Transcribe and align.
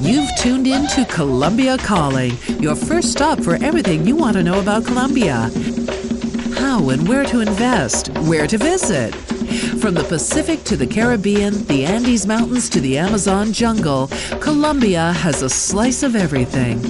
You've 0.00 0.30
tuned 0.38 0.66
in 0.66 0.86
to 0.88 1.04
Colombia 1.10 1.76
Calling, 1.78 2.32
your 2.60 2.74
first 2.74 3.12
stop 3.12 3.40
for 3.40 3.56
everything 3.56 4.06
you 4.06 4.16
want 4.16 4.36
to 4.36 4.42
know 4.42 4.60
about 4.60 4.84
Colombia. 4.84 5.50
How 6.58 6.88
and 6.90 7.06
where 7.06 7.24
to 7.24 7.40
invest, 7.40 8.08
where 8.20 8.46
to 8.46 8.56
visit. 8.56 9.14
From 9.80 9.94
the 9.94 10.04
Pacific 10.04 10.64
to 10.64 10.76
the 10.76 10.86
Caribbean, 10.86 11.64
the 11.66 11.84
Andes 11.84 12.26
Mountains 12.26 12.68
to 12.70 12.80
the 12.80 12.96
Amazon 12.96 13.52
jungle, 13.52 14.08
Colombia 14.40 15.12
has 15.12 15.42
a 15.42 15.50
slice 15.50 16.02
of 16.02 16.16
everything. 16.16 16.80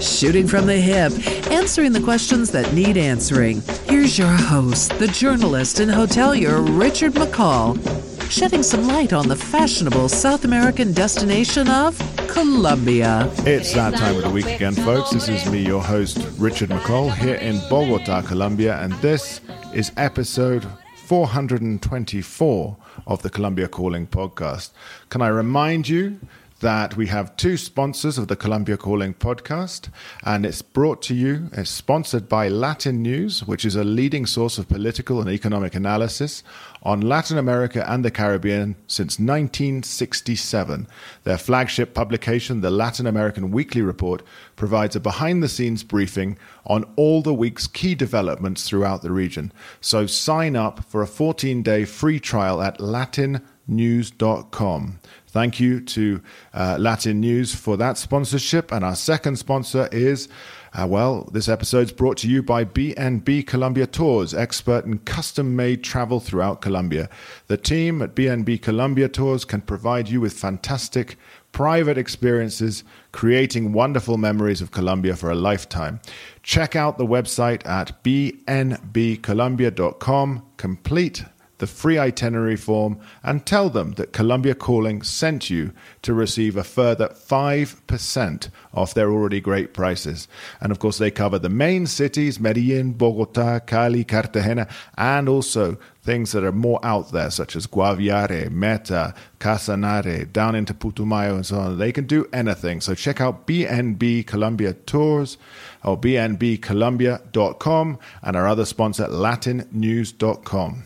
Shooting 0.00 0.48
from 0.48 0.66
the 0.66 0.76
hip, 0.76 1.12
answering 1.50 1.92
the 1.92 2.02
questions 2.02 2.50
that 2.50 2.72
need 2.74 2.96
answering. 2.96 3.62
Here's 3.86 4.18
your 4.18 4.26
host, 4.26 4.98
the 4.98 5.08
journalist 5.08 5.80
and 5.80 5.90
hotelier 5.90 6.60
Richard 6.78 7.12
McCall, 7.12 8.01
shedding 8.32 8.62
some 8.62 8.88
light 8.88 9.12
on 9.12 9.28
the 9.28 9.36
fashionable 9.36 10.08
South 10.08 10.46
American 10.46 10.90
destination 10.94 11.68
of 11.68 11.98
Colombia. 12.28 13.30
It's 13.40 13.74
that 13.74 13.94
time 13.94 14.16
of 14.16 14.22
the 14.22 14.30
week 14.30 14.46
again, 14.46 14.72
folks. 14.72 15.10
This 15.10 15.28
is 15.28 15.44
me, 15.50 15.62
your 15.62 15.82
host, 15.82 16.26
Richard 16.38 16.70
McCall, 16.70 17.14
here 17.14 17.34
in 17.34 17.60
Bogota, 17.68 18.22
Colombia, 18.22 18.80
and 18.80 18.94
this 18.94 19.42
is 19.74 19.92
episode 19.98 20.66
424 21.04 22.76
of 23.06 23.20
the 23.20 23.28
Colombia 23.28 23.68
Calling 23.68 24.06
podcast. 24.06 24.70
Can 25.10 25.20
I 25.20 25.28
remind 25.28 25.90
you 25.90 26.18
that 26.62 26.96
we 26.96 27.08
have 27.08 27.36
two 27.36 27.56
sponsors 27.56 28.16
of 28.18 28.28
the 28.28 28.36
Colombia 28.36 28.76
Calling 28.76 29.12
podcast, 29.12 29.88
and 30.22 30.46
it's 30.46 30.62
brought 30.62 31.02
to 31.02 31.14
you, 31.14 31.50
it's 31.52 31.68
sponsored 31.68 32.28
by 32.28 32.48
Latin 32.48 33.02
News, 33.02 33.44
which 33.44 33.64
is 33.64 33.74
a 33.74 33.82
leading 33.82 34.26
source 34.26 34.58
of 34.58 34.68
political 34.68 35.20
and 35.20 35.28
economic 35.28 35.74
analysis 35.74 36.44
on 36.82 37.00
Latin 37.00 37.38
America 37.38 37.88
and 37.88 38.04
the 38.04 38.10
Caribbean 38.10 38.76
since 38.86 39.18
1967. 39.18 40.86
Their 41.24 41.38
flagship 41.38 41.94
publication, 41.94 42.60
the 42.60 42.70
Latin 42.70 43.06
American 43.06 43.50
Weekly 43.50 43.80
Report, 43.82 44.22
provides 44.56 44.96
a 44.96 45.00
behind 45.00 45.42
the 45.42 45.48
scenes 45.48 45.82
briefing 45.82 46.38
on 46.66 46.84
all 46.96 47.22
the 47.22 47.34
week's 47.34 47.66
key 47.66 47.94
developments 47.94 48.68
throughout 48.68 49.02
the 49.02 49.12
region. 49.12 49.52
So 49.80 50.06
sign 50.06 50.56
up 50.56 50.84
for 50.84 51.02
a 51.02 51.06
14 51.06 51.62
day 51.62 51.84
free 51.84 52.18
trial 52.20 52.62
at 52.62 52.78
latinnews.com. 52.78 55.00
Thank 55.28 55.60
you 55.60 55.80
to 55.80 56.22
uh, 56.52 56.76
Latin 56.78 57.20
News 57.20 57.54
for 57.54 57.78
that 57.78 57.96
sponsorship. 57.96 58.70
And 58.70 58.84
our 58.84 58.94
second 58.94 59.36
sponsor 59.36 59.88
is, 59.90 60.28
uh, 60.74 60.86
well, 60.86 61.28
this 61.32 61.48
episode 61.48 61.84
is 61.84 61.92
brought 61.92 62.16
to 62.18 62.28
you 62.28 62.42
by 62.42 62.64
BNB 62.64 63.46
Colombia 63.46 63.86
Tours, 63.86 64.32
expert 64.32 64.86
in 64.86 64.98
custom 65.00 65.54
made 65.54 65.84
travel 65.84 66.18
throughout 66.18 66.62
Colombia. 66.62 67.10
The 67.48 67.58
team 67.58 68.00
at 68.00 68.14
BNB 68.14 68.62
Colombia 68.62 69.08
Tours 69.08 69.44
can 69.44 69.60
provide 69.60 70.08
you 70.08 70.20
with 70.20 70.32
fantastic 70.32 71.18
private 71.52 71.98
experiences, 71.98 72.84
creating 73.12 73.74
wonderful 73.74 74.16
memories 74.16 74.62
of 74.62 74.70
Colombia 74.70 75.14
for 75.14 75.30
a 75.30 75.34
lifetime. 75.34 76.00
Check 76.42 76.74
out 76.74 76.96
the 76.96 77.06
website 77.06 77.66
at 77.66 78.02
bnbcolombia.com, 78.02 80.42
complete 80.56 81.24
the 81.62 81.66
free 81.68 81.96
itinerary 81.96 82.56
form 82.56 82.98
and 83.22 83.46
tell 83.46 83.70
them 83.70 83.92
that 83.92 84.12
Colombia 84.12 84.52
Calling 84.52 85.00
sent 85.00 85.48
you 85.48 85.72
to 86.02 86.12
receive 86.12 86.56
a 86.56 86.64
further 86.64 87.10
5% 87.10 88.48
off 88.74 88.94
their 88.94 89.12
already 89.12 89.40
great 89.40 89.72
prices. 89.72 90.26
And 90.60 90.72
of 90.72 90.80
course, 90.80 90.98
they 90.98 91.12
cover 91.12 91.38
the 91.38 91.48
main 91.48 91.86
cities 91.86 92.40
Medellin, 92.40 92.94
Bogota, 92.94 93.60
Cali, 93.60 94.02
Cartagena, 94.02 94.66
and 94.98 95.28
also 95.28 95.78
things 96.02 96.32
that 96.32 96.42
are 96.42 96.50
more 96.50 96.80
out 96.82 97.12
there, 97.12 97.30
such 97.30 97.54
as 97.54 97.68
Guaviare, 97.68 98.50
Meta, 98.50 99.14
Casanare, 99.38 100.32
down 100.32 100.56
into 100.56 100.74
Putumayo, 100.74 101.36
and 101.36 101.46
so 101.46 101.58
on. 101.58 101.78
They 101.78 101.92
can 101.92 102.06
do 102.06 102.28
anything. 102.32 102.80
So 102.80 102.96
check 102.96 103.20
out 103.20 103.46
BNB 103.46 104.26
Colombia 104.26 104.72
Tours 104.72 105.38
or 105.84 105.96
bnbcolombia.com 105.96 107.98
and 108.22 108.36
our 108.36 108.48
other 108.48 108.64
sponsor, 108.64 109.06
latinnews.com. 109.06 110.82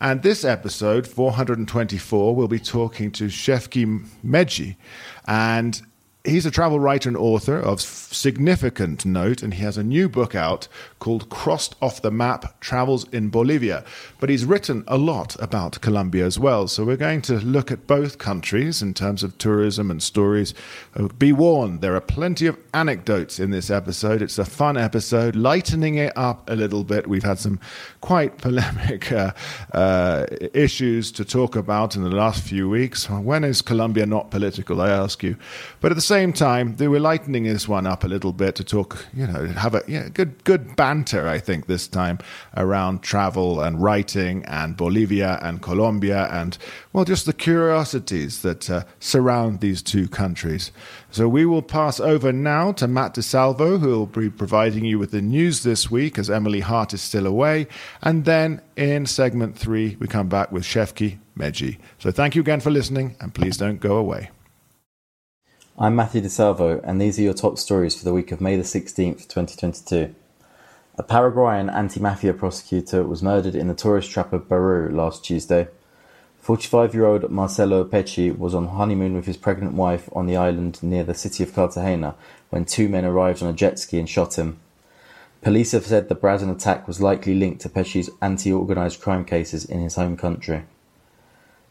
And 0.00 0.22
this 0.22 0.44
episode, 0.44 1.06
424, 1.06 2.34
we'll 2.36 2.46
be 2.46 2.60
talking 2.60 3.10
to 3.12 3.24
Shafik 3.24 4.06
Meghji. 4.24 4.76
And 5.26 5.82
he's 6.28 6.46
a 6.46 6.50
travel 6.50 6.78
writer 6.78 7.08
and 7.08 7.16
author 7.16 7.58
of 7.58 7.80
significant 7.80 9.04
note, 9.04 9.42
and 9.42 9.54
he 9.54 9.62
has 9.62 9.76
a 9.76 9.82
new 9.82 10.08
book 10.08 10.34
out 10.34 10.68
called 10.98 11.28
Crossed 11.28 11.74
Off 11.80 12.02
the 12.02 12.10
Map 12.10 12.60
Travels 12.60 13.08
in 13.08 13.30
Bolivia. 13.30 13.84
But 14.20 14.30
he's 14.30 14.44
written 14.44 14.84
a 14.86 14.98
lot 14.98 15.36
about 15.40 15.80
Colombia 15.80 16.26
as 16.26 16.38
well. 16.38 16.68
So 16.68 16.84
we're 16.84 16.96
going 16.96 17.22
to 17.22 17.38
look 17.40 17.70
at 17.70 17.86
both 17.86 18.18
countries 18.18 18.82
in 18.82 18.94
terms 18.94 19.22
of 19.22 19.38
tourism 19.38 19.90
and 19.90 20.02
stories. 20.02 20.54
Uh, 20.94 21.08
be 21.18 21.32
warned, 21.32 21.80
there 21.80 21.94
are 21.94 22.00
plenty 22.00 22.46
of 22.46 22.58
anecdotes 22.74 23.38
in 23.38 23.50
this 23.50 23.70
episode. 23.70 24.22
It's 24.22 24.38
a 24.38 24.44
fun 24.44 24.76
episode, 24.76 25.36
lightening 25.36 25.96
it 25.96 26.12
up 26.16 26.48
a 26.50 26.54
little 26.54 26.84
bit. 26.84 27.06
We've 27.06 27.22
had 27.22 27.38
some 27.38 27.60
quite 28.00 28.38
polemic 28.48 29.10
uh, 29.12 29.32
uh, 29.72 30.26
issues 30.52 31.12
to 31.12 31.24
talk 31.24 31.56
about 31.56 31.96
in 31.96 32.02
the 32.02 32.10
last 32.10 32.42
few 32.42 32.68
weeks. 32.68 33.08
When 33.08 33.44
is 33.44 33.62
Colombia 33.62 34.06
not 34.06 34.30
political, 34.30 34.80
I 34.80 34.90
ask 34.90 35.22
you? 35.22 35.36
But 35.80 35.92
at 35.92 35.94
the 35.94 36.02
same 36.02 36.17
time, 36.32 36.76
they 36.76 36.88
were 36.88 37.00
lightening 37.00 37.44
this 37.44 37.68
one 37.68 37.86
up 37.86 38.04
a 38.04 38.08
little 38.08 38.32
bit 38.32 38.54
to 38.56 38.64
talk, 38.64 39.06
you 39.14 39.26
know, 39.26 39.46
have 39.46 39.74
a 39.74 40.10
good, 40.10 40.42
good 40.44 40.76
banter, 40.76 41.28
I 41.28 41.38
think, 41.38 41.66
this 41.66 41.88
time 41.88 42.18
around 42.56 43.02
travel 43.02 43.60
and 43.60 43.82
writing 43.82 44.44
and 44.44 44.76
Bolivia 44.76 45.38
and 45.42 45.62
Colombia 45.62 46.28
and, 46.30 46.58
well, 46.92 47.04
just 47.04 47.26
the 47.26 47.32
curiosities 47.32 48.42
that 48.42 48.68
uh, 48.68 48.84
surround 49.00 49.60
these 49.60 49.82
two 49.82 50.08
countries. 50.08 50.72
So 51.10 51.28
we 51.28 51.46
will 51.46 51.62
pass 51.62 52.00
over 52.00 52.32
now 52.32 52.72
to 52.72 52.88
Matt 52.88 53.14
DeSalvo, 53.14 53.80
who 53.80 53.88
will 53.88 54.06
be 54.06 54.30
providing 54.30 54.84
you 54.84 54.98
with 54.98 55.10
the 55.10 55.22
news 55.22 55.62
this 55.62 55.90
week 55.90 56.18
as 56.18 56.28
Emily 56.28 56.60
Hart 56.60 56.92
is 56.92 57.00
still 57.00 57.26
away. 57.26 57.66
And 58.02 58.24
then 58.24 58.60
in 58.76 59.06
segment 59.06 59.56
three, 59.56 59.96
we 60.00 60.06
come 60.06 60.28
back 60.28 60.52
with 60.52 60.64
Shafik 60.64 61.18
Meghji. 61.36 61.78
So 61.98 62.10
thank 62.10 62.34
you 62.34 62.42
again 62.42 62.60
for 62.60 62.70
listening, 62.70 63.16
and 63.20 63.32
please 63.32 63.56
don't 63.56 63.80
go 63.80 63.96
away. 63.96 64.30
I'm 65.80 65.94
Matthew 65.94 66.22
DeSalvo, 66.22 66.80
and 66.82 67.00
these 67.00 67.20
are 67.20 67.22
your 67.22 67.34
top 67.34 67.56
stories 67.56 67.94
for 67.94 68.04
the 68.04 68.12
week 68.12 68.32
of 68.32 68.40
May 68.40 68.56
the 68.56 68.64
16th, 68.64 69.28
2022. 69.28 70.12
A 70.96 71.02
Paraguayan 71.04 71.70
anti 71.70 72.00
mafia 72.00 72.34
prosecutor 72.34 73.04
was 73.04 73.22
murdered 73.22 73.54
in 73.54 73.68
the 73.68 73.76
tourist 73.76 74.10
trap 74.10 74.32
of 74.32 74.48
Baru 74.48 74.90
last 74.90 75.24
Tuesday. 75.24 75.68
45 76.40 76.94
year 76.94 77.04
old 77.04 77.30
Marcelo 77.30 77.84
Pecci 77.84 78.36
was 78.36 78.56
on 78.56 78.66
honeymoon 78.66 79.14
with 79.14 79.26
his 79.26 79.36
pregnant 79.36 79.74
wife 79.74 80.08
on 80.12 80.26
the 80.26 80.36
island 80.36 80.82
near 80.82 81.04
the 81.04 81.14
city 81.14 81.44
of 81.44 81.54
Cartagena 81.54 82.16
when 82.50 82.64
two 82.64 82.88
men 82.88 83.04
arrived 83.04 83.40
on 83.40 83.48
a 83.48 83.52
jet 83.52 83.78
ski 83.78 84.00
and 84.00 84.08
shot 84.08 84.36
him. 84.36 84.58
Police 85.42 85.70
have 85.70 85.86
said 85.86 86.08
the 86.08 86.16
brazen 86.16 86.50
attack 86.50 86.88
was 86.88 87.00
likely 87.00 87.36
linked 87.36 87.60
to 87.60 87.68
Pecci's 87.68 88.10
anti 88.20 88.50
organized 88.50 89.00
crime 89.00 89.24
cases 89.24 89.64
in 89.64 89.80
his 89.80 89.94
home 89.94 90.16
country. 90.16 90.64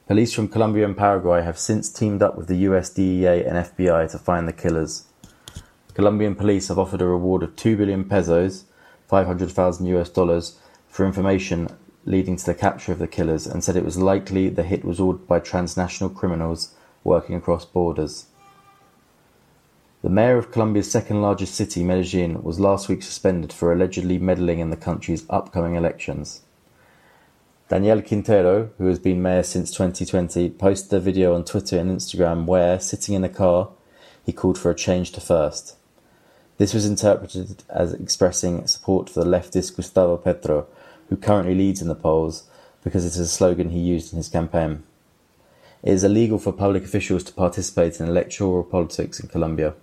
Police 0.07 0.31
from 0.31 0.47
Colombia 0.47 0.85
and 0.85 0.95
Paraguay 0.95 1.44
have 1.44 1.59
since 1.59 1.90
teamed 1.90 2.23
up 2.23 2.38
with 2.38 2.47
the 2.47 2.59
US 2.69 2.90
DEA 2.90 3.44
and 3.44 3.57
FBI 3.57 4.09
to 4.12 4.18
find 4.18 4.47
the 4.47 4.53
killers. 4.53 5.03
Colombian 5.95 6.34
police 6.34 6.69
have 6.69 6.79
offered 6.79 7.01
a 7.01 7.06
reward 7.06 7.44
of 7.44 7.57
2 7.57 7.75
billion 7.75 8.06
pesos, 8.06 8.63
500,000 9.09 9.85
US 9.88 10.07
dollars, 10.07 10.59
for 10.88 11.06
information 11.06 11.68
leading 12.06 12.38
to 12.38 12.45
the 12.45 12.56
capture 12.56 12.94
of 12.94 13.00
the 13.00 13.07
killers 13.07 13.45
and 13.45 13.62
said 13.62 13.75
it 13.75 13.84
was 13.84 13.97
likely 13.97 14.47
the 14.47 14.63
hit 14.63 14.85
was 14.85 15.01
ordered 15.01 15.28
by 15.28 15.41
transnational 15.41 16.09
criminals 16.09 16.74
working 17.03 17.35
across 17.35 17.66
borders. 17.66 18.28
The 20.03 20.09
mayor 20.09 20.38
of 20.38 20.53
Colombia's 20.53 20.89
second 20.89 21.22
largest 21.22 21.53
city, 21.53 21.84
Medellin, 21.84 22.44
was 22.44 22.62
last 22.62 22.88
week 22.88 23.03
suspended 23.03 23.51
for 23.51 23.74
allegedly 23.74 24.19
meddling 24.19 24.59
in 24.59 24.69
the 24.69 24.78
country's 24.78 25.25
upcoming 25.29 25.75
elections. 25.75 26.44
Daniel 27.69 28.01
Quintero, 28.01 28.69
who 28.78 28.85
has 28.88 28.97
been 28.97 29.22
mayor 29.22 29.44
since 29.44 29.72
2020, 29.72 30.51
posted 30.51 30.94
a 30.94 31.01
video 31.01 31.36
on 31.36 31.44
Twitter 31.44 31.77
and 31.77 31.91
Instagram 31.91 32.45
where, 32.45 32.80
sitting 32.80 33.13
in 33.13 33.25
a 33.25 33.30
car, 33.30 33.68
he 34.25 34.31
called 34.31 34.57
for 34.57 34.71
a 34.71 34.75
change 34.75 35.12
to 35.12 35.19
first. 35.19 35.75
This 36.57 36.74
was 36.74 36.86
interpreted 36.86 37.63
as 37.68 37.91
expressing 37.91 38.65
support 38.68 39.09
for 39.09 39.21
the 39.21 39.30
leftist 39.30 39.75
Gustavo 39.75 40.15
Petro, 40.15 40.65
who 41.09 41.18
currently 41.18 41.56
leads 41.56 41.81
in 41.81 41.89
the 41.89 41.95
polls 41.95 42.45
because 42.86 43.03
it 43.03 43.09
is 43.09 43.19
a 43.19 43.27
slogan 43.27 43.71
he 43.71 43.80
used 43.80 44.13
in 44.13 44.18
his 44.18 44.30
campaign. 44.30 44.83
It 45.83 45.91
is 45.91 46.06
illegal 46.06 46.39
for 46.39 46.53
public 46.53 46.86
officials 46.86 47.25
to 47.25 47.33
participate 47.33 48.00
in 48.00 48.07
electoral 48.07 48.63
politics 48.63 49.19
in 49.19 49.27
Colombia. 49.27 49.74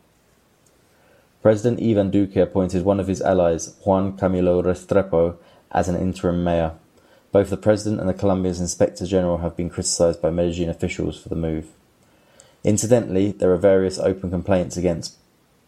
President 1.42 1.82
Ivan 1.82 2.10
Duque 2.10 2.36
appointed 2.36 2.82
one 2.82 2.98
of 2.98 3.08
his 3.08 3.20
allies, 3.20 3.76
Juan 3.84 4.16
Camilo 4.16 4.64
Restrepo, 4.64 5.36
as 5.70 5.86
an 5.86 5.96
interim 5.96 6.42
mayor. 6.42 6.72
Both 7.34 7.50
the 7.50 7.56
President 7.56 7.98
and 7.98 8.08
the 8.08 8.14
Colombia's 8.14 8.60
Inspector 8.60 9.04
General 9.06 9.38
have 9.38 9.56
been 9.56 9.68
criticized 9.68 10.22
by 10.22 10.30
Medellin 10.30 10.68
officials 10.68 11.20
for 11.20 11.28
the 11.28 11.34
move. 11.34 11.66
Incidentally, 12.62 13.32
there 13.32 13.52
are 13.52 13.56
various 13.56 13.98
open 13.98 14.30
complaints 14.30 14.76
against 14.76 15.16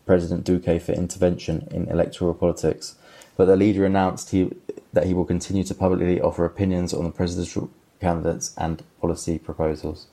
President 0.07 0.45
Duque 0.45 0.81
for 0.81 0.93
intervention 0.93 1.67
in 1.73 1.89
electoral 1.89 2.35
politics, 2.35 2.95
but 3.37 3.47
the 3.47 3.57
leader 3.57 3.85
announced 3.85 4.31
he, 4.31 4.53
that 4.93 5.07
he 5.07 5.13
will 5.13 5.25
continue 5.25 5.65
to 5.65 5.75
publicly 5.75 6.21
offer 6.21 6.45
opinions 6.45 6.95
on 6.95 7.03
the 7.03 7.11
presidential, 7.11 7.69
candidates 8.01 8.55
and 8.57 8.85
policy 9.01 9.37
proposals. 9.37 10.07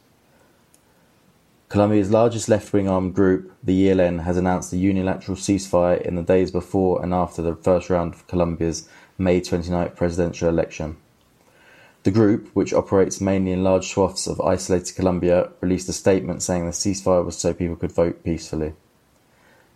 Colombia's 1.69 2.09
largest 2.09 2.49
left-wing 2.49 2.89
armed 2.89 3.13
group, 3.13 3.53
the 3.61 3.89
ELN, 3.89 4.23
has 4.23 4.37
announced 4.37 4.73
a 4.73 4.77
unilateral 4.77 5.37
ceasefire 5.37 6.01
in 6.01 6.15
the 6.15 6.23
days 6.23 6.49
before 6.49 7.03
and 7.03 7.13
after 7.13 7.43
the 7.43 7.55
first 7.55 7.91
round 7.91 8.15
of 8.15 8.25
Colombia's 8.25 8.89
May 9.19 9.39
29 9.39 9.91
presidential 9.91 10.49
election. 10.49 10.97
The 12.03 12.11
group, 12.11 12.49
which 12.53 12.73
operates 12.73 13.21
mainly 13.21 13.53
in 13.53 13.63
large 13.63 13.87
swaths 13.87 14.27
of 14.27 14.41
isolated 14.41 14.93
Colombia, 14.93 15.51
released 15.61 15.87
a 15.87 15.93
statement 15.93 16.43
saying 16.43 16.65
the 16.65 16.71
ceasefire 16.71 17.23
was 17.23 17.37
so 17.37 17.53
people 17.53 17.77
could 17.77 17.93
vote 17.93 18.25
peacefully. 18.25 18.73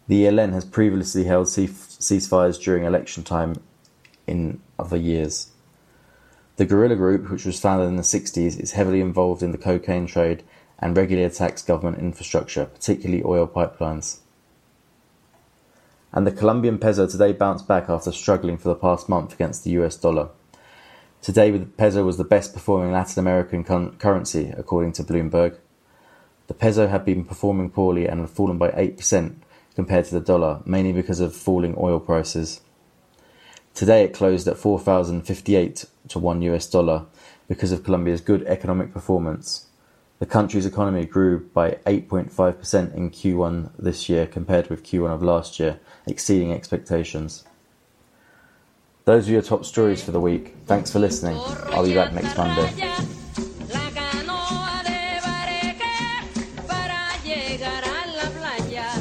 The 0.09 0.25
ELN 0.25 0.51
has 0.51 0.65
previously 0.65 1.23
held 1.23 1.47
ceasefires 1.47 2.61
during 2.61 2.83
election 2.83 3.23
time 3.23 3.55
in 4.25 4.61
other 4.77 4.97
years. 4.97 5.51
The 6.57 6.65
guerrilla 6.65 6.95
group, 6.97 7.29
which 7.29 7.45
was 7.45 7.61
founded 7.61 7.87
in 7.87 7.95
the 7.95 8.01
60s, 8.03 8.59
is 8.59 8.73
heavily 8.73 8.99
involved 8.99 9.41
in 9.41 9.51
the 9.51 9.57
cocaine 9.57 10.07
trade 10.07 10.43
and 10.79 10.97
regularly 10.97 11.25
attacks 11.25 11.61
government 11.61 11.99
infrastructure, 11.99 12.65
particularly 12.65 13.23
oil 13.23 13.47
pipelines. 13.47 14.19
And 16.11 16.27
the 16.27 16.31
Colombian 16.31 16.77
peso 16.77 17.07
today 17.07 17.31
bounced 17.31 17.67
back 17.67 17.89
after 17.89 18.11
struggling 18.11 18.57
for 18.57 18.69
the 18.69 18.75
past 18.75 19.07
month 19.07 19.33
against 19.33 19.63
the 19.63 19.71
US 19.71 19.95
dollar. 19.95 20.29
Today, 21.27 21.51
the 21.51 21.65
peso 21.65 22.05
was 22.05 22.15
the 22.15 22.23
best 22.23 22.53
performing 22.53 22.93
Latin 22.93 23.19
American 23.19 23.61
currency, 23.65 24.53
according 24.55 24.93
to 24.93 25.03
Bloomberg. 25.03 25.57
The 26.47 26.53
peso 26.53 26.87
had 26.87 27.03
been 27.03 27.25
performing 27.25 27.69
poorly 27.69 28.07
and 28.07 28.21
had 28.21 28.29
fallen 28.29 28.57
by 28.57 28.69
8% 28.69 29.35
compared 29.75 30.05
to 30.05 30.13
the 30.13 30.21
dollar, 30.21 30.61
mainly 30.65 30.93
because 30.93 31.19
of 31.19 31.35
falling 31.35 31.75
oil 31.77 31.99
prices. 31.99 32.61
Today, 33.73 34.05
it 34.05 34.13
closed 34.13 34.47
at 34.47 34.55
4,058 34.55 35.83
to 36.07 36.17
1 36.17 36.41
US 36.43 36.65
dollar 36.65 37.07
because 37.49 37.73
of 37.73 37.83
Colombia's 37.83 38.21
good 38.21 38.43
economic 38.47 38.93
performance. 38.93 39.67
The 40.19 40.25
country's 40.25 40.65
economy 40.65 41.03
grew 41.03 41.41
by 41.53 41.71
8.5% 41.85 42.95
in 42.95 43.11
Q1 43.11 43.71
this 43.77 44.07
year 44.07 44.27
compared 44.27 44.69
with 44.69 44.85
Q1 44.85 45.13
of 45.13 45.21
last 45.21 45.59
year, 45.59 45.81
exceeding 46.07 46.53
expectations. 46.53 47.43
Those 49.07 49.29
are 49.29 49.31
your 49.31 49.41
top 49.41 49.63
stories 49.63 50.03
for 50.03 50.11
the 50.11 50.19
week. 50.19 50.53
Thanks 50.65 50.91
for 50.91 50.99
listening. 50.99 51.37
I'll 51.67 51.85
be 51.85 51.93
back 51.93 52.11
next 52.11 52.35
Monday. 52.35 52.69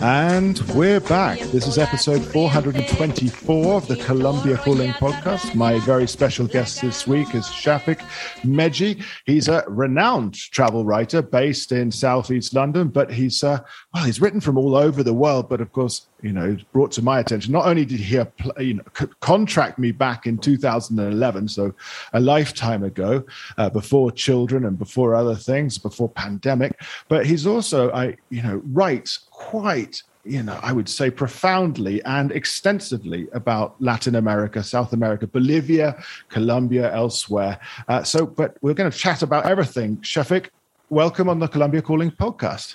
And 0.01 0.61
we're 0.77 1.01
back. 1.01 1.41
This 1.41 1.67
is 1.67 1.77
episode 1.77 2.25
424 2.25 3.75
of 3.75 3.89
the 3.89 3.97
Colombia 3.97 4.57
Calling 4.59 4.93
podcast. 4.93 5.57
My 5.57 5.81
very 5.81 6.07
special 6.07 6.47
guest 6.47 6.81
this 6.83 7.09
week 7.09 7.35
is 7.35 7.47
Shafik 7.47 7.99
Meghji. 8.43 9.03
He's 9.25 9.49
a 9.49 9.65
renowned 9.67 10.35
travel 10.35 10.85
writer 10.85 11.21
based 11.21 11.73
in 11.73 11.91
Southeast 11.91 12.55
London, 12.55 12.89
but 12.89 13.11
he's, 13.11 13.43
uh, 13.43 13.59
well, 13.93 14.05
he's 14.05 14.21
written 14.21 14.41
from 14.41 14.57
all 14.57 14.77
over 14.77 15.03
the 15.03 15.15
world. 15.15 15.49
But 15.49 15.61
of 15.61 15.73
course, 15.73 16.07
you 16.23 16.33
know, 16.33 16.57
brought 16.73 16.93
to 16.93 17.03
my 17.03 17.21
attention. 17.21 17.53
Not 17.53 17.67
only 17.67 17.85
did 17.85 18.01
he, 18.01 18.19
you 18.59 18.75
know, 18.75 18.83
contract 19.21 19.79
me 19.79 19.93
back 19.93 20.27
in 20.27 20.39
2011, 20.39 21.49
so 21.49 21.75
a 22.13 22.21
lifetime 22.21 22.83
ago, 22.83 23.25
uh, 23.59 23.71
before 23.71 24.11
children 24.11 24.65
and 24.65 24.79
before 24.79 25.15
other 25.15 25.35
things, 25.35 25.79
before 25.79 26.09
pandemic, 26.09 26.81
but 27.09 27.27
he's 27.27 27.47
also, 27.47 27.91
I, 27.93 28.17
you 28.31 28.43
know, 28.43 28.63
writes 28.65 29.27
quite 29.31 30.03
you 30.27 30.43
know, 30.43 30.59
I 30.61 30.73
would 30.73 30.89
say 30.89 31.09
profoundly 31.09 32.03
and 32.05 32.33
extensively 32.33 33.29
about 33.33 33.81
Latin 33.81 34.17
America, 34.17 34.63
South 34.63 34.93
America, 34.93 35.27
Bolivia, 35.27 36.03
Colombia, 36.29 36.93
elsewhere. 36.93 37.61
Uh, 37.87 38.03
so, 38.03 38.27
but 38.27 38.57
we're 38.61 38.75
going 38.75 38.91
to 38.91 38.99
chat 38.99 39.23
about 39.23 39.47
everything. 39.47 39.99
Shafik, 39.99 40.49
welcome 40.91 41.29
on 41.29 41.39
the 41.39 41.47
Colombia 41.47 41.81
Calling 41.81 42.11
podcast. 42.11 42.75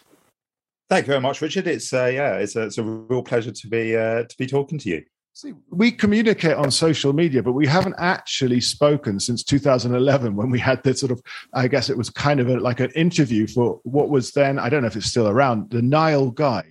Thank 0.92 1.06
you 1.06 1.12
very 1.12 1.22
much, 1.22 1.42
Richard. 1.42 1.68
It's 1.68 1.94
uh, 1.94 2.08
yeah, 2.08 2.34
it's 2.34 2.58
a, 2.58 2.64
it's 2.64 2.78
a 2.78 2.84
real 2.84 3.24
pleasure 3.24 3.54
to 3.54 3.68
be 3.70 3.96
uh, 3.96 4.24
to 4.24 4.38
be 4.38 4.46
talking 4.46 4.78
to 4.80 4.90
you. 4.90 5.02
See, 5.32 5.54
we 5.70 5.90
communicate 5.90 6.58
on 6.58 6.70
social 6.70 7.14
media, 7.14 7.42
but 7.42 7.54
we 7.54 7.66
haven't 7.66 7.96
actually 7.98 8.60
spoken 8.60 9.18
since 9.18 9.42
2011 9.42 10.36
when 10.36 10.50
we 10.50 10.60
had 10.60 10.84
this 10.84 11.00
sort 11.00 11.14
of, 11.14 11.22
I 11.54 11.70
guess 11.70 11.90
it 11.90 11.98
was 11.98 12.10
kind 12.10 12.42
of 12.42 12.50
a, 12.50 12.60
like 12.60 12.82
an 12.82 12.92
interview 12.92 13.48
for 13.48 13.80
what 13.84 14.10
was 14.10 14.34
then, 14.34 14.60
I 14.60 14.68
don't 14.68 14.82
know 14.82 14.88
if 14.88 14.98
it's 14.98 15.06
still 15.06 15.30
around, 15.30 15.72
the 15.72 15.82
Nile 15.82 16.30
Guide. 16.30 16.66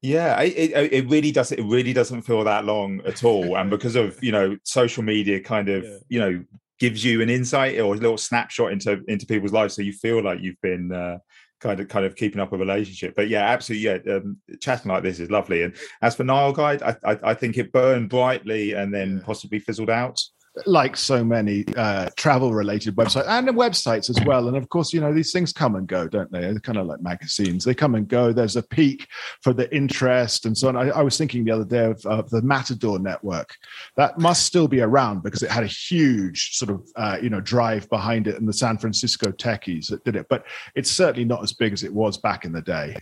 Yeah, 0.00 0.40
it, 0.40 0.70
it, 0.70 0.92
it 0.94 1.10
really 1.10 1.30
does. 1.30 1.52
It 1.52 1.62
really 1.62 1.92
doesn't 1.92 2.22
feel 2.22 2.42
that 2.44 2.64
long 2.64 3.02
at 3.04 3.22
all, 3.22 3.58
and 3.58 3.68
because 3.68 3.96
of 3.96 4.18
you 4.24 4.32
know 4.32 4.56
social 4.64 5.02
media, 5.02 5.40
kind 5.40 5.68
of 5.68 5.84
yeah. 5.84 5.98
you 6.08 6.20
know 6.20 6.44
gives 6.80 7.04
you 7.04 7.20
an 7.20 7.28
insight 7.28 7.78
or 7.78 7.94
a 7.94 7.98
little 7.98 8.18
snapshot 8.18 8.72
into 8.72 9.02
into 9.08 9.26
people's 9.26 9.52
lives, 9.52 9.74
so 9.74 9.82
you 9.82 9.92
feel 9.92 10.22
like 10.22 10.40
you've 10.40 10.60
been 10.62 10.90
uh, 10.90 11.18
kind 11.64 11.80
of 11.80 11.88
kind 11.88 12.04
of 12.04 12.14
keeping 12.14 12.40
up 12.40 12.52
a 12.52 12.56
relationship. 12.56 13.14
But 13.16 13.28
yeah, 13.28 13.48
absolutely, 13.48 14.02
yeah. 14.06 14.16
Um, 14.16 14.36
chatting 14.60 14.90
like 14.90 15.02
this 15.02 15.18
is 15.18 15.30
lovely. 15.30 15.62
And 15.62 15.74
as 16.02 16.14
for 16.14 16.24
Nile 16.24 16.52
Guide, 16.52 16.82
I, 16.82 16.96
I, 17.04 17.18
I 17.24 17.34
think 17.34 17.56
it 17.56 17.72
burned 17.72 18.10
brightly 18.10 18.74
and 18.74 18.92
then 18.92 19.16
yeah. 19.16 19.24
possibly 19.24 19.58
fizzled 19.58 19.90
out 19.90 20.20
like 20.66 20.96
so 20.96 21.24
many 21.24 21.64
uh, 21.76 22.08
travel 22.16 22.54
related 22.54 22.94
websites 22.94 23.26
and 23.26 23.48
websites 23.48 24.08
as 24.08 24.24
well. 24.24 24.48
And 24.48 24.56
of 24.56 24.68
course, 24.68 24.92
you 24.92 25.00
know, 25.00 25.12
these 25.12 25.32
things 25.32 25.52
come 25.52 25.74
and 25.74 25.86
go, 25.86 26.06
don't 26.06 26.30
they? 26.30 26.40
They're 26.40 26.60
kind 26.60 26.78
of 26.78 26.86
like 26.86 27.02
magazines. 27.02 27.64
They 27.64 27.74
come 27.74 27.94
and 27.94 28.06
go. 28.06 28.32
There's 28.32 28.56
a 28.56 28.62
peak 28.62 29.08
for 29.42 29.52
the 29.52 29.74
interest 29.74 30.46
and 30.46 30.56
so 30.56 30.68
on. 30.68 30.76
I, 30.76 30.90
I 30.90 31.02
was 31.02 31.18
thinking 31.18 31.44
the 31.44 31.50
other 31.50 31.64
day 31.64 31.86
of, 31.86 32.04
of, 32.06 32.30
the 32.30 32.42
Matador 32.42 32.98
network. 32.98 33.56
That 33.96 34.18
must 34.18 34.46
still 34.46 34.68
be 34.68 34.80
around 34.80 35.22
because 35.22 35.42
it 35.42 35.50
had 35.50 35.64
a 35.64 35.68
huge 35.68 36.56
sort 36.56 36.70
of, 36.70 36.88
uh, 36.96 37.18
you 37.20 37.30
know, 37.30 37.40
drive 37.40 37.88
behind 37.88 38.28
it 38.28 38.36
and 38.36 38.48
the 38.48 38.52
San 38.52 38.78
Francisco 38.78 39.30
techies 39.30 39.88
that 39.88 40.04
did 40.04 40.16
it. 40.16 40.26
But 40.28 40.44
it's 40.74 40.90
certainly 40.90 41.24
not 41.24 41.42
as 41.42 41.52
big 41.52 41.72
as 41.72 41.82
it 41.82 41.92
was 41.92 42.16
back 42.16 42.44
in 42.44 42.52
the 42.52 42.62
day 42.62 42.96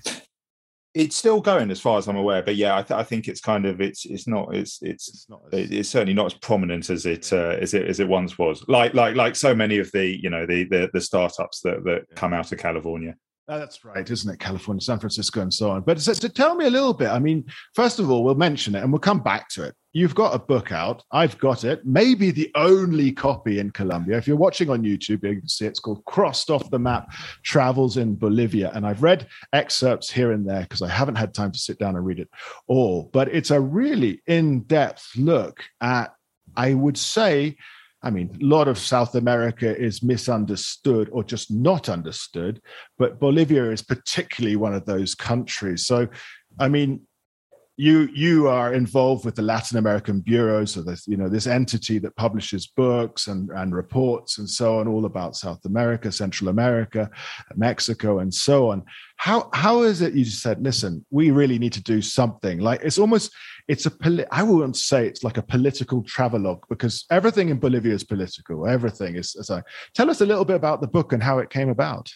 it's 0.94 1.16
still 1.16 1.40
going 1.40 1.70
as 1.70 1.80
far 1.80 1.98
as 1.98 2.06
I'm 2.06 2.16
aware, 2.16 2.42
but 2.42 2.56
yeah, 2.56 2.76
I, 2.76 2.82
th- 2.82 2.98
I 2.98 3.02
think 3.02 3.26
it's 3.26 3.40
kind 3.40 3.64
of 3.64 3.80
it's 3.80 4.04
it's 4.04 4.26
not 4.28 4.54
it's 4.54 4.78
it's 4.82 5.08
it's, 5.08 5.26
not 5.28 5.40
as, 5.52 5.70
it's 5.70 5.88
certainly 5.88 6.12
not 6.12 6.26
as 6.26 6.34
prominent 6.34 6.90
as 6.90 7.06
it 7.06 7.32
uh, 7.32 7.56
as 7.60 7.72
it 7.72 7.88
as 7.88 7.98
it 7.98 8.08
once 8.08 8.38
was. 8.38 8.62
Like 8.68 8.92
like 8.92 9.16
like 9.16 9.34
so 9.34 9.54
many 9.54 9.78
of 9.78 9.90
the 9.92 10.06
you 10.22 10.28
know 10.28 10.44
the 10.44 10.64
the, 10.64 10.90
the 10.92 11.00
startups 11.00 11.60
that 11.60 11.84
that 11.84 12.02
come 12.14 12.34
out 12.34 12.52
of 12.52 12.58
California. 12.58 13.16
Oh, 13.48 13.58
that's 13.58 13.84
right, 13.84 14.08
isn't 14.08 14.32
it? 14.32 14.38
California, 14.38 14.80
San 14.80 15.00
Francisco, 15.00 15.40
and 15.40 15.52
so 15.52 15.70
on. 15.70 15.82
But 15.82 16.00
so, 16.00 16.14
to 16.14 16.28
tell 16.28 16.54
me 16.54 16.66
a 16.66 16.70
little 16.70 16.94
bit, 16.94 17.08
I 17.08 17.18
mean, 17.18 17.44
first 17.74 17.98
of 17.98 18.08
all, 18.08 18.22
we'll 18.22 18.36
mention 18.36 18.76
it 18.76 18.82
and 18.82 18.92
we'll 18.92 19.00
come 19.00 19.20
back 19.20 19.48
to 19.50 19.64
it. 19.64 19.74
You've 19.92 20.14
got 20.14 20.34
a 20.34 20.38
book 20.38 20.70
out. 20.70 21.02
I've 21.10 21.36
got 21.38 21.64
it. 21.64 21.84
Maybe 21.84 22.30
the 22.30 22.52
only 22.54 23.10
copy 23.10 23.58
in 23.58 23.72
Colombia. 23.72 24.16
If 24.16 24.28
you're 24.28 24.36
watching 24.36 24.70
on 24.70 24.84
YouTube, 24.84 25.24
you 25.24 25.40
can 25.40 25.48
see 25.48 25.66
it's 25.66 25.80
called 25.80 26.04
Crossed 26.04 26.50
Off 26.50 26.70
the 26.70 26.78
Map 26.78 27.12
Travels 27.42 27.96
in 27.96 28.14
Bolivia. 28.14 28.70
And 28.74 28.86
I've 28.86 29.02
read 29.02 29.26
excerpts 29.52 30.08
here 30.08 30.32
and 30.32 30.48
there 30.48 30.62
because 30.62 30.80
I 30.80 30.88
haven't 30.88 31.16
had 31.16 31.34
time 31.34 31.50
to 31.50 31.58
sit 31.58 31.78
down 31.78 31.96
and 31.96 32.06
read 32.06 32.20
it 32.20 32.30
all. 32.68 33.10
But 33.12 33.28
it's 33.34 33.50
a 33.50 33.60
really 33.60 34.22
in 34.26 34.60
depth 34.60 35.10
look 35.16 35.60
at, 35.80 36.14
I 36.56 36.74
would 36.74 36.96
say, 36.96 37.56
I 38.02 38.10
mean, 38.10 38.36
a 38.40 38.44
lot 38.44 38.68
of 38.68 38.78
South 38.78 39.14
America 39.14 39.76
is 39.76 40.02
misunderstood 40.02 41.08
or 41.12 41.22
just 41.22 41.50
not 41.50 41.88
understood, 41.88 42.60
but 42.98 43.20
Bolivia 43.20 43.70
is 43.70 43.82
particularly 43.82 44.56
one 44.56 44.74
of 44.74 44.86
those 44.86 45.14
countries. 45.14 45.86
So, 45.86 46.08
I 46.58 46.68
mean, 46.68 47.02
you 47.76 48.08
you 48.14 48.48
are 48.48 48.74
involved 48.74 49.24
with 49.24 49.34
the 49.34 49.42
Latin 49.42 49.78
American 49.78 50.20
Bureau, 50.20 50.64
so 50.66 50.82
this 50.82 51.06
you 51.08 51.16
know 51.16 51.28
this 51.28 51.46
entity 51.46 51.98
that 52.00 52.14
publishes 52.16 52.66
books 52.66 53.28
and 53.28 53.50
and 53.50 53.74
reports 53.74 54.38
and 54.38 54.48
so 54.48 54.78
on, 54.78 54.88
all 54.88 55.06
about 55.06 55.36
South 55.36 55.64
America, 55.64 56.12
Central 56.12 56.50
America, 56.50 57.08
Mexico, 57.56 58.18
and 58.18 58.32
so 58.32 58.70
on. 58.70 58.84
How 59.16 59.48
how 59.54 59.82
is 59.82 60.02
it 60.02 60.12
you 60.12 60.24
said, 60.26 60.62
listen, 60.62 61.04
we 61.10 61.30
really 61.30 61.58
need 61.58 61.72
to 61.72 61.82
do 61.82 62.02
something? 62.02 62.58
Like 62.60 62.82
it's 62.82 62.98
almost 62.98 63.32
it's 63.68 63.86
a 63.86 63.90
poli- 63.90 64.26
I 64.30 64.42
wouldn't 64.42 64.76
say 64.76 65.06
it's 65.06 65.24
like 65.24 65.36
a 65.36 65.42
political 65.42 66.02
travelogue 66.02 66.64
because 66.68 67.04
everything 67.10 67.48
in 67.48 67.58
Bolivia 67.58 67.94
is 67.94 68.04
political. 68.04 68.66
Everything 68.66 69.16
is. 69.16 69.36
As 69.36 69.50
I 69.50 69.62
tell 69.94 70.10
us 70.10 70.20
a 70.20 70.26
little 70.26 70.44
bit 70.44 70.56
about 70.56 70.80
the 70.80 70.88
book 70.88 71.12
and 71.12 71.22
how 71.22 71.38
it 71.38 71.50
came 71.50 71.68
about. 71.68 72.10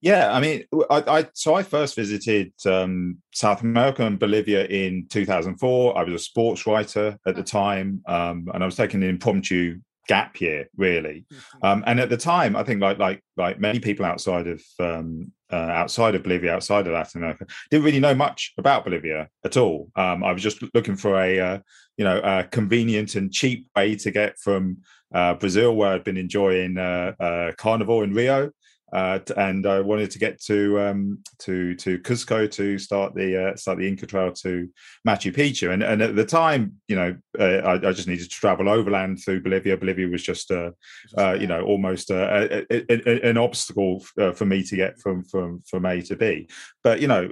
Yeah, 0.00 0.34
I 0.34 0.40
mean, 0.40 0.64
I, 0.90 1.02
I 1.08 1.28
so 1.32 1.54
I 1.54 1.62
first 1.62 1.96
visited 1.96 2.52
um, 2.66 3.18
South 3.32 3.62
America 3.62 4.04
and 4.04 4.18
Bolivia 4.18 4.66
in 4.66 5.06
2004. 5.08 5.96
I 5.96 6.02
was 6.02 6.14
a 6.14 6.18
sports 6.18 6.66
writer 6.66 7.18
at 7.26 7.36
the 7.36 7.42
time, 7.42 8.02
um, 8.06 8.48
and 8.52 8.62
I 8.62 8.66
was 8.66 8.76
taking 8.76 9.02
an 9.02 9.08
impromptu 9.08 9.80
gap 10.06 10.40
year, 10.42 10.68
really. 10.76 11.24
Mm-hmm. 11.32 11.66
Um, 11.66 11.84
and 11.86 12.00
at 12.00 12.10
the 12.10 12.18
time, 12.18 12.54
I 12.54 12.64
think 12.64 12.82
like 12.82 12.98
like 12.98 13.22
like 13.38 13.58
many 13.58 13.80
people 13.80 14.04
outside 14.04 14.46
of 14.46 14.62
um, 14.78 15.32
uh, 15.54 15.70
outside 15.70 16.14
of 16.14 16.22
Bolivia, 16.24 16.52
outside 16.52 16.86
of 16.86 16.92
Latin 16.92 17.20
America, 17.22 17.46
didn't 17.70 17.84
really 17.84 18.00
know 18.00 18.14
much 18.14 18.52
about 18.58 18.84
Bolivia 18.84 19.28
at 19.44 19.56
all. 19.56 19.88
Um, 19.94 20.24
I 20.24 20.32
was 20.32 20.42
just 20.42 20.62
looking 20.74 20.96
for 20.96 21.14
a 21.20 21.38
uh, 21.38 21.58
you 21.96 22.04
know 22.04 22.20
a 22.24 22.44
convenient 22.44 23.14
and 23.14 23.32
cheap 23.32 23.68
way 23.76 23.94
to 23.96 24.10
get 24.10 24.38
from 24.38 24.78
uh, 25.14 25.34
Brazil, 25.34 25.76
where 25.76 25.92
I'd 25.92 26.04
been 26.04 26.16
enjoying 26.16 26.76
uh, 26.76 27.12
uh, 27.20 27.52
Carnival 27.56 28.02
in 28.02 28.12
Rio 28.12 28.50
uh, 28.94 29.18
and 29.36 29.66
I 29.66 29.80
wanted 29.80 30.12
to 30.12 30.20
get 30.20 30.40
to 30.44 30.80
um, 30.80 31.18
to 31.40 31.74
to 31.74 31.98
Cuzco 31.98 32.48
to 32.52 32.78
start 32.78 33.12
the 33.12 33.48
uh, 33.48 33.56
start 33.56 33.78
the 33.78 33.88
Inca 33.88 34.06
Trail 34.06 34.32
to 34.32 34.68
Machu 35.06 35.34
Picchu. 35.34 35.72
And 35.72 35.82
and 35.82 36.00
at 36.00 36.14
the 36.14 36.24
time, 36.24 36.74
you 36.86 36.94
know, 36.94 37.16
uh, 37.38 37.42
I, 37.42 37.88
I, 37.88 37.92
just 37.92 38.06
needed 38.06 38.22
to 38.22 38.28
travel 38.28 38.68
overland 38.68 39.18
through 39.18 39.42
Bolivia. 39.42 39.76
Bolivia 39.76 40.06
was 40.06 40.22
just 40.22 40.48
uh, 40.52 40.70
uh, 41.18 41.32
you 41.32 41.48
know 41.48 41.62
almost 41.64 42.10
a, 42.10 42.64
a, 42.70 42.84
a, 42.88 43.28
an 43.28 43.36
obstacle 43.36 44.04
uh, 44.20 44.30
for 44.30 44.44
me 44.44 44.62
to 44.62 44.76
get 44.76 45.00
from 45.00 45.24
from 45.24 45.60
from 45.66 45.86
A 45.86 46.00
to 46.02 46.14
B. 46.14 46.48
But 46.84 47.00
you 47.00 47.08
know, 47.08 47.28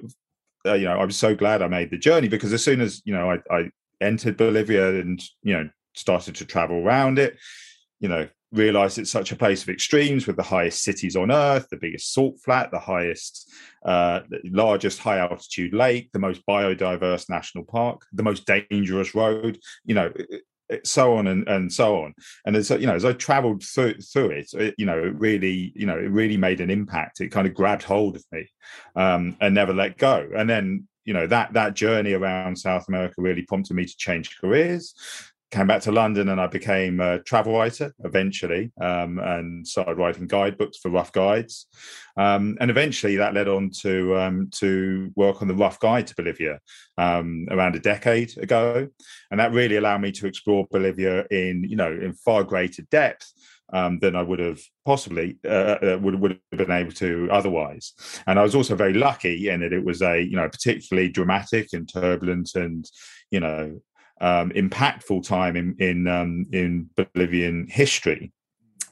you 0.64 0.80
know, 0.80 0.98
I 0.98 1.04
was 1.04 1.16
so 1.16 1.36
glad 1.36 1.62
I 1.62 1.68
made 1.68 1.90
the 1.90 1.98
journey 1.98 2.26
because 2.26 2.52
as 2.52 2.64
soon 2.64 2.80
as 2.80 3.02
you 3.04 3.14
know 3.14 3.30
I, 3.30 3.56
I 3.56 3.70
entered 4.00 4.36
Bolivia 4.36 5.00
and 5.00 5.22
you 5.44 5.52
know 5.52 5.70
started 5.94 6.34
to 6.36 6.44
travel 6.44 6.78
around 6.78 7.20
it, 7.20 7.38
you 8.00 8.08
know 8.08 8.26
realized 8.52 8.98
it's 8.98 9.10
such 9.10 9.32
a 9.32 9.36
place 9.36 9.62
of 9.62 9.68
extremes 9.68 10.26
with 10.26 10.36
the 10.36 10.42
highest 10.42 10.82
cities 10.82 11.16
on 11.16 11.30
earth, 11.30 11.68
the 11.70 11.76
biggest 11.76 12.12
salt 12.12 12.38
flat, 12.44 12.70
the 12.70 12.78
highest, 12.78 13.50
uh, 13.84 14.20
largest 14.44 14.98
high 14.98 15.18
altitude 15.18 15.72
lake, 15.72 16.10
the 16.12 16.18
most 16.18 16.44
biodiverse 16.46 17.28
national 17.30 17.64
park, 17.64 18.04
the 18.12 18.22
most 18.22 18.46
dangerous 18.46 19.14
road, 19.14 19.58
you 19.84 19.94
know, 19.94 20.12
so 20.84 21.16
on 21.16 21.26
and, 21.26 21.48
and 21.48 21.72
so 21.72 22.02
on. 22.02 22.14
And 22.46 22.56
as 22.56 22.70
you 22.70 22.86
know, 22.86 22.94
as 22.94 23.04
I 23.04 23.12
traveled 23.12 23.62
through 23.62 23.94
through 23.94 24.30
it, 24.30 24.52
it, 24.54 24.74
you 24.78 24.86
know, 24.86 24.98
it 24.98 25.14
really, 25.18 25.72
you 25.74 25.86
know, 25.86 25.98
it 25.98 26.10
really 26.10 26.36
made 26.36 26.60
an 26.60 26.70
impact. 26.70 27.20
It 27.20 27.28
kind 27.30 27.46
of 27.46 27.54
grabbed 27.54 27.82
hold 27.82 28.16
of 28.16 28.24
me 28.32 28.48
um, 28.96 29.36
and 29.40 29.54
never 29.54 29.74
let 29.74 29.98
go. 29.98 30.28
And 30.36 30.48
then 30.48 30.88
you 31.04 31.14
know 31.14 31.26
that 31.26 31.52
that 31.54 31.74
journey 31.74 32.12
around 32.12 32.56
South 32.56 32.86
America 32.88 33.16
really 33.18 33.42
prompted 33.42 33.74
me 33.74 33.84
to 33.84 33.96
change 33.96 34.38
careers 34.38 34.94
came 35.52 35.66
back 35.66 35.82
to 35.82 35.92
London 35.92 36.30
and 36.30 36.40
I 36.40 36.46
became 36.46 36.98
a 36.98 37.22
travel 37.22 37.52
writer 37.52 37.94
eventually 38.04 38.72
um, 38.80 39.18
and 39.18 39.68
started 39.68 39.98
writing 39.98 40.26
guidebooks 40.26 40.78
for 40.78 40.88
Rough 40.88 41.12
Guides. 41.12 41.66
Um, 42.16 42.56
and 42.58 42.70
eventually 42.70 43.16
that 43.16 43.34
led 43.34 43.48
on 43.48 43.70
to, 43.82 44.16
um, 44.16 44.48
to 44.52 45.12
work 45.14 45.42
on 45.42 45.48
the 45.48 45.54
Rough 45.54 45.78
Guide 45.78 46.06
to 46.06 46.14
Bolivia 46.16 46.58
um, 46.96 47.46
around 47.50 47.76
a 47.76 47.80
decade 47.80 48.36
ago. 48.38 48.88
And 49.30 49.40
that 49.40 49.52
really 49.52 49.76
allowed 49.76 50.00
me 50.00 50.10
to 50.12 50.26
explore 50.26 50.66
Bolivia 50.70 51.26
in, 51.30 51.64
you 51.64 51.76
know, 51.76 51.92
in 51.92 52.14
far 52.14 52.42
greater 52.42 52.82
depth. 52.90 53.30
Um, 53.74 54.00
than 54.00 54.14
I 54.14 54.22
would 54.22 54.38
have 54.40 54.60
possibly 54.84 55.38
uh, 55.46 55.78
uh, 55.82 55.98
would 56.02 56.20
would 56.20 56.38
have 56.50 56.58
been 56.58 56.70
able 56.70 56.92
to 56.92 57.26
otherwise. 57.32 57.94
And 58.26 58.38
I 58.38 58.42
was 58.42 58.54
also 58.54 58.74
very 58.74 58.92
lucky 58.92 59.48
in 59.48 59.60
that 59.60 59.72
it 59.72 59.82
was 59.82 60.02
a 60.02 60.20
you 60.20 60.36
know 60.36 60.46
particularly 60.46 61.08
dramatic 61.08 61.68
and 61.72 61.90
turbulent 61.90 62.54
and 62.54 62.84
you 63.30 63.40
know 63.40 63.80
um, 64.22 64.50
impactful 64.50 65.26
time 65.26 65.56
in 65.56 65.76
in 65.78 66.06
um, 66.06 66.46
in 66.52 66.88
Bolivian 66.96 67.66
history 67.68 68.32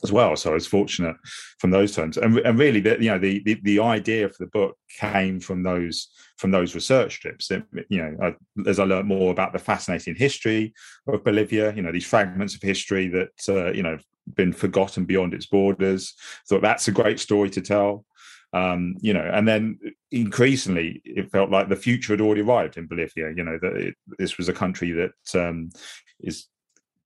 as 0.03 0.11
well. 0.11 0.35
So 0.37 0.51
I 0.51 0.55
was 0.55 0.67
fortunate 0.67 1.17
from 1.59 1.71
those 1.71 1.95
terms, 1.95 2.17
and, 2.17 2.39
and 2.39 2.59
really, 2.59 2.81
the, 2.81 2.97
you 3.01 3.11
know, 3.11 3.19
the, 3.19 3.43
the, 3.45 3.61
the 3.63 3.81
idea 3.81 4.29
for 4.29 4.45
the 4.45 4.51
book 4.51 4.77
came 4.99 5.41
from 5.41 5.63
those 5.63 6.09
from 6.37 6.51
those 6.51 6.75
research 6.75 7.21
trips. 7.21 7.51
It, 7.51 7.65
you 7.89 8.03
know, 8.03 8.17
I, 8.23 8.69
as 8.69 8.79
I 8.79 8.85
learned 8.85 9.09
more 9.09 9.31
about 9.31 9.53
the 9.53 9.59
fascinating 9.59 10.17
history 10.17 10.75
of 11.07 11.25
Bolivia, 11.25 11.73
you 11.75 11.83
know, 11.83 11.93
these 11.93 12.07
fragments 12.07 12.55
of 12.55 12.63
history 12.63 13.09
that 13.09 13.49
uh, 13.49 13.73
you 13.73 13.83
know 13.83 13.99
been 14.35 14.53
forgotten 14.53 15.05
beyond 15.05 15.35
its 15.35 15.47
borders. 15.47 16.15
Thought 16.49 16.63
that's 16.63 16.89
a 16.89 16.93
great 16.93 17.21
story 17.21 17.51
to 17.51 17.61
tell 17.61 18.05
um, 18.53 18.97
you 19.01 19.13
know, 19.13 19.31
and 19.33 19.47
then 19.47 19.79
increasingly 20.11 21.01
it 21.05 21.31
felt 21.31 21.51
like 21.51 21.69
the 21.69 21.77
future 21.77 22.13
had 22.13 22.21
already 22.21 22.41
arrived 22.41 22.77
in 22.77 22.87
Bolivia. 22.87 23.33
You 23.37 23.45
know, 23.45 23.59
that 23.61 23.77
it, 23.77 23.95
this 24.19 24.39
was 24.39 24.49
a 24.49 24.53
country 24.53 24.93
that 24.93 25.41
um, 25.41 25.71
is 26.21 26.47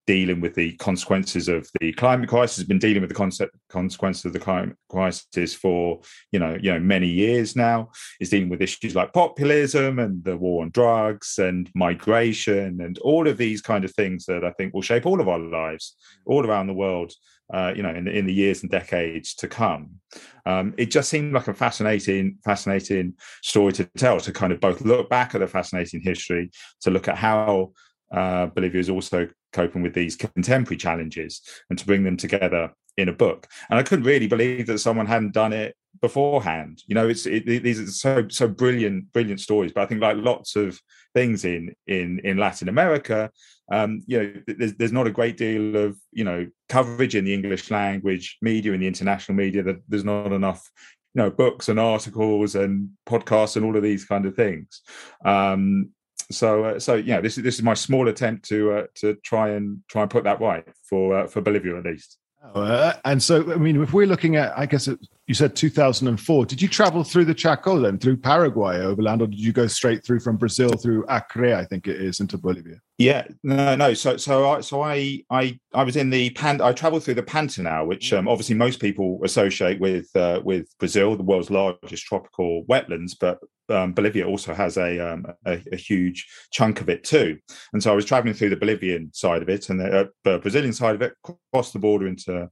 dealing 0.06 0.40
with 0.40 0.54
the 0.54 0.72
consequences 0.76 1.48
of 1.48 1.68
the 1.80 1.92
climate 1.94 2.28
crisis, 2.28 2.58
has 2.58 2.66
been 2.66 2.78
dealing 2.78 3.00
with 3.00 3.08
the 3.08 3.14
concept, 3.14 3.56
consequences 3.68 4.24
of 4.24 4.32
the 4.32 4.38
climate 4.38 4.76
crisis 4.90 5.54
for 5.54 6.00
you 6.32 6.38
know 6.38 6.56
you 6.60 6.72
know 6.72 6.80
many 6.80 7.08
years 7.08 7.56
now. 7.56 7.90
Is 8.20 8.30
dealing 8.30 8.48
with 8.48 8.62
issues 8.62 8.94
like 8.94 9.12
populism 9.12 9.98
and 9.98 10.24
the 10.24 10.36
war 10.36 10.62
on 10.62 10.70
drugs 10.70 11.38
and 11.38 11.70
migration 11.74 12.80
and 12.80 12.98
all 12.98 13.28
of 13.28 13.36
these 13.36 13.60
kind 13.60 13.84
of 13.84 13.94
things 13.94 14.24
that 14.26 14.44
I 14.44 14.50
think 14.52 14.72
will 14.72 14.82
shape 14.82 15.06
all 15.06 15.20
of 15.20 15.28
our 15.28 15.38
lives 15.38 15.94
all 16.26 16.46
around 16.46 16.68
the 16.68 16.74
world 16.74 17.12
uh, 17.52 17.72
you 17.76 17.82
know, 17.82 17.90
in 17.90 18.04
the, 18.04 18.16
in 18.16 18.26
the 18.26 18.32
years 18.32 18.62
and 18.62 18.70
decades 18.70 19.34
to 19.34 19.48
come. 19.48 19.90
Um, 20.46 20.74
it 20.78 20.86
just 20.86 21.08
seemed 21.10 21.32
like 21.32 21.48
a 21.48 21.54
fascinating, 21.54 22.38
fascinating 22.44 23.14
story 23.42 23.72
to 23.74 23.84
tell. 23.96 24.20
To 24.20 24.32
kind 24.32 24.52
of 24.52 24.60
both 24.60 24.80
look 24.80 25.10
back 25.10 25.34
at 25.34 25.40
the 25.40 25.46
fascinating 25.46 26.00
history, 26.00 26.50
to 26.82 26.90
look 26.90 27.08
at 27.08 27.16
how 27.16 27.72
uh, 28.12 28.46
Bolivia 28.46 28.80
is 28.80 28.90
also 28.90 29.28
coping 29.52 29.82
with 29.82 29.94
these 29.94 30.16
contemporary 30.16 30.76
challenges, 30.76 31.42
and 31.68 31.78
to 31.78 31.86
bring 31.86 32.04
them 32.04 32.16
together 32.16 32.72
in 32.96 33.08
a 33.08 33.12
book. 33.12 33.48
And 33.70 33.78
I 33.78 33.82
couldn't 33.82 34.04
really 34.04 34.28
believe 34.28 34.66
that 34.66 34.78
someone 34.78 35.06
hadn't 35.06 35.32
done 35.34 35.52
it 35.52 35.76
beforehand. 36.00 36.82
You 36.86 36.94
know, 36.94 37.08
it's 37.08 37.26
it, 37.26 37.46
these 37.46 37.80
are 37.80 37.86
so 37.86 38.28
so 38.28 38.48
brilliant, 38.48 39.12
brilliant 39.12 39.40
stories. 39.40 39.72
But 39.72 39.82
I 39.82 39.86
think 39.86 40.00
like 40.00 40.16
lots 40.16 40.56
of 40.56 40.80
things 41.14 41.44
in 41.44 41.74
in 41.86 42.20
in 42.20 42.38
Latin 42.38 42.68
America, 42.68 43.30
um, 43.70 44.02
you 44.06 44.18
know, 44.18 44.32
there's 44.46 44.74
there's 44.74 44.92
not 44.92 45.06
a 45.06 45.12
great 45.12 45.36
deal 45.36 45.76
of 45.76 45.96
you 46.12 46.24
know 46.24 46.46
coverage 46.68 47.14
in 47.14 47.24
the 47.24 47.34
English 47.34 47.70
language 47.70 48.38
media 48.42 48.72
and 48.72 48.82
the 48.82 48.86
international 48.86 49.36
media. 49.36 49.62
That 49.62 49.82
there's 49.88 50.04
not 50.04 50.32
enough 50.32 50.70
you 51.14 51.22
know 51.22 51.30
books 51.30 51.68
and 51.68 51.80
articles 51.80 52.54
and 52.54 52.90
podcasts 53.06 53.56
and 53.56 53.64
all 53.64 53.76
of 53.76 53.82
these 53.82 54.04
kind 54.04 54.26
of 54.26 54.34
things. 54.34 54.82
Um, 55.24 55.90
so 56.30 56.64
uh, 56.64 56.78
so 56.78 56.94
yeah, 56.94 57.20
this 57.20 57.38
is 57.38 57.44
this 57.44 57.54
is 57.54 57.62
my 57.62 57.74
small 57.74 58.08
attempt 58.08 58.46
to 58.48 58.72
uh, 58.72 58.86
to 58.96 59.14
try 59.16 59.50
and 59.50 59.80
try 59.88 60.02
and 60.02 60.10
put 60.10 60.24
that 60.24 60.40
right 60.40 60.66
for 60.88 61.20
uh, 61.20 61.26
for 61.26 61.40
Bolivia 61.40 61.78
at 61.78 61.84
least. 61.84 62.18
Uh, 62.54 62.92
and 63.06 63.22
so, 63.22 63.52
I 63.52 63.56
mean, 63.56 63.82
if 63.82 63.94
we're 63.94 64.06
looking 64.06 64.36
at, 64.36 64.56
I 64.56 64.66
guess 64.66 64.86
you 65.26 65.34
said 65.34 65.56
2004. 65.56 66.46
Did 66.46 66.60
you 66.60 66.68
travel 66.68 67.02
through 67.02 67.24
the 67.24 67.34
Chaco 67.34 67.80
then, 67.80 67.98
through 67.98 68.18
Paraguay 68.18 68.80
overland, 68.80 69.22
or 69.22 69.26
did 69.26 69.38
you 69.38 69.52
go 69.52 69.66
straight 69.66 70.04
through 70.04 70.20
from 70.20 70.36
Brazil 70.36 70.70
through 70.70 71.06
Acre, 71.08 71.54
I 71.54 71.64
think 71.64 71.86
it 71.86 71.96
is, 71.96 72.20
into 72.20 72.36
Bolivia? 72.36 72.76
Yeah, 72.98 73.26
no, 73.42 73.74
no. 73.74 73.94
So, 73.94 74.18
so 74.18 74.50
I, 74.50 74.60
so 74.60 74.82
I, 74.82 75.22
I, 75.30 75.58
I 75.72 75.82
was 75.82 75.96
in 75.96 76.10
the 76.10 76.30
pan. 76.30 76.60
I 76.60 76.72
travelled 76.72 77.04
through 77.04 77.14
the 77.14 77.22
Pantanal, 77.22 77.86
which 77.86 78.12
um, 78.12 78.28
obviously 78.28 78.54
most 78.54 78.80
people 78.80 79.18
associate 79.24 79.80
with 79.80 80.14
uh, 80.14 80.40
with 80.44 80.66
Brazil, 80.78 81.16
the 81.16 81.22
world's 81.22 81.50
largest 81.50 82.04
tropical 82.04 82.64
wetlands, 82.64 83.12
but 83.18 83.38
um, 83.70 83.94
Bolivia 83.94 84.26
also 84.26 84.52
has 84.54 84.76
a, 84.76 84.98
um, 85.00 85.26
a, 85.46 85.60
a 85.72 85.76
huge 85.76 86.28
chunk 86.50 86.80
of 86.80 86.88
it 86.88 87.02
too. 87.02 87.38
And 87.72 87.82
so 87.82 87.90
I 87.90 87.94
was 87.94 88.04
traveling 88.04 88.34
through 88.34 88.50
the 88.50 88.56
Bolivian 88.56 89.10
side 89.14 89.42
of 89.42 89.48
it 89.48 89.70
and 89.70 89.80
the 89.80 90.10
uh, 90.26 90.38
Brazilian 90.38 90.72
side 90.72 90.94
of 90.94 91.02
it, 91.02 91.14
crossed 91.52 91.72
the 91.72 91.78
border 91.78 92.06
into 92.06 92.48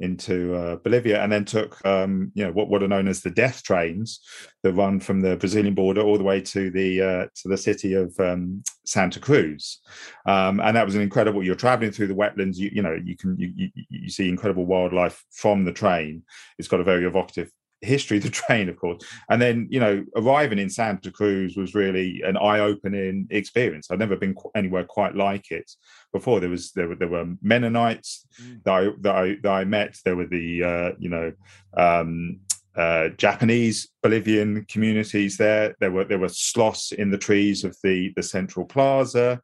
into 0.00 0.54
uh, 0.54 0.76
Bolivia, 0.76 1.22
and 1.22 1.32
then 1.32 1.44
took 1.44 1.84
um, 1.86 2.30
you 2.34 2.44
know 2.44 2.52
what, 2.52 2.68
what 2.68 2.82
are 2.82 2.88
known 2.88 3.08
as 3.08 3.20
the 3.20 3.30
death 3.30 3.62
trains 3.62 4.20
that 4.62 4.72
run 4.72 5.00
from 5.00 5.20
the 5.20 5.36
Brazilian 5.36 5.74
border 5.74 6.00
all 6.00 6.18
the 6.18 6.24
way 6.24 6.40
to 6.40 6.70
the 6.70 7.00
uh, 7.00 7.26
to 7.34 7.48
the 7.48 7.56
city 7.56 7.94
of 7.94 8.14
um, 8.20 8.62
Santa 8.84 9.20
Cruz, 9.20 9.80
um, 10.26 10.60
and 10.60 10.76
that 10.76 10.86
was 10.86 10.94
an 10.94 11.02
incredible. 11.02 11.42
You're 11.42 11.54
traveling 11.54 11.92
through 11.92 12.08
the 12.08 12.14
wetlands. 12.14 12.56
You, 12.56 12.70
you 12.72 12.82
know 12.82 12.98
you 13.04 13.16
can 13.16 13.36
you, 13.38 13.52
you, 13.54 13.70
you 13.88 14.08
see 14.10 14.28
incredible 14.28 14.66
wildlife 14.66 15.24
from 15.32 15.64
the 15.64 15.72
train. 15.72 16.22
It's 16.58 16.68
got 16.68 16.80
a 16.80 16.84
very 16.84 17.04
evocative 17.04 17.50
history 17.80 18.18
of 18.18 18.24
the 18.24 18.30
train, 18.46 18.68
of 18.68 18.76
course. 18.78 19.02
And 19.28 19.40
then, 19.40 19.68
you 19.70 19.80
know, 19.80 20.04
arriving 20.16 20.58
in 20.58 20.70
Santa 20.70 21.10
Cruz 21.10 21.56
was 21.56 21.74
really 21.74 22.22
an 22.22 22.36
eye-opening 22.36 23.26
experience. 23.30 23.90
I'd 23.90 23.98
never 23.98 24.16
been 24.16 24.34
anywhere 24.54 24.84
quite 24.84 25.14
like 25.14 25.50
it 25.50 25.70
before. 26.12 26.40
There 26.40 26.50
was 26.50 26.72
there 26.72 26.88
were 26.88 26.96
there 26.96 27.08
were 27.08 27.34
Mennonites 27.42 28.26
mm. 28.40 28.62
that 28.64 28.72
I 28.72 28.90
that 29.00 29.14
I 29.14 29.36
that 29.42 29.52
I 29.52 29.64
met. 29.64 29.96
There 30.04 30.16
were 30.16 30.26
the 30.26 30.62
uh, 30.62 30.90
you 30.98 31.08
know 31.08 31.32
um, 31.76 32.40
uh, 32.76 33.08
Japanese 33.16 33.88
Bolivian 34.02 34.64
communities 34.66 35.36
there. 35.36 35.74
There 35.80 35.90
were 35.90 36.04
there 36.04 36.18
were 36.18 36.28
sloths 36.28 36.92
in 36.92 37.10
the 37.10 37.18
trees 37.18 37.64
of 37.64 37.76
the 37.82 38.12
the 38.16 38.22
central 38.22 38.66
plaza 38.66 39.40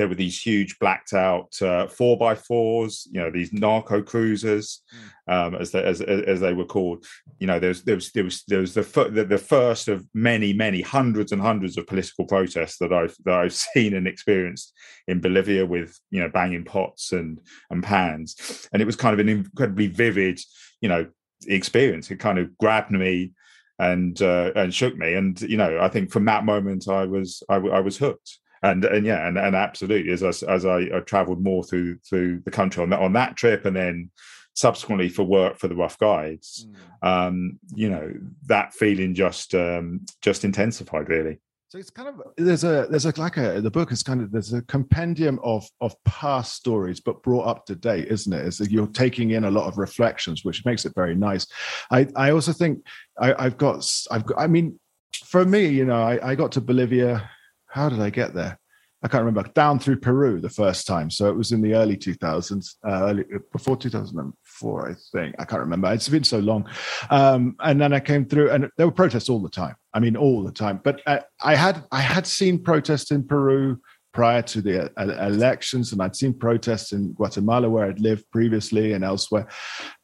there 0.00 0.08
were 0.08 0.14
these 0.14 0.40
huge 0.40 0.78
blacked 0.78 1.12
out 1.12 1.60
uh, 1.60 1.86
four 1.86 2.16
by 2.16 2.34
fours, 2.34 3.06
you 3.12 3.20
know, 3.20 3.30
these 3.30 3.52
narco 3.52 4.00
cruisers, 4.00 4.80
mm. 5.28 5.30
um, 5.30 5.54
as, 5.56 5.72
they, 5.72 5.84
as 5.84 6.00
as 6.00 6.40
they 6.40 6.54
were 6.54 6.64
called. 6.64 7.04
You 7.38 7.46
know, 7.46 7.60
there 7.60 7.68
was 7.68 7.82
there 7.82 7.96
was 7.96 8.10
there 8.12 8.24
was 8.24 8.42
there 8.48 8.60
was 8.60 8.72
the, 8.72 9.10
the, 9.12 9.24
the 9.24 9.36
first 9.36 9.88
of 9.88 10.06
many 10.14 10.54
many 10.54 10.80
hundreds 10.80 11.32
and 11.32 11.42
hundreds 11.42 11.76
of 11.76 11.86
political 11.86 12.24
protests 12.24 12.78
that 12.78 12.94
I've 12.94 13.14
that 13.26 13.34
I've 13.34 13.52
seen 13.74 13.92
and 13.92 14.08
experienced 14.08 14.72
in 15.06 15.20
Bolivia 15.20 15.66
with 15.66 16.00
you 16.10 16.20
know 16.22 16.30
banging 16.30 16.64
pots 16.64 17.12
and 17.12 17.38
and 17.68 17.82
pans, 17.82 18.68
and 18.72 18.80
it 18.80 18.86
was 18.86 18.96
kind 18.96 19.12
of 19.12 19.18
an 19.20 19.28
incredibly 19.28 19.88
vivid, 19.88 20.40
you 20.80 20.88
know, 20.88 21.06
experience. 21.46 22.10
It 22.10 22.20
kind 22.20 22.38
of 22.38 22.56
grabbed 22.56 22.90
me 22.90 23.32
and 23.78 24.20
uh, 24.22 24.52
and 24.56 24.72
shook 24.72 24.96
me, 24.96 25.12
and 25.12 25.38
you 25.42 25.58
know, 25.58 25.78
I 25.78 25.88
think 25.88 26.10
from 26.10 26.24
that 26.24 26.46
moment 26.46 26.88
I 26.88 27.04
was 27.04 27.42
I, 27.50 27.56
I 27.56 27.80
was 27.80 27.98
hooked 27.98 28.38
and 28.62 28.84
and 28.84 29.06
yeah, 29.06 29.26
and, 29.26 29.38
and 29.38 29.56
absolutely, 29.56 30.12
as 30.12 30.22
I, 30.22 30.52
as 30.52 30.66
I, 30.66 30.78
I 30.94 31.00
travelled 31.06 31.42
more 31.42 31.64
through 31.64 31.98
through 31.98 32.40
the 32.44 32.50
country 32.50 32.82
on 32.82 32.90
that 32.90 33.00
on 33.00 33.12
that 33.14 33.36
trip, 33.36 33.64
and 33.64 33.76
then 33.76 34.10
subsequently 34.54 35.08
for 35.08 35.22
work 35.22 35.58
for 35.58 35.68
the 35.68 35.76
Rough 35.76 35.98
Guides, 35.98 36.66
mm. 37.02 37.08
um, 37.08 37.58
you 37.74 37.88
know, 37.88 38.12
that 38.46 38.74
feeling 38.74 39.14
just 39.14 39.54
um, 39.54 40.04
just 40.20 40.44
intensified 40.44 41.08
really. 41.08 41.40
So 41.70 41.78
it's 41.78 41.88
kind 41.90 42.08
of 42.08 42.20
there's 42.36 42.64
a 42.64 42.88
there's 42.90 43.06
a 43.06 43.12
like 43.16 43.36
a 43.36 43.60
the 43.60 43.70
book 43.70 43.92
is 43.92 44.02
kind 44.02 44.20
of 44.20 44.32
there's 44.32 44.52
a 44.52 44.62
compendium 44.62 45.38
of 45.44 45.64
of 45.80 45.94
past 46.04 46.54
stories 46.54 47.00
but 47.00 47.22
brought 47.22 47.46
up 47.46 47.64
to 47.66 47.76
date, 47.76 48.08
isn't 48.08 48.32
it? 48.32 48.44
It's 48.44 48.60
like 48.60 48.72
you're 48.72 48.88
taking 48.88 49.30
in 49.30 49.44
a 49.44 49.50
lot 49.50 49.68
of 49.68 49.78
reflections, 49.78 50.44
which 50.44 50.64
makes 50.64 50.84
it 50.84 50.92
very 50.96 51.14
nice. 51.14 51.46
I 51.92 52.08
I 52.16 52.32
also 52.32 52.52
think 52.52 52.84
I, 53.20 53.34
I've 53.38 53.56
got 53.56 53.88
I've 54.10 54.26
got 54.26 54.38
I 54.38 54.48
mean 54.48 54.80
for 55.24 55.44
me, 55.44 55.66
you 55.66 55.84
know, 55.84 56.02
I, 56.02 56.30
I 56.30 56.34
got 56.34 56.50
to 56.52 56.60
Bolivia. 56.60 57.30
How 57.70 57.88
did 57.88 58.00
I 58.00 58.10
get 58.10 58.34
there? 58.34 58.58
I 59.02 59.08
can't 59.08 59.24
remember. 59.24 59.48
Down 59.54 59.78
through 59.78 60.00
Peru 60.00 60.40
the 60.40 60.50
first 60.50 60.86
time, 60.86 61.10
so 61.10 61.30
it 61.30 61.36
was 61.36 61.52
in 61.52 61.62
the 61.62 61.74
early 61.74 61.96
2000s, 61.96 62.74
uh, 62.86 62.90
early, 62.90 63.24
before 63.50 63.76
2004, 63.76 64.90
I 64.90 64.94
think. 65.12 65.34
I 65.38 65.44
can't 65.46 65.60
remember. 65.60 65.90
It's 65.92 66.08
been 66.08 66.24
so 66.24 66.38
long. 66.38 66.68
Um, 67.08 67.56
and 67.60 67.80
then 67.80 67.94
I 67.94 68.00
came 68.00 68.26
through, 68.26 68.50
and 68.50 68.68
there 68.76 68.86
were 68.86 68.92
protests 68.92 69.30
all 69.30 69.40
the 69.40 69.48
time. 69.48 69.74
I 69.94 70.00
mean, 70.00 70.16
all 70.16 70.44
the 70.44 70.52
time. 70.52 70.80
But 70.84 71.00
uh, 71.06 71.20
I 71.42 71.54
had 71.54 71.82
I 71.90 72.00
had 72.00 72.26
seen 72.26 72.62
protests 72.62 73.10
in 73.10 73.26
Peru 73.26 73.80
prior 74.12 74.42
to 74.42 74.60
the 74.60 74.92
uh, 74.98 75.26
elections, 75.26 75.92
and 75.92 76.02
I'd 76.02 76.16
seen 76.16 76.34
protests 76.34 76.92
in 76.92 77.14
Guatemala 77.14 77.70
where 77.70 77.86
I'd 77.86 78.00
lived 78.00 78.30
previously 78.30 78.92
and 78.92 79.02
elsewhere. 79.02 79.48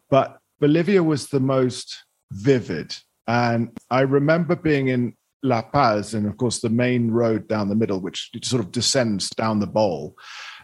But 0.09 0.39
Bolivia 0.59 1.03
was 1.03 1.27
the 1.27 1.41
most 1.41 2.05
vivid. 2.33 2.97
And 3.29 3.77
I 3.91 4.01
remember 4.03 4.57
being 4.57 4.89
in 4.89 5.15
La 5.47 5.63
Paz, 5.63 6.15
and 6.15 6.27
of 6.27 6.37
course 6.37 6.61
the 6.61 6.69
main 6.69 7.11
road 7.11 7.49
down 7.49 7.69
the 7.69 7.75
middle, 7.75 8.01
which 8.01 8.31
sort 8.43 8.63
of 8.63 8.73
descends 8.73 9.31
down 9.31 9.61
the 9.61 9.67
bowl. 9.67 10.17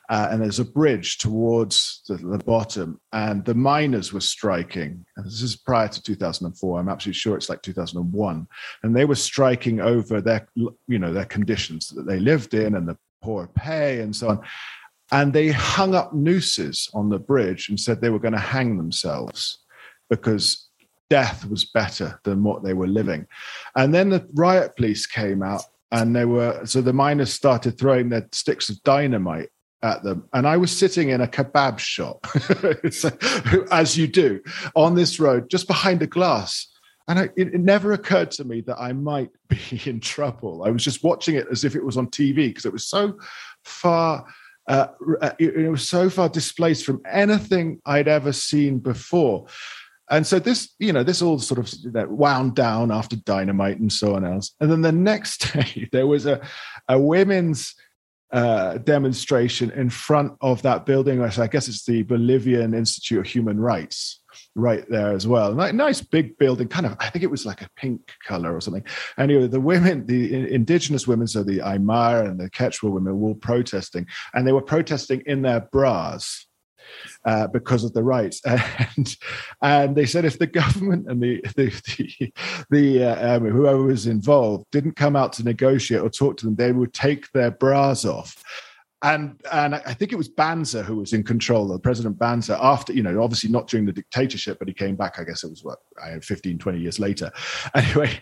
Uh, 0.09 0.29
and 0.31 0.43
there's 0.43 0.59
a 0.59 0.65
bridge 0.65 1.19
towards 1.19 2.03
the, 2.09 2.17
the, 2.17 2.39
bottom, 2.39 3.01
and 3.13 3.45
the 3.45 3.55
miners 3.55 4.13
were 4.13 4.21
striking. 4.21 5.07
And 5.17 5.25
this 5.25 5.41
is 5.41 5.57
prior 5.57 5.89
to 5.89 6.03
2004. 6.03 6.81
I'm 6.81 6.89
absolutely 6.89 7.19
sure 7.19 7.37
it's 7.37 7.49
like 7.49 7.63
2001, 7.63 8.47
and 8.83 8.97
they 8.97 9.05
were 9.05 9.15
striking 9.15 9.81
over 9.81 10.21
their, 10.21 10.49
you 10.55 10.99
know, 10.99 11.13
their 11.13 11.25
conditions 11.25 11.89
that 11.91 12.07
they 12.07 12.19
lived 12.19 12.53
in 12.53 12.75
and 12.75 12.87
the 12.89 12.99
poor 13.23 13.47
pay 13.55 14.01
and 14.01 14.15
so 14.15 14.29
on. 14.29 14.41
And 15.13 15.33
they 15.33 15.49
hung 15.49 15.95
up 15.95 16.13
nooses 16.13 16.91
on 16.95 17.09
the 17.09 17.19
bridge 17.19 17.69
and 17.69 17.79
said 17.79 18.01
they 18.01 18.11
were 18.11 18.19
going 18.19 18.33
to 18.33 18.39
hang 18.39 18.77
themselves 18.77 19.59
because 20.11 20.69
death 21.13 21.45
was 21.45 21.67
better 21.67 22.19
than 22.25 22.43
what 22.43 22.65
they 22.65 22.73
were 22.73 22.87
living. 22.87 23.27
And 23.77 23.93
then 23.93 24.09
the 24.09 24.27
riot 24.33 24.77
police 24.77 25.05
came 25.05 25.43
out 25.43 25.63
and 25.91 26.17
they 26.17 26.25
were 26.25 26.65
so 26.65 26.81
the 26.81 26.95
miners 26.95 27.35
started 27.35 27.79
throwing 27.79 28.09
their 28.09 28.27
sticks 28.33 28.71
of 28.71 28.83
dynamite 28.83 29.51
at 29.83 30.03
them. 30.03 30.27
And 30.33 30.47
i 30.47 30.57
was 30.57 30.75
sitting 30.75 31.11
in 31.11 31.21
a 31.21 31.27
kebab 31.27 31.79
shop 31.79 32.27
as 33.71 33.99
you 33.99 34.07
do 34.07 34.41
on 34.75 34.95
this 34.95 35.21
road 35.21 35.51
just 35.51 35.67
behind 35.67 36.01
a 36.01 36.07
glass. 36.07 36.67
And 37.09 37.19
I, 37.19 37.25
it, 37.37 37.49
it, 37.53 37.61
never 37.61 37.93
occurred 37.93 38.31
to 38.33 38.45
me 38.45 38.63
that 38.63 38.81
i 38.81 38.95
might 38.95 39.29
be 39.49 39.83
in 39.85 40.01
trouble. 40.01 40.65
I 40.65 40.71
was 40.71 40.83
just 40.83 41.05
watching 41.05 41.35
it 41.35 41.47
as 41.53 41.63
if 41.63 41.77
it 41.77 41.85
was 41.85 41.99
on 41.99 42.07
tv 42.07 42.37
because 42.37 42.65
it 42.65 42.73
was 42.73 42.87
so 42.87 43.19
far 43.65 44.25
uh, 44.67 44.87
it, 45.39 45.57
it 45.57 45.69
was 45.69 45.87
so 45.87 46.09
far 46.09 46.29
displaced 46.31 46.87
from 46.87 47.03
anything 47.11 47.81
i'd 47.85 48.07
ever 48.07 48.33
seen 48.33 48.79
before 48.79 49.45
and 50.13 50.27
so 50.27 50.39
this, 50.39 50.75
you 50.79 50.93
know, 50.93 51.03
this 51.03 51.23
all 51.23 51.39
sort 51.39 51.59
of 51.59 52.11
wound 52.11 52.55
down 52.55 52.93
after 52.93 53.17
Dynamite 53.17 53.79
and 53.79 53.91
so 53.91 54.15
on 54.15 54.25
else. 54.25 54.55
And 54.61 54.71
then 54.71 54.83
the 54.83 54.93
next 54.93 55.53
day, 55.55 55.89
there 55.91 56.07
was 56.07 56.27
a, 56.27 56.41
a 56.89 56.99
women's 56.99 57.75
uh, 58.31 58.79
demonstration 58.79 59.71
in 59.71 59.89
front 59.89 60.35
of 60.43 60.61
that 60.63 60.85
building. 60.85 61.23
I 61.23 61.47
guess 61.47 61.67
it's 61.67 61.85
the 61.85 62.03
Bolivian 62.03 62.75
Institute 62.75 63.21
of 63.21 63.27
Human 63.27 63.59
Rights 63.59 64.21
right 64.55 64.85
there 64.91 65.13
as 65.13 65.27
well. 65.27 65.55
Nice 65.55 66.03
big 66.03 66.37
building, 66.37 66.69
kind 66.69 66.85
of, 66.85 66.97
I 67.01 67.09
think 67.09 67.23
it 67.23 67.31
was 67.31 67.47
like 67.47 67.63
a 67.63 67.71
pink 67.77 68.13
color 68.27 68.55
or 68.55 68.61
something. 68.61 68.85
Anyway, 69.19 69.47
the 69.49 69.61
women, 69.61 70.07
the 70.07 70.53
indigenous 70.53 71.07
women, 71.07 71.27
so 71.27 71.43
the 71.43 71.59
Aymara 71.59 72.29
and 72.29 72.39
the 72.39 72.51
Quechua 72.51 72.91
women 72.91 73.19
were 73.19 73.35
protesting, 73.35 74.07
and 74.35 74.47
they 74.47 74.53
were 74.53 74.63
protesting 74.63 75.23
in 75.25 75.41
their 75.41 75.61
bras 75.73 76.47
uh, 77.25 77.47
because 77.49 77.85
of 77.85 77.93
the 77.93 78.03
rights. 78.03 78.41
And 78.97 79.17
and 79.63 79.97
they 79.97 80.07
said 80.07 80.25
if 80.25 80.39
the 80.39 80.47
government 80.47 81.09
and 81.09 81.23
the 81.23 81.41
the 81.57 81.67
the, 81.97 82.33
the 82.71 83.05
uh, 83.05 83.37
um, 83.37 83.45
whoever 83.47 83.83
was 83.83 84.07
involved 84.07 84.67
didn't 84.71 84.97
come 84.97 85.17
out 85.17 85.33
to 85.35 85.45
negotiate 85.45 86.03
or 86.03 86.11
talk 86.11 86.37
to 86.39 86.47
them, 86.47 86.57
they 86.57 86.73
would 86.73 86.93
take 86.93 87.31
their 87.33 87.51
bras 87.51 88.05
off 88.05 88.43
and 89.03 89.41
and 89.51 89.75
I 89.75 89.95
think 89.95 90.13
it 90.13 90.17
was 90.17 90.29
Banzer 90.29 90.85
who 90.85 90.97
was 90.97 91.13
in 91.13 91.25
control, 91.25 91.77
President 91.81 92.19
Banzer, 92.19 92.57
after, 92.61 92.93
you 92.93 93.03
know, 93.03 93.23
obviously 93.23 93.51
not 93.51 93.67
during 93.67 93.85
the 93.85 93.93
dictatorship, 93.93 94.59
but 94.59 94.69
he 94.69 94.75
came 94.75 94.95
back, 94.95 95.19
I 95.19 95.25
guess 95.25 95.43
it 95.43 95.51
was 95.51 95.65
what, 95.65 95.79
15, 96.23 96.59
20 96.59 96.79
years 96.79 96.99
later. 96.99 97.31
Anyway, 97.75 98.21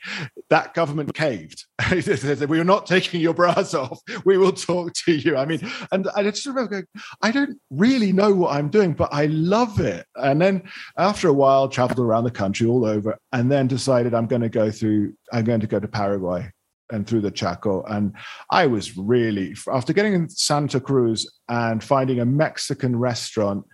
that 0.49 0.75
government 0.75 1.13
caved. 1.15 1.65
we 2.49 2.61
are 2.61 2.65
not 2.65 2.87
taking 2.87 3.21
your 3.21 3.35
bras 3.35 3.75
off. 3.75 4.01
We 4.25 4.39
will 4.39 4.53
talk 4.53 4.93
to 5.05 5.13
you. 5.13 5.37
I 5.37 5.45
mean, 5.45 5.61
and 5.93 6.09
I 6.15 6.23
just 6.23 6.47
remember 6.47 6.71
going, 6.71 6.87
I 7.21 7.31
don't 7.31 7.59
really 7.71 8.13
know 8.13 8.33
what 8.33 8.55
I'm 8.55 8.71
doing, 8.71 8.93
but 8.93 9.13
I 9.13 9.27
love 9.27 9.81
it. 9.81 10.07
And 10.17 10.41
then 10.41 10.63
after 10.97 11.29
a 11.29 11.33
while, 11.33 11.69
traveled 11.69 11.99
around 11.99 12.25
the 12.25 12.31
country 12.31 12.67
all 12.67 12.85
over, 12.85 13.19
and 13.33 13.51
then 13.51 13.67
decided 13.67 14.15
I'm 14.15 14.27
going 14.27 14.43
to 14.43 14.49
go 14.49 14.71
through, 14.71 15.15
I'm 15.33 15.45
going 15.45 15.61
to 15.61 15.67
go 15.67 15.81
to 15.81 15.89
Paraguay 15.89 16.51
and 16.91 17.07
through 17.07 17.21
the 17.21 17.31
Chaco. 17.31 17.83
And 17.85 18.15
I 18.51 18.67
was 18.67 18.97
really, 18.97 19.55
after 19.73 19.93
getting 19.93 20.15
in 20.15 20.29
Santa 20.29 20.81
Cruz 20.81 21.31
and 21.49 21.83
finding 21.83 22.21
a 22.21 22.27
Mexican 22.27 22.97
restaurant, 22.97 23.65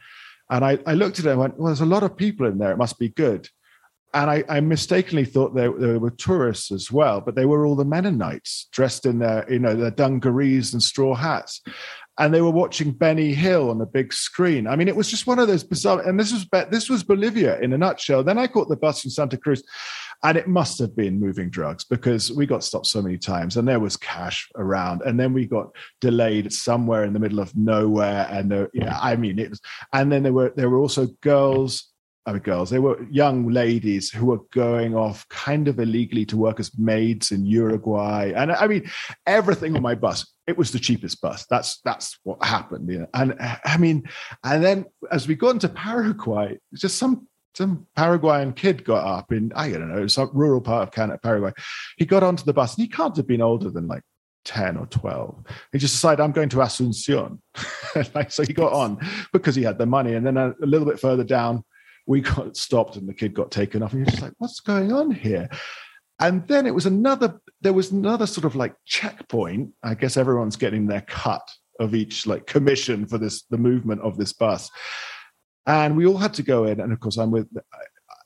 and 0.51 0.65
I, 0.65 0.79
I 0.87 0.95
looked 0.95 1.19
at 1.19 1.27
it 1.27 1.31
and 1.31 1.41
went, 1.41 1.59
well, 1.59 1.67
there's 1.67 1.81
a 1.81 1.87
lot 1.87 2.03
of 2.03 2.17
people 2.17 2.47
in 2.47 2.59
there. 2.59 2.71
It 2.71 2.79
must 2.79 2.99
be 2.99 3.09
good. 3.09 3.49
And 4.15 4.31
I, 4.31 4.45
I 4.49 4.61
mistakenly 4.61 5.25
thought 5.25 5.55
there, 5.55 5.73
there, 5.73 5.99
were 5.99 6.11
tourists 6.11 6.71
as 6.71 6.91
well, 6.91 7.21
but 7.21 7.35
they 7.35 7.45
were 7.45 7.67
all 7.67 7.77
the 7.77 7.85
Mennonites 7.85 8.69
dressed 8.73 9.05
in 9.05 9.19
their, 9.19 9.45
you 9.53 9.59
know, 9.59 9.75
their 9.75 9.91
dungarees 9.91 10.73
and 10.73 10.83
straw 10.83 11.15
hats. 11.15 11.61
And 12.19 12.33
they 12.33 12.41
were 12.41 12.51
watching 12.51 12.93
Benny 12.93 13.35
Hill 13.35 13.69
on 13.69 13.77
the 13.77 13.85
big 13.85 14.15
screen. 14.15 14.67
I 14.67 14.77
mean, 14.77 14.89
it 14.89 14.97
was 14.97 15.11
just 15.11 15.27
one 15.27 15.39
of 15.39 15.49
those 15.49 15.65
bizarre. 15.65 16.01
And 16.01 16.19
this 16.19 16.33
was 16.33 16.47
this 16.71 16.89
was 16.89 17.03
Bolivia 17.03 17.61
in 17.61 17.75
a 17.75 17.79
nutshell. 17.79 18.25
Then 18.25 18.39
I 18.39 18.47
caught 18.47 18.71
the 18.71 18.77
bus 18.77 19.03
from 19.03 19.11
Santa 19.11 19.37
Cruz, 19.37 19.63
and 20.25 20.37
it 20.37 20.49
must 20.49 20.79
have 20.79 20.97
been 20.97 21.21
moving 21.21 21.51
drugs 21.51 21.85
because 21.85 22.33
we 22.33 22.47
got 22.47 22.65
stopped 22.65 22.87
so 22.87 23.03
many 23.03 23.19
times 23.19 23.57
and 23.57 23.67
there 23.67 23.81
was 23.81 23.97
cash 23.97 24.49
around 24.57 25.03
and 25.03 25.19
then 25.19 25.33
we 25.33 25.47
got 25.47 25.69
delayed 26.01 26.53
somewhere 26.53 27.05
in 27.05 27.13
the 27.13 27.19
middle 27.19 27.41
of 27.41 27.55
nowhere 27.57 28.27
and 28.31 28.51
there, 28.51 28.71
yeah 28.73 28.99
i 29.01 29.17
mean 29.17 29.39
it 29.39 29.51
was 29.51 29.61
and 29.93 30.11
then 30.11 30.23
there 30.23 30.33
were 30.33 30.53
there 30.57 30.71
were 30.71 30.79
also 30.79 31.07
girls 31.21 31.93
I 32.27 32.33
mean, 32.33 32.43
girls, 32.43 32.71
they 32.71 32.81
were 32.81 33.01
young 33.05 33.49
ladies 33.51 34.11
who 34.11 34.27
were 34.27 34.41
going 34.53 34.97
off 34.97 35.27
kind 35.29 35.69
of 35.69 35.79
illegally 35.79 36.27
to 36.27 36.37
work 36.37 36.59
as 36.59 36.77
maids 36.77 37.31
in 37.31 37.47
Uruguay. 37.47 38.33
And 38.35 38.51
I 38.51 38.67
mean, 38.67 38.91
everything 39.29 39.77
on 39.77 39.83
my 39.83 39.95
bus, 39.95 40.27
it 40.49 40.59
was 40.59 40.73
the 40.73 40.81
cheapest 40.81 41.21
bus. 41.21 41.47
That's 41.49 41.81
that's 41.85 42.19
what 42.25 42.43
happened. 42.45 42.91
You 42.91 43.01
know? 43.01 43.07
And 43.15 43.37
I 43.65 43.77
mean, 43.79 44.09
and 44.43 44.65
then 44.65 44.87
as 45.13 45.29
we 45.29 45.37
got 45.37 45.51
into 45.51 45.69
Paraguay, 45.69 46.59
just 46.75 46.99
some 46.99 47.29
some 47.57 47.87
Paraguayan 47.97 48.53
kid 48.53 48.85
got 48.85 49.07
up 49.07 49.33
in, 49.33 49.51
I 49.57 49.71
don't 49.71 49.89
know, 49.89 50.07
some 50.09 50.31
rural 50.35 50.61
part 50.61 50.83
of 50.83 50.95
Canada, 50.95 51.19
Paraguay. 51.23 51.53
He 51.97 52.05
got 52.05 52.23
onto 52.23 52.45
the 52.45 52.53
bus 52.53 52.75
and 52.75 52.83
he 52.83 52.89
can't 52.89 53.17
have 53.17 53.27
been 53.27 53.41
older 53.41 53.71
than 53.71 53.89
like 53.89 54.03
10 54.45 54.77
or 54.77 54.85
12. 54.87 55.43
He 55.73 55.79
just 55.79 55.95
decided, 55.95 56.23
I'm 56.23 56.33
going 56.33 56.51
to 56.51 56.59
Asuncion. 56.59 57.39
like, 58.15 58.31
so 58.31 58.43
he 58.43 58.53
got 58.53 58.75
on 58.75 58.99
because 59.33 59.55
he 59.55 59.63
had 59.63 59.79
the 59.79 59.87
money. 59.87 60.13
And 60.13 60.27
then 60.27 60.37
a, 60.37 60.51
a, 60.63 60.67
little 60.67 60.87
bit 60.87 61.01
further 61.01 61.25
down, 61.25 61.65
we 62.07 62.21
got 62.21 62.59
stopped 62.59 62.97
and 62.97 63.09
the 63.09 63.15
kid 63.15 63.33
got 63.33 63.51
taken 63.51 63.83
off. 63.83 63.93
And 63.93 64.01
you're 64.01 64.11
just 64.11 64.23
like, 64.23 64.35
what's 64.37 64.61
going 64.61 64.93
on 64.93 65.11
here? 65.11 65.49
And 66.21 66.47
then 66.49 66.67
it 66.67 66.75
was 66.75 66.85
another, 66.85 67.41
there 67.63 67.73
was 67.73 67.91
another 67.91 68.27
sort 68.27 68.45
of 68.45 68.55
like 68.55 68.75
checkpoint. 68.85 69.71
I 69.83 69.95
guess 69.95 70.19
everyone's 70.19 70.57
getting 70.57 70.87
their 70.87 71.03
cut 71.03 71.43
of 71.81 71.95
each 71.95 72.27
like 72.27 72.47
commission 72.47 73.07
for 73.07 73.17
this, 73.17 73.45
the 73.49 73.59
movement 73.59 74.03
of 74.03 74.19
this 74.19 74.35
bus 74.35 74.71
and 75.67 75.97
we 75.97 76.07
all 76.07 76.17
had 76.17 76.35
to 76.35 76.43
go 76.43 76.65
in. 76.65 76.81
And 76.81 76.93
of 76.93 77.01
course, 77.01 77.17
I'm 77.17 77.31
with. 77.31 77.49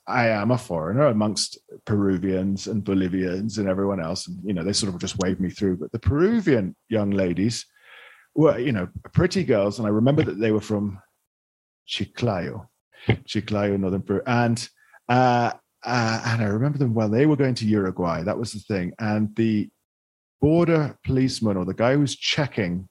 I 0.07 0.27
am 0.29 0.51
a 0.51 0.57
foreigner 0.57 1.05
amongst 1.05 1.59
Peruvians 1.85 2.67
and 2.67 2.83
Bolivians 2.83 3.57
and 3.57 3.69
everyone 3.69 4.01
else, 4.01 4.27
and 4.27 4.39
you 4.43 4.53
know 4.53 4.63
they 4.63 4.73
sort 4.73 4.93
of 4.93 4.99
just 4.99 5.17
waved 5.19 5.39
me 5.39 5.49
through. 5.49 5.77
But 5.77 5.91
the 5.91 5.99
Peruvian 5.99 6.75
young 6.89 7.11
ladies 7.11 7.65
were, 8.35 8.57
you 8.57 8.71
know, 8.71 8.87
pretty 9.13 9.43
girls, 9.43 9.77
and 9.77 9.87
I 9.87 9.91
remember 9.91 10.23
that 10.23 10.39
they 10.39 10.51
were 10.51 10.61
from 10.61 10.99
Chiclayo, 11.87 12.67
Chiclayo, 13.07 13.79
northern 13.79 14.01
Peru, 14.01 14.21
and 14.25 14.67
uh, 15.07 15.51
uh, 15.83 16.21
and 16.25 16.41
I 16.41 16.45
remember 16.45 16.77
them 16.77 16.93
well. 16.93 17.09
They 17.09 17.25
were 17.25 17.35
going 17.35 17.55
to 17.55 17.65
Uruguay. 17.65 18.23
That 18.23 18.37
was 18.37 18.53
the 18.53 18.59
thing, 18.59 18.93
and 18.99 19.35
the 19.35 19.69
border 20.41 20.97
policeman 21.05 21.55
or 21.55 21.65
the 21.65 21.73
guy 21.73 21.93
who 21.93 21.99
was 21.99 22.15
checking 22.15 22.89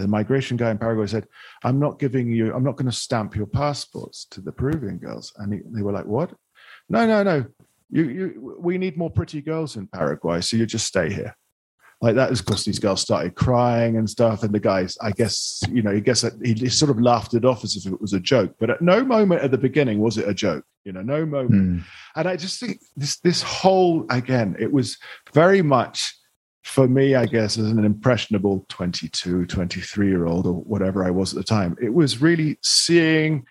the 0.00 0.08
migration 0.08 0.56
guy 0.56 0.70
in 0.70 0.78
Paraguay 0.78 1.06
said, 1.06 1.26
I'm 1.64 1.78
not 1.78 1.98
giving 1.98 2.30
you, 2.30 2.54
I'm 2.54 2.64
not 2.64 2.76
going 2.76 2.90
to 2.90 2.96
stamp 2.96 3.36
your 3.36 3.46
passports 3.46 4.26
to 4.30 4.40
the 4.40 4.52
Peruvian 4.52 4.98
girls. 4.98 5.32
And 5.38 5.54
he, 5.54 5.60
they 5.66 5.82
were 5.82 5.92
like, 5.92 6.06
What? 6.06 6.32
No, 6.88 7.06
no, 7.06 7.22
no. 7.22 7.44
You, 7.90 8.04
you, 8.04 8.56
we 8.60 8.76
need 8.78 8.96
more 8.96 9.10
pretty 9.10 9.40
girls 9.40 9.76
in 9.76 9.86
Paraguay, 9.86 10.40
so 10.40 10.56
you 10.56 10.66
just 10.66 10.86
stay 10.86 11.12
here. 11.12 11.34
Like 12.00 12.14
that, 12.14 12.30
of 12.30 12.44
course, 12.44 12.64
these 12.64 12.78
girls 12.78 13.00
started 13.00 13.34
crying 13.34 13.96
and 13.96 14.08
stuff. 14.08 14.44
And 14.44 14.54
the 14.54 14.60
guys, 14.60 14.96
I 15.00 15.10
guess, 15.10 15.62
you 15.68 15.82
know, 15.82 15.90
he 15.92 16.00
guess 16.00 16.24
he, 16.44 16.52
he 16.52 16.68
sort 16.68 16.92
of 16.92 17.00
laughed 17.00 17.34
it 17.34 17.44
off 17.44 17.64
as 17.64 17.74
if 17.74 17.92
it 17.92 18.00
was 18.00 18.12
a 18.12 18.20
joke. 18.20 18.54
But 18.60 18.70
at 18.70 18.80
no 18.80 19.04
moment 19.04 19.42
at 19.42 19.50
the 19.50 19.58
beginning 19.58 19.98
was 19.98 20.16
it 20.16 20.28
a 20.28 20.34
joke. 20.34 20.64
You 20.84 20.92
know, 20.92 21.02
no 21.02 21.26
moment. 21.26 21.80
Mm. 21.80 21.84
And 22.14 22.28
I 22.28 22.36
just 22.36 22.60
think 22.60 22.80
this 22.96 23.18
this 23.20 23.42
whole 23.42 24.06
again, 24.10 24.54
it 24.60 24.72
was 24.72 24.96
very 25.34 25.60
much 25.60 26.14
for 26.64 26.88
me, 26.88 27.14
I 27.14 27.26
guess, 27.26 27.58
as 27.58 27.66
an 27.66 27.84
impressionable 27.84 28.66
22, 28.68 29.46
23 29.46 30.08
year 30.08 30.26
old, 30.26 30.46
or 30.46 30.54
whatever 30.54 31.04
I 31.04 31.10
was 31.10 31.32
at 31.32 31.38
the 31.38 31.44
time, 31.44 31.76
it 31.80 31.92
was 31.92 32.20
really 32.20 32.58
seeing 32.62 33.46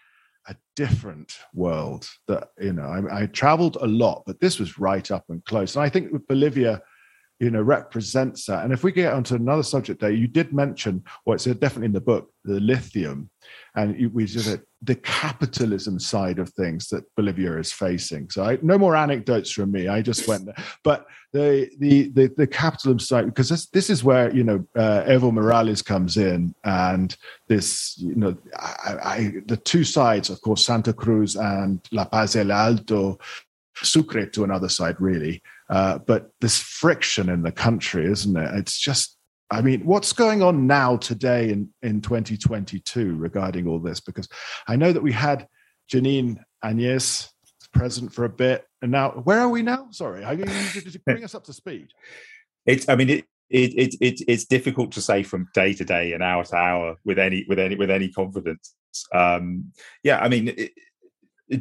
a 0.47 0.55
different 0.75 1.33
world 1.53 2.07
that, 2.27 2.49
you 2.59 2.73
know, 2.73 2.83
I, 2.83 3.23
I 3.23 3.25
traveled 3.27 3.77
a 3.81 3.87
lot, 3.87 4.23
but 4.25 4.39
this 4.39 4.59
was 4.59 4.77
right 4.77 5.09
up 5.11 5.25
and 5.29 5.43
close. 5.45 5.75
And 5.75 5.83
I 5.83 5.89
think 5.89 6.27
Bolivia 6.27 6.81
you 7.39 7.51
know 7.51 7.61
represents 7.61 8.45
that 8.45 8.63
and 8.63 8.73
if 8.73 8.83
we 8.83 8.91
get 8.91 9.13
onto 9.13 9.35
another 9.35 9.63
subject 9.63 10.01
there 10.01 10.11
you 10.11 10.27
did 10.27 10.53
mention 10.53 11.03
well 11.25 11.35
it's 11.35 11.43
definitely 11.43 11.85
in 11.85 11.91
the 11.91 12.01
book 12.01 12.31
the 12.43 12.59
lithium 12.59 13.29
and 13.75 14.11
we 14.13 14.25
said 14.25 14.61
the 14.81 14.95
capitalism 14.95 15.99
side 15.99 16.37
of 16.37 16.49
things 16.49 16.87
that 16.89 17.03
bolivia 17.15 17.57
is 17.57 17.73
facing. 17.73 18.29
So 18.29 18.43
I, 18.43 18.59
no 18.61 18.77
more 18.77 18.95
anecdotes 18.95 19.51
from 19.51 19.71
me. 19.71 19.87
I 19.87 20.01
just 20.01 20.27
went 20.27 20.45
there. 20.45 20.55
But 20.83 21.07
the 21.33 21.69
the 21.79 22.09
the, 22.09 22.33
the 22.37 22.47
capitalism 22.47 22.99
side 22.99 23.25
because 23.25 23.49
this 23.49 23.65
this 23.67 23.89
is 23.89 24.03
where 24.03 24.33
you 24.35 24.43
know 24.43 24.65
uh, 24.75 25.03
evo 25.07 25.33
morales 25.33 25.81
comes 25.81 26.17
in 26.17 26.53
and 26.63 27.15
this 27.47 27.97
you 27.97 28.15
know 28.15 28.37
I, 28.55 28.95
I, 29.03 29.33
the 29.47 29.57
two 29.57 29.83
sides 29.83 30.29
of 30.29 30.41
course 30.41 30.65
santa 30.65 30.93
cruz 30.93 31.35
and 31.35 31.79
la 31.91 32.05
paz 32.05 32.35
el 32.35 32.51
alto 32.51 33.17
sucre 33.75 34.25
to 34.27 34.43
another 34.43 34.69
side 34.69 34.99
really. 34.99 35.41
Uh, 35.69 35.97
but 35.97 36.31
this 36.39 36.57
friction 36.57 37.29
in 37.29 37.41
the 37.43 37.51
country, 37.51 38.05
isn't 38.05 38.37
it? 38.37 38.55
It's 38.55 38.77
just, 38.77 39.16
I 39.49 39.61
mean, 39.61 39.85
what's 39.85 40.11
going 40.13 40.43
on 40.43 40.67
now 40.67 40.97
today 40.97 41.49
in, 41.51 41.69
in 41.81 42.01
2022 42.01 43.15
regarding 43.15 43.67
all 43.67 43.79
this? 43.79 43.99
Because 43.99 44.27
I 44.67 44.75
know 44.75 44.91
that 44.91 45.03
we 45.03 45.13
had 45.13 45.47
Jeanine 45.91 46.43
Áñez 46.63 47.29
present 47.73 48.13
for 48.13 48.25
a 48.25 48.29
bit, 48.29 48.65
and 48.81 48.91
now 48.91 49.11
where 49.11 49.39
are 49.39 49.49
we 49.49 49.61
now? 49.61 49.87
Sorry, 49.91 50.25
mean, 50.35 50.49
bring 51.05 51.23
us 51.23 51.35
up 51.35 51.45
to 51.45 51.53
speed. 51.53 51.87
It's, 52.65 52.89
I 52.89 52.95
mean, 52.95 53.09
it, 53.09 53.25
it, 53.49 53.73
it, 53.77 53.95
it, 54.01 54.21
it's 54.27 54.45
difficult 54.45 54.91
to 54.93 55.01
say 55.01 55.23
from 55.23 55.47
day 55.53 55.73
to 55.73 55.85
day 55.85 56.11
and 56.11 56.21
hour 56.21 56.43
to 56.43 56.55
hour 56.55 56.95
with 57.05 57.17
any 57.17 57.45
with 57.47 57.59
any 57.59 57.75
with 57.75 57.89
any 57.89 58.09
confidence. 58.09 58.73
Um, 59.13 59.71
yeah, 60.03 60.19
I 60.19 60.27
mean, 60.27 60.49
it, 60.49 60.71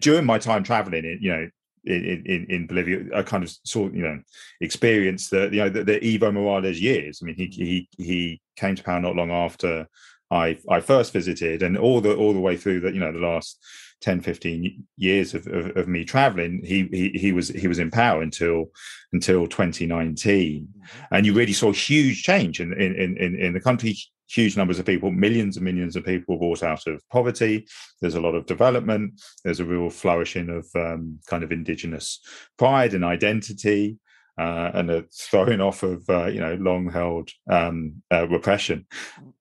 during 0.00 0.24
my 0.24 0.38
time 0.38 0.64
traveling, 0.64 1.18
you 1.20 1.30
know, 1.30 1.48
in, 1.86 2.22
in, 2.26 2.46
in 2.48 2.66
Bolivia, 2.66 3.04
I 3.14 3.22
kind 3.22 3.44
of 3.44 3.50
saw, 3.64 3.88
you 3.90 4.02
know, 4.02 4.20
experienced 4.60 5.30
the, 5.30 5.48
you 5.52 5.58
know, 5.58 5.68
the, 5.68 5.84
the 5.84 6.00
Evo 6.00 6.32
Morales 6.32 6.80
years. 6.80 7.20
I 7.22 7.26
mean, 7.26 7.36
he, 7.36 7.46
he, 7.46 7.88
he 7.96 8.40
came 8.56 8.74
to 8.74 8.82
power 8.82 9.00
not 9.00 9.16
long 9.16 9.30
after 9.30 9.88
I, 10.30 10.58
I 10.68 10.80
first 10.80 11.12
visited 11.12 11.62
and 11.62 11.78
all 11.78 12.00
the, 12.00 12.14
all 12.14 12.32
the 12.32 12.40
way 12.40 12.56
through 12.56 12.80
that, 12.80 12.94
you 12.94 13.00
know, 13.00 13.12
the 13.12 13.18
last 13.18 13.64
10, 14.00 14.20
15 14.20 14.84
years 14.96 15.34
of, 15.34 15.46
of, 15.46 15.76
of 15.76 15.88
me 15.88 16.04
traveling, 16.04 16.60
he, 16.64 16.88
he, 16.90 17.10
he 17.18 17.32
was, 17.32 17.48
he 17.48 17.68
was 17.68 17.78
in 17.78 17.90
power 17.90 18.22
until, 18.22 18.66
until 19.12 19.46
2019. 19.46 20.68
Mm-hmm. 20.68 21.14
And 21.14 21.24
you 21.24 21.32
really 21.32 21.52
saw 21.52 21.72
huge 21.72 22.22
change 22.22 22.60
in, 22.60 22.72
in, 22.72 23.16
in, 23.16 23.36
in 23.40 23.52
the 23.52 23.60
country, 23.60 23.96
huge 24.28 24.56
numbers 24.56 24.78
of 24.78 24.86
people, 24.86 25.10
millions 25.10 25.56
and 25.56 25.64
millions 25.64 25.96
of 25.96 26.04
people 26.04 26.38
brought 26.38 26.62
out 26.62 26.86
of 26.86 27.02
poverty. 27.10 27.66
There's 28.00 28.14
a 28.14 28.20
lot 28.20 28.34
of 28.34 28.46
development. 28.46 29.20
There's 29.44 29.60
a 29.60 29.64
real 29.64 29.90
flourishing 29.90 30.50
of 30.50 30.66
um, 30.74 31.18
kind 31.26 31.42
of 31.44 31.52
indigenous 31.52 32.20
pride 32.58 32.94
and 32.94 33.04
identity. 33.04 33.98
Uh, 34.38 34.70
and 34.74 34.90
a 34.90 35.02
throwing 35.14 35.62
off 35.62 35.82
of 35.82 36.04
uh, 36.10 36.26
you 36.26 36.40
know 36.40 36.56
long 36.60 36.90
held 36.90 37.30
um, 37.50 38.02
uh, 38.12 38.28
repression, 38.28 38.84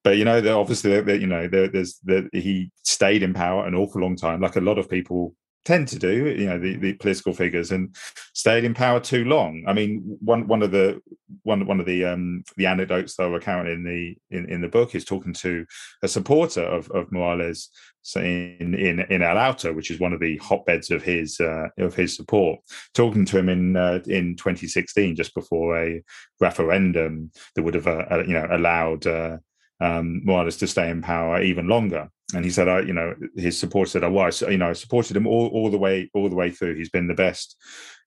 but 0.05 0.15
you 0.15 0.23
know 0.23 0.57
obviously 0.57 0.93
you 1.19 1.27
know 1.27 1.49
there's 1.49 1.99
that 2.05 2.29
he 2.31 2.71
stayed 2.83 3.21
in 3.21 3.33
power 3.33 3.67
an 3.67 3.75
awful 3.75 3.99
long 3.99 4.15
time, 4.15 4.39
like 4.39 4.55
a 4.55 4.61
lot 4.61 4.77
of 4.77 4.89
people 4.89 5.35
tend 5.65 5.87
to 5.89 5.99
do, 5.99 6.27
you 6.27 6.45
know, 6.45 6.59
the, 6.59 6.77
the 6.77 6.93
political 6.93 7.33
figures 7.33 7.71
and 7.71 7.93
stayed 8.33 8.63
in 8.63 8.73
power 8.73 8.99
too 8.99 9.25
long. 9.25 9.63
I 9.67 9.73
mean, 9.73 10.17
one 10.21 10.47
one 10.47 10.61
of 10.61 10.71
the 10.71 11.01
one 11.43 11.65
one 11.65 11.79
of 11.79 11.85
the 11.85 12.05
um, 12.05 12.43
the 12.55 12.67
anecdotes 12.67 13.15
that 13.15 13.23
I 13.23 13.27
recount 13.27 13.67
in 13.67 13.83
the 13.83 14.15
in, 14.29 14.49
in 14.49 14.61
the 14.61 14.69
book 14.69 14.95
is 14.95 15.03
talking 15.03 15.33
to 15.33 15.65
a 16.03 16.07
supporter 16.07 16.61
of, 16.61 16.89
of 16.91 17.11
Morales 17.11 17.69
in 18.15 18.75
in 18.75 18.99
in 19.09 19.21
El 19.21 19.37
Alto, 19.37 19.73
which 19.73 19.89
is 19.89 19.99
one 19.99 20.13
of 20.13 20.19
the 20.19 20.37
hotbeds 20.37 20.91
of 20.91 21.03
his 21.03 21.39
uh, 21.39 21.67
of 21.79 21.95
his 21.95 22.15
support. 22.15 22.59
Talking 22.93 23.25
to 23.25 23.37
him 23.39 23.49
in 23.49 23.75
uh, 23.75 23.99
in 24.05 24.35
2016, 24.35 25.15
just 25.15 25.33
before 25.33 25.77
a 25.77 26.01
referendum 26.39 27.31
that 27.55 27.63
would 27.63 27.73
have 27.73 27.87
uh, 27.87 28.23
you 28.27 28.33
know 28.33 28.47
allowed 28.51 29.07
uh, 29.07 29.37
um, 29.81 30.21
Morales 30.23 30.57
to 30.57 30.67
stay 30.67 30.89
in 30.89 31.01
power 31.01 31.41
even 31.41 31.67
longer 31.67 32.09
and 32.33 32.43
he 32.43 32.51
said, 32.51 32.67
I, 32.67 32.79
you 32.79 32.93
know, 32.93 33.13
his 33.35 33.59
support 33.59 33.89
said, 33.89 34.03
I 34.03 34.07
was, 34.07 34.41
you 34.41 34.57
know, 34.57 34.69
I 34.69 34.73
supported 34.73 35.15
him 35.15 35.27
all, 35.27 35.47
all 35.47 35.69
the 35.69 35.77
way, 35.77 36.09
all 36.13 36.29
the 36.29 36.35
way 36.35 36.49
through. 36.49 36.75
He's 36.75 36.89
been 36.89 37.07
the 37.07 37.13
best, 37.13 37.55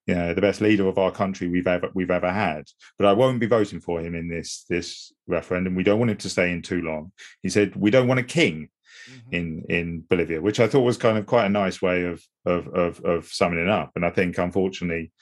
you 0.06 0.14
know, 0.14 0.34
the 0.34 0.40
best 0.40 0.60
leader 0.60 0.88
of 0.88 0.98
our 0.98 1.12
country 1.12 1.48
we've 1.48 1.68
ever 1.68 1.90
we've 1.94 2.10
ever 2.10 2.32
had. 2.32 2.64
But 2.98 3.06
I 3.06 3.12
won't 3.12 3.38
be 3.38 3.46
voting 3.46 3.80
for 3.80 4.00
him 4.00 4.16
in 4.16 4.28
this 4.28 4.64
this 4.68 5.12
referendum. 5.28 5.76
We 5.76 5.84
don't 5.84 6.00
want 6.00 6.10
him 6.10 6.16
to 6.16 6.30
stay 6.30 6.50
in 6.50 6.62
too 6.62 6.82
long. 6.82 7.12
He 7.42 7.48
said, 7.48 7.76
we 7.76 7.90
don't 7.90 8.08
want 8.08 8.20
a 8.20 8.24
king 8.24 8.70
mm-hmm. 9.08 9.34
in 9.34 9.64
in 9.68 10.04
Bolivia, 10.08 10.40
which 10.40 10.58
I 10.58 10.66
thought 10.66 10.80
was 10.80 10.96
kind 10.96 11.16
of 11.16 11.26
quite 11.26 11.46
a 11.46 11.50
nice 11.50 11.80
way 11.80 12.02
of 12.04 12.20
of 12.44 12.66
of, 12.68 13.00
of 13.04 13.26
summing 13.26 13.60
it 13.60 13.68
up. 13.68 13.92
And 13.94 14.04
I 14.04 14.10
think, 14.10 14.36
unfortunately, 14.36 15.12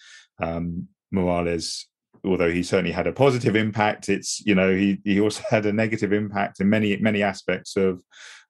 um, 0.40 0.88
Morales 1.10 1.86
although 2.24 2.50
he 2.50 2.62
certainly 2.62 2.90
had 2.90 3.06
a 3.06 3.12
positive 3.12 3.54
impact 3.54 4.08
it's 4.08 4.44
you 4.44 4.54
know 4.54 4.74
he 4.74 4.98
he 5.04 5.20
also 5.20 5.44
had 5.50 5.64
a 5.64 5.72
negative 5.72 6.12
impact 6.12 6.60
in 6.60 6.68
many 6.68 6.96
many 6.96 7.22
aspects 7.22 7.76
of 7.76 8.02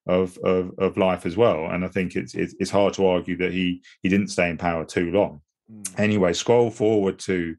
of, 0.07 0.39
of, 0.39 0.73
of 0.79 0.97
life 0.97 1.27
as 1.27 1.37
well. 1.37 1.67
And 1.67 1.85
I 1.85 1.89
think 1.89 2.17
it's, 2.17 2.35
it's, 2.35 2.71
hard 2.71 2.95
to 2.95 3.07
argue 3.07 3.37
that 3.39 3.53
he 3.53 3.83
he 4.03 4.09
didn't 4.09 4.29
stay 4.29 4.51
in 4.51 4.57
power 4.57 4.85
too 4.85 5.11
long. 5.11 5.41
Mm. 5.73 5.99
Anyway, 5.99 6.33
scroll 6.33 6.71
forward 6.71 7.19
to 7.21 7.57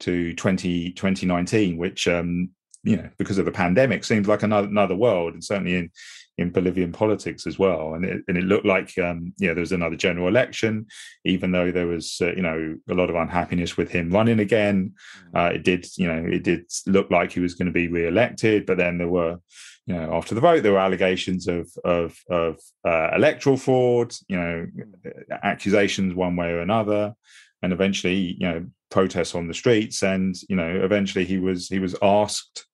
to 0.00 0.34
20, 0.34 0.92
2019, 0.92 1.76
which 1.76 2.06
um, 2.06 2.50
you 2.84 2.96
know 2.96 3.08
because 3.18 3.38
of 3.38 3.44
the 3.44 3.52
pandemic 3.52 4.04
seems 4.04 4.28
like 4.28 4.42
another 4.42 4.68
another 4.68 4.94
world, 4.94 5.34
and 5.34 5.42
certainly 5.42 5.74
in 5.74 5.90
in 6.36 6.50
Bolivian 6.50 6.92
politics 6.92 7.46
as 7.48 7.58
well. 7.58 7.94
And 7.94 8.04
it, 8.04 8.22
and 8.28 8.38
it 8.38 8.44
looked 8.44 8.66
like 8.66 8.96
um, 8.98 9.32
yeah 9.38 9.54
there 9.54 9.62
was 9.62 9.72
another 9.72 9.96
general 9.96 10.28
election, 10.28 10.86
even 11.24 11.50
though 11.50 11.72
there 11.72 11.86
was 11.86 12.18
uh, 12.20 12.32
you 12.34 12.42
know 12.42 12.76
a 12.88 12.94
lot 12.94 13.10
of 13.10 13.16
unhappiness 13.16 13.76
with 13.76 13.90
him 13.90 14.10
running 14.10 14.38
again. 14.38 14.94
Mm. 15.32 15.38
Uh, 15.38 15.54
it 15.54 15.64
did 15.64 15.86
you 15.96 16.06
know 16.06 16.24
it 16.30 16.44
did 16.44 16.70
look 16.86 17.10
like 17.10 17.32
he 17.32 17.40
was 17.40 17.54
going 17.54 17.66
to 17.66 17.72
be 17.72 17.88
re-elected, 17.88 18.66
but 18.66 18.78
then 18.78 18.98
there 18.98 19.08
were 19.08 19.38
you 19.88 19.94
know, 19.94 20.12
after 20.12 20.34
the 20.34 20.42
vote, 20.42 20.62
there 20.62 20.72
were 20.72 20.78
allegations 20.78 21.48
of 21.48 21.66
of, 21.82 22.20
of 22.28 22.58
uh, 22.86 23.08
electoral 23.14 23.56
fraud, 23.56 24.14
you 24.28 24.36
know, 24.36 24.66
accusations 25.42 26.14
one 26.14 26.36
way 26.36 26.50
or 26.50 26.60
another, 26.60 27.14
and 27.62 27.72
eventually, 27.72 28.36
you 28.38 28.46
know, 28.46 28.66
protests 28.90 29.34
on 29.34 29.48
the 29.48 29.54
streets, 29.54 30.02
and 30.02 30.36
you 30.50 30.56
know, 30.56 30.68
eventually 30.84 31.24
he 31.24 31.38
was 31.38 31.68
he 31.68 31.78
was 31.78 31.96
asked, 32.02 32.66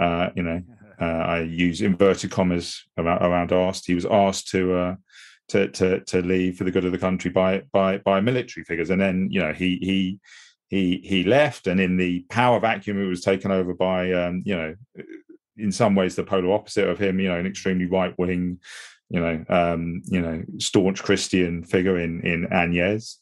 uh, 0.00 0.30
you 0.34 0.42
know, 0.42 0.62
uh, 1.00 1.04
I 1.04 1.40
use 1.40 1.82
inverted 1.82 2.30
commas 2.30 2.82
around, 2.96 3.22
around 3.22 3.52
asked. 3.52 3.86
He 3.86 3.94
was 3.94 4.06
asked 4.06 4.48
to. 4.48 4.74
Uh, 4.74 4.94
to, 5.46 5.68
to 5.68 6.00
to 6.00 6.22
leave 6.22 6.56
for 6.56 6.64
the 6.64 6.70
good 6.70 6.86
of 6.86 6.92
the 6.92 6.96
country 6.96 7.30
by 7.30 7.64
by 7.70 7.98
by 7.98 8.18
military 8.18 8.64
figures, 8.64 8.88
and 8.88 8.98
then 8.98 9.28
you 9.30 9.42
know 9.42 9.52
he 9.52 9.76
he 9.82 10.18
he 10.68 11.02
he 11.04 11.22
left, 11.22 11.66
and 11.66 11.78
in 11.78 11.98
the 11.98 12.24
power 12.30 12.58
vacuum, 12.58 12.98
it 12.98 13.06
was 13.06 13.20
taken 13.20 13.50
over 13.50 13.74
by 13.74 14.10
um, 14.12 14.42
you 14.46 14.56
know 14.56 14.74
in 15.56 15.72
some 15.72 15.94
ways 15.94 16.16
the 16.16 16.24
polar 16.24 16.52
opposite 16.52 16.88
of 16.88 16.98
him. 16.98 17.20
You 17.20 17.28
know, 17.28 17.38
an 17.38 17.46
extremely 17.46 17.86
right 17.86 18.16
wing, 18.18 18.60
you 19.10 19.20
know, 19.20 19.44
um, 19.48 20.02
you 20.06 20.20
know, 20.20 20.42
staunch 20.58 21.02
Christian 21.02 21.62
figure 21.64 21.98
in 21.98 22.20
in 22.22 22.46
Áñez, 22.48 23.16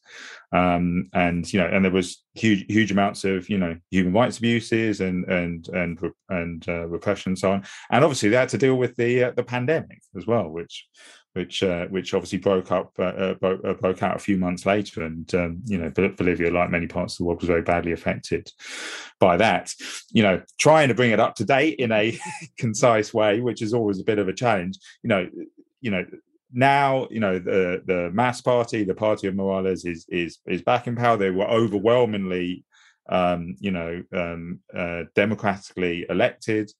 um, 0.53 1.09
and 1.12 1.51
you 1.53 1.61
know, 1.61 1.66
and 1.66 1.85
there 1.85 1.92
was 1.92 2.23
huge 2.35 2.64
huge 2.68 2.92
amounts 2.92 3.25
of 3.25 3.49
you 3.49 3.59
know 3.59 3.77
human 3.90 4.12
rights 4.12 4.38
abuses 4.38 5.01
and 5.01 5.25
and 5.27 5.68
and 5.68 5.99
and 6.29 6.68
uh, 6.68 6.87
repression 6.87 7.31
and 7.31 7.38
so 7.38 7.53
on, 7.53 7.64
and 7.90 8.05
obviously 8.05 8.29
they 8.29 8.37
had 8.37 8.49
to 8.51 8.59
deal 8.59 8.77
with 8.77 8.97
the 8.97 9.25
uh, 9.25 9.31
the 9.33 9.42
pandemic 9.42 10.01
as 10.16 10.27
well, 10.27 10.49
which 10.49 10.87
which 11.35 11.62
uh, 11.62 11.87
which 11.87 12.12
obviously 12.12 12.38
broke 12.38 12.71
up 12.71 12.92
uh, 12.99 13.03
uh 13.03 13.35
broke, 13.35 13.64
uh, 13.64 13.73
broke, 13.75 14.03
out 14.03 14.16
a 14.16 14.21
few 14.21 14.37
months 14.37 14.66
later, 14.66 15.03
and 15.03 15.35
um, 15.35 15.62
you 15.64 15.79
know 15.79 15.90
Bolivia, 15.90 16.51
like 16.51 16.71
many 16.71 16.87
parts 16.87 17.14
of 17.14 17.18
the 17.18 17.25
world, 17.25 17.40
was 17.40 17.49
very 17.49 17.62
badly 17.62 17.92
affected 17.92 18.51
by 19.18 19.37
that. 19.38 19.73
You 20.12 20.23
know, 20.23 20.42
trying 20.59 20.88
to 20.88 20.95
bring 20.95 21.11
it 21.11 21.21
up 21.21 21.35
to 21.37 21.45
date 21.45 21.77
in 21.79 21.90
a 21.92 22.18
concise 22.59 23.14
way, 23.14 23.40
which 23.40 23.62
is 23.62 23.73
always 23.73 24.01
a 24.01 24.05
bit 24.05 24.18
of 24.18 24.29
a 24.29 24.35
challenge. 24.35 24.79
You 25.03 25.09
know, 25.09 25.29
you 25.81 25.90
know 25.90 26.05
now 26.53 27.09
you 27.11 27.21
know 27.21 27.38
the 27.38 27.83
the 27.87 28.11
MAS 28.12 28.42
party, 28.42 28.85
the 28.85 28.95
party 28.95 29.27
of 29.27 29.35
Morales, 29.35 29.85
is 29.85 30.05
is 30.09 30.38
is 30.47 30.62
back 30.62 30.87
in 30.87 30.97
power. 30.97 31.16
They 31.16 31.31
were 31.31 31.49
overwhelmingly, 31.49 32.64
um, 33.09 33.57
you 33.59 33.71
know, 33.71 34.03
um, 34.12 34.61
uh, 34.75 35.05
democratically 35.14 36.05
elected 36.09 36.71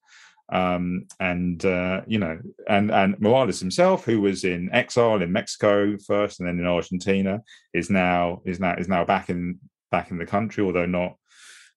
um, 0.53 1.07
and 1.19 1.65
uh, 1.65 2.03
you 2.07 2.19
know, 2.19 2.39
and 2.69 2.91
and 2.93 3.19
Morales 3.19 3.59
himself, 3.59 4.05
who 4.05 4.21
was 4.21 4.45
in 4.45 4.71
exile 4.73 5.23
in 5.23 5.33
Mexico 5.33 5.97
first 6.07 6.39
and 6.39 6.49
then 6.49 6.61
in 6.61 6.67
Argentina, 6.67 7.41
is 7.73 7.89
now 7.89 8.43
is 8.45 8.61
now 8.61 8.75
is 8.77 8.87
now 8.87 9.05
back 9.05 9.31
in 9.31 9.59
back 9.91 10.11
in 10.11 10.19
the 10.19 10.27
country, 10.27 10.63
although 10.63 10.87
not 10.87 11.17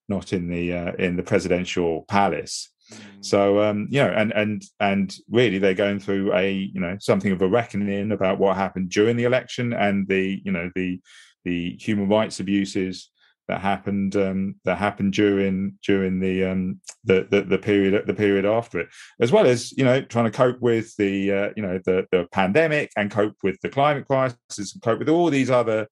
not 0.10 0.34
in 0.34 0.50
the 0.50 0.74
uh, 0.74 0.92
in 1.00 1.16
the 1.16 1.24
presidential 1.24 2.04
palace. 2.10 2.70
Mm. 2.92 3.26
So 3.26 3.64
um, 3.64 3.88
you 3.90 4.04
know, 4.04 4.10
and 4.10 4.34
and 4.34 4.62
and 4.82 5.16
really, 5.30 5.58
they're 5.58 5.74
going 5.74 6.00
through 6.00 6.34
a 6.34 6.52
you 6.52 6.82
know 6.82 6.98
something 7.00 7.32
of 7.32 7.42
a 7.42 7.48
reckoning 7.48 8.12
about 8.12 8.40
what 8.40 8.58
happened 8.58 8.90
during 8.90 9.16
the 9.16 9.24
election 9.24 9.72
and 9.72 10.06
the 10.08 10.42
you 10.44 10.52
know 10.52 10.70
the 10.76 11.00
the 11.46 11.78
human 11.80 12.10
rights 12.10 12.42
abuses 12.42 13.10
that 13.48 13.62
happened 13.62 14.16
um, 14.16 14.56
that 14.66 14.78
happened 14.78 15.14
during 15.14 15.78
during 15.86 16.20
the, 16.20 16.44
um, 16.46 16.80
the, 17.04 17.28
the 17.30 17.42
the 17.42 17.58
period 17.58 18.06
the 18.08 18.14
period 18.14 18.46
after 18.46 18.80
it, 18.80 18.90
as 19.20 19.32
well 19.32 19.46
as 19.46 19.72
you 19.78 19.86
know 19.86 20.02
trying 20.02 20.26
to 20.26 20.32
cope 20.32 20.60
with 20.62 20.96
the 20.98 21.32
uh, 21.32 21.50
you 21.56 21.64
know 21.64 21.80
the 21.86 22.06
the 22.12 22.28
pandemic 22.32 22.92
and 22.98 23.12
cope 23.12 23.36
with 23.44 23.60
the 23.62 23.70
climate 23.70 24.08
crisis 24.08 24.74
and 24.74 24.82
cope 24.82 25.00
with 25.00 25.10
all 25.10 25.30
these 25.30 25.50
other 25.50 25.88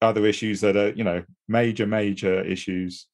other 0.00 0.26
issues 0.26 0.60
that 0.60 0.76
are 0.76 0.90
you 0.90 1.04
know 1.04 1.22
major 1.48 1.86
major 1.86 2.42
issues 2.42 3.06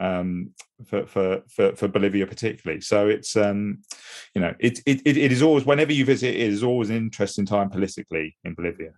um, 0.00 0.50
for, 0.86 1.06
for 1.06 1.42
for 1.48 1.76
for 1.76 1.88
Bolivia 1.88 2.26
particularly. 2.26 2.80
So 2.80 3.08
it's 3.08 3.36
um, 3.36 3.82
you 4.34 4.40
know 4.40 4.54
it, 4.58 4.80
it 4.86 5.06
it 5.06 5.32
is 5.32 5.42
always 5.42 5.64
whenever 5.64 5.92
you 5.92 6.04
visit, 6.04 6.34
it 6.34 6.40
is 6.40 6.62
always 6.62 6.90
an 6.90 6.96
interesting 6.96 7.46
time 7.46 7.70
politically 7.70 8.36
in 8.44 8.54
Bolivia. 8.54 8.92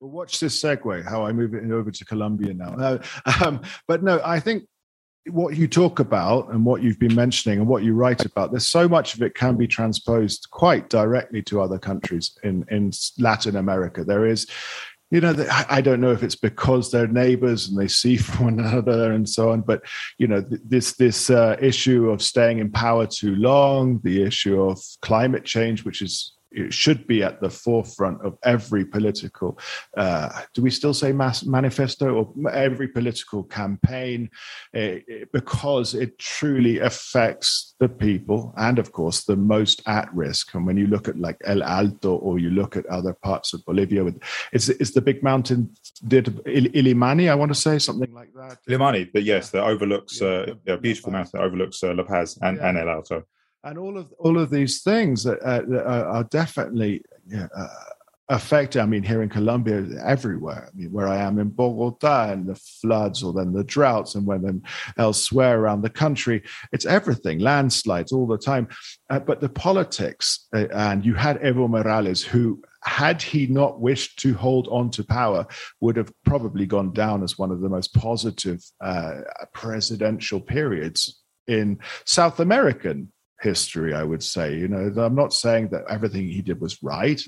Watch 0.00 0.38
this 0.38 0.62
segue, 0.62 1.08
how 1.08 1.26
I 1.26 1.32
move 1.32 1.54
it 1.54 1.70
over 1.70 1.90
to 1.90 2.04
Colombia 2.04 2.54
now. 2.54 2.70
No, 2.70 3.00
um, 3.44 3.62
but 3.88 4.02
no, 4.02 4.20
I 4.24 4.38
think 4.38 4.64
what 5.30 5.56
you 5.56 5.66
talk 5.66 5.98
about 5.98 6.50
and 6.52 6.64
what 6.64 6.82
you've 6.82 6.98
been 6.98 7.14
mentioning 7.14 7.58
and 7.58 7.68
what 7.68 7.82
you 7.82 7.94
write 7.94 8.24
about, 8.24 8.50
there's 8.50 8.66
so 8.66 8.88
much 8.88 9.14
of 9.14 9.22
it 9.22 9.34
can 9.34 9.56
be 9.56 9.66
transposed 9.66 10.48
quite 10.50 10.88
directly 10.88 11.42
to 11.42 11.60
other 11.60 11.78
countries 11.78 12.36
in, 12.42 12.64
in 12.70 12.92
Latin 13.18 13.56
America. 13.56 14.04
There 14.04 14.26
is, 14.26 14.46
you 15.10 15.20
know, 15.20 15.34
I 15.68 15.80
don't 15.80 16.00
know 16.00 16.12
if 16.12 16.22
it's 16.22 16.36
because 16.36 16.90
they're 16.90 17.08
neighbors 17.08 17.68
and 17.68 17.78
they 17.78 17.88
see 17.88 18.16
from 18.16 18.44
one 18.56 18.60
another 18.60 19.12
and 19.12 19.28
so 19.28 19.50
on, 19.50 19.62
but 19.62 19.82
you 20.18 20.26
know, 20.26 20.44
this 20.48 20.94
this 20.94 21.30
uh, 21.30 21.56
issue 21.60 22.10
of 22.10 22.22
staying 22.22 22.58
in 22.58 22.70
power 22.70 23.06
too 23.06 23.34
long, 23.36 24.00
the 24.04 24.22
issue 24.22 24.62
of 24.62 24.80
climate 25.02 25.44
change, 25.44 25.84
which 25.84 26.02
is 26.02 26.37
it 26.50 26.72
should 26.72 27.06
be 27.06 27.22
at 27.22 27.40
the 27.40 27.50
forefront 27.50 28.20
of 28.24 28.36
every 28.44 28.84
political 28.84 29.58
uh, 29.96 30.28
do 30.54 30.62
we 30.62 30.70
still 30.70 30.94
say 30.94 31.12
mass 31.12 31.44
manifesto 31.44 32.14
or 32.14 32.50
every 32.50 32.88
political 32.88 33.42
campaign 33.44 34.30
uh, 34.76 34.94
because 35.32 35.94
it 35.94 36.18
truly 36.18 36.78
affects 36.78 37.74
the 37.80 37.88
people 37.88 38.52
and 38.56 38.78
of 38.78 38.92
course 38.92 39.24
the 39.24 39.36
most 39.36 39.82
at 39.86 40.12
risk 40.14 40.54
and 40.54 40.66
when 40.66 40.76
you 40.76 40.86
look 40.86 41.08
at 41.08 41.18
like 41.18 41.36
el 41.44 41.62
alto 41.62 42.16
or 42.16 42.38
you 42.38 42.50
look 42.50 42.76
at 42.76 42.86
other 42.86 43.14
parts 43.22 43.52
of 43.52 43.64
bolivia 43.64 44.02
with 44.04 44.20
it's, 44.52 44.68
it's 44.68 44.92
the 44.92 45.00
big 45.00 45.22
mountain 45.22 45.70
did 46.06 46.26
Illimani, 46.46 47.28
I 47.30 47.34
want 47.34 47.50
to 47.50 47.54
say 47.54 47.78
something 47.78 48.12
like 48.12 48.32
that. 48.34 48.58
Illimani, 48.68 49.10
but 49.12 49.24
yes, 49.24 49.50
that 49.50 49.64
overlooks 49.64 50.20
yeah, 50.20 50.28
uh, 50.28 50.54
a 50.74 50.76
beautiful 50.76 51.12
mountain 51.12 51.40
that 51.40 51.44
overlooks 51.44 51.82
uh, 51.82 51.94
La 51.94 52.04
Paz 52.04 52.38
and, 52.42 52.56
yeah. 52.56 52.68
and 52.68 52.78
El 52.78 52.88
Alto 52.88 53.24
and 53.64 53.78
all 53.78 53.98
of 53.98 54.12
all 54.18 54.38
of 54.38 54.50
these 54.50 54.82
things 54.82 55.24
that, 55.24 55.38
uh, 55.42 56.08
are, 56.10 56.24
definitely 56.24 57.02
uh, 57.36 57.68
affected. 58.28 58.80
I 58.80 58.86
mean, 58.86 59.02
here 59.02 59.22
in 59.22 59.28
Colombia, 59.28 59.84
everywhere. 60.04 60.68
I 60.72 60.76
mean, 60.76 60.92
where 60.92 61.08
I 61.08 61.16
am 61.16 61.38
in 61.38 61.48
Bogota, 61.48 62.32
and 62.32 62.46
the 62.46 62.54
floods, 62.54 63.22
or 63.22 63.32
then 63.32 63.52
the 63.52 63.64
droughts, 63.64 64.14
and 64.14 64.26
when 64.26 64.42
then 64.42 64.62
elsewhere 64.98 65.58
around 65.58 65.82
the 65.82 65.90
country, 65.90 66.42
it's 66.72 66.86
everything, 66.86 67.38
landslides 67.38 68.12
all 68.12 68.26
the 68.26 68.38
time. 68.38 68.68
Uh, 69.10 69.18
but 69.18 69.40
the 69.40 69.48
politics, 69.48 70.46
uh, 70.54 70.68
and 70.72 71.04
you 71.04 71.14
had 71.14 71.40
Evo 71.40 71.68
Morales, 71.68 72.22
who 72.22 72.62
had 72.84 73.20
he 73.20 73.46
not 73.46 73.80
wished 73.80 74.18
to 74.20 74.34
hold 74.34 74.68
on 74.68 74.90
to 74.90 75.04
power, 75.04 75.46
would 75.80 75.96
have 75.96 76.12
probably 76.24 76.66
gone 76.66 76.92
down 76.92 77.22
as 77.22 77.38
one 77.38 77.50
of 77.50 77.60
the 77.60 77.68
most 77.68 77.92
positive 77.94 78.62
uh, 78.80 79.20
presidential 79.52 80.40
periods 80.40 81.22
in 81.46 81.78
South 82.04 82.40
American 82.40 83.10
history, 83.40 83.94
I 83.94 84.02
would 84.02 84.22
say. 84.22 84.56
You 84.56 84.68
know, 84.68 85.02
I'm 85.02 85.14
not 85.14 85.32
saying 85.32 85.68
that 85.68 85.84
everything 85.88 86.28
he 86.28 86.42
did 86.42 86.60
was 86.60 86.82
right, 86.82 87.20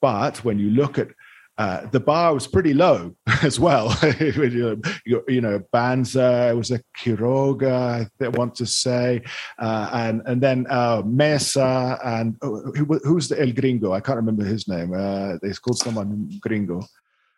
but 0.00 0.44
when 0.44 0.58
you 0.58 0.70
look 0.70 0.98
at 0.98 1.08
uh, 1.56 1.86
the 1.90 2.00
bar 2.00 2.34
was 2.34 2.46
pretty 2.48 2.74
low 2.74 3.14
as 3.42 3.60
well. 3.60 3.96
you, 4.20 5.40
know, 5.40 5.62
Banzer 5.72 6.56
was 6.56 6.70
a 6.72 6.80
Quiroga, 6.98 8.08
I 8.20 8.28
want 8.28 8.56
to 8.56 8.66
say, 8.66 9.22
uh, 9.58 9.90
and 9.92 10.22
and 10.26 10.40
then 10.40 10.66
uh, 10.68 11.02
Mesa 11.04 11.98
and 12.04 12.36
oh, 12.42 12.72
who, 12.74 12.98
who's 13.04 13.28
the 13.28 13.40
El 13.40 13.52
Gringo? 13.52 13.92
I 13.92 14.00
can't 14.00 14.16
remember 14.16 14.44
his 14.44 14.66
name. 14.66 14.92
Uh, 14.94 15.38
they 15.42 15.52
called 15.52 15.78
someone 15.78 16.28
Gringo. 16.40 16.82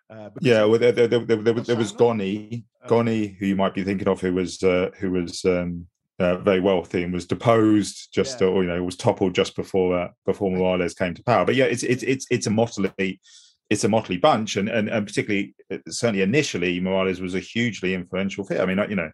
Uh, 0.09 0.31
yeah, 0.41 0.65
well, 0.65 0.79
there, 0.79 0.93
there, 0.93 1.09
there, 1.09 1.25
there, 1.25 1.55
there 1.55 1.77
was 1.77 1.91
Goni, 1.93 2.65
Goni, 2.87 3.37
who 3.39 3.47
you 3.47 3.57
might 3.57 3.75
be 3.75 3.83
thinking 3.83 4.09
of, 4.09 4.21
who 4.21 4.33
was 4.33 4.63
uh, 4.63 4.91
who 4.99 5.11
was 5.11 5.45
um, 5.45 5.89
uh, 6.19 6.37
very 6.39 6.61
wealthy 6.61 7.03
and 7.03 7.13
was 7.13 7.27
deposed 7.27 8.09
just 8.13 8.41
yeah. 8.41 8.47
or 8.47 8.63
you 8.63 8.69
know 8.69 8.83
was 8.83 8.97
toppled 8.97 9.35
just 9.35 9.55
before 9.55 9.99
uh, 9.99 10.09
before 10.25 10.51
Morales 10.51 10.95
came 10.95 11.15
to 11.15 11.23
power. 11.23 11.45
But 11.45 11.57
yeah, 11.57 11.67
it's 11.67 11.83
it's 11.83 12.03
it's 12.03 12.27
it's 12.31 12.47
a 12.47 12.51
motley 12.51 13.21
it's 13.69 13.85
a 13.85 13.89
motley 13.89 14.17
bunch, 14.17 14.57
and 14.57 14.69
and, 14.69 14.89
and 14.89 15.07
particularly 15.07 15.55
uh, 15.71 15.79
certainly 15.89 16.23
initially 16.23 16.81
Morales 16.81 17.21
was 17.21 17.35
a 17.35 17.41
hugely 17.41 17.95
influential 17.95 18.45
figure. 18.45 18.63
I 18.63 18.67
mean, 18.67 18.85
you 18.89 18.97
know, 18.97 19.11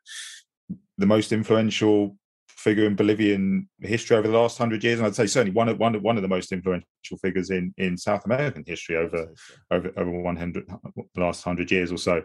the 0.99 1.07
most 1.07 1.33
influential 1.33 2.17
figure 2.63 2.87
in 2.87 2.95
Bolivian 2.95 3.69
history 3.81 4.17
over 4.17 4.29
the 4.29 4.39
last 4.39 4.57
hundred 4.57 4.85
years, 4.85 4.99
and 4.99 5.07
I'd 5.07 5.17
say 5.17 5.27
certainly 5.27 5.53
one 5.53 5.69
of 5.69 5.79
one 5.79 5.95
of 5.95 6.03
one 6.03 6.17
of 6.17 6.23
the 6.23 6.29
most 6.29 6.53
influential 6.53 7.19
figures 7.21 7.51
in 7.51 7.75
in 7.77 7.97
South 7.97 8.25
American 8.25 8.63
history 8.67 8.97
over 8.97 9.29
over 9.71 9.93
over 9.97 10.11
one 10.11 10.37
hundred 10.37 10.67
last 11.17 11.43
hundred 11.43 11.71
years 11.71 11.91
or 11.91 11.99
so. 11.99 12.23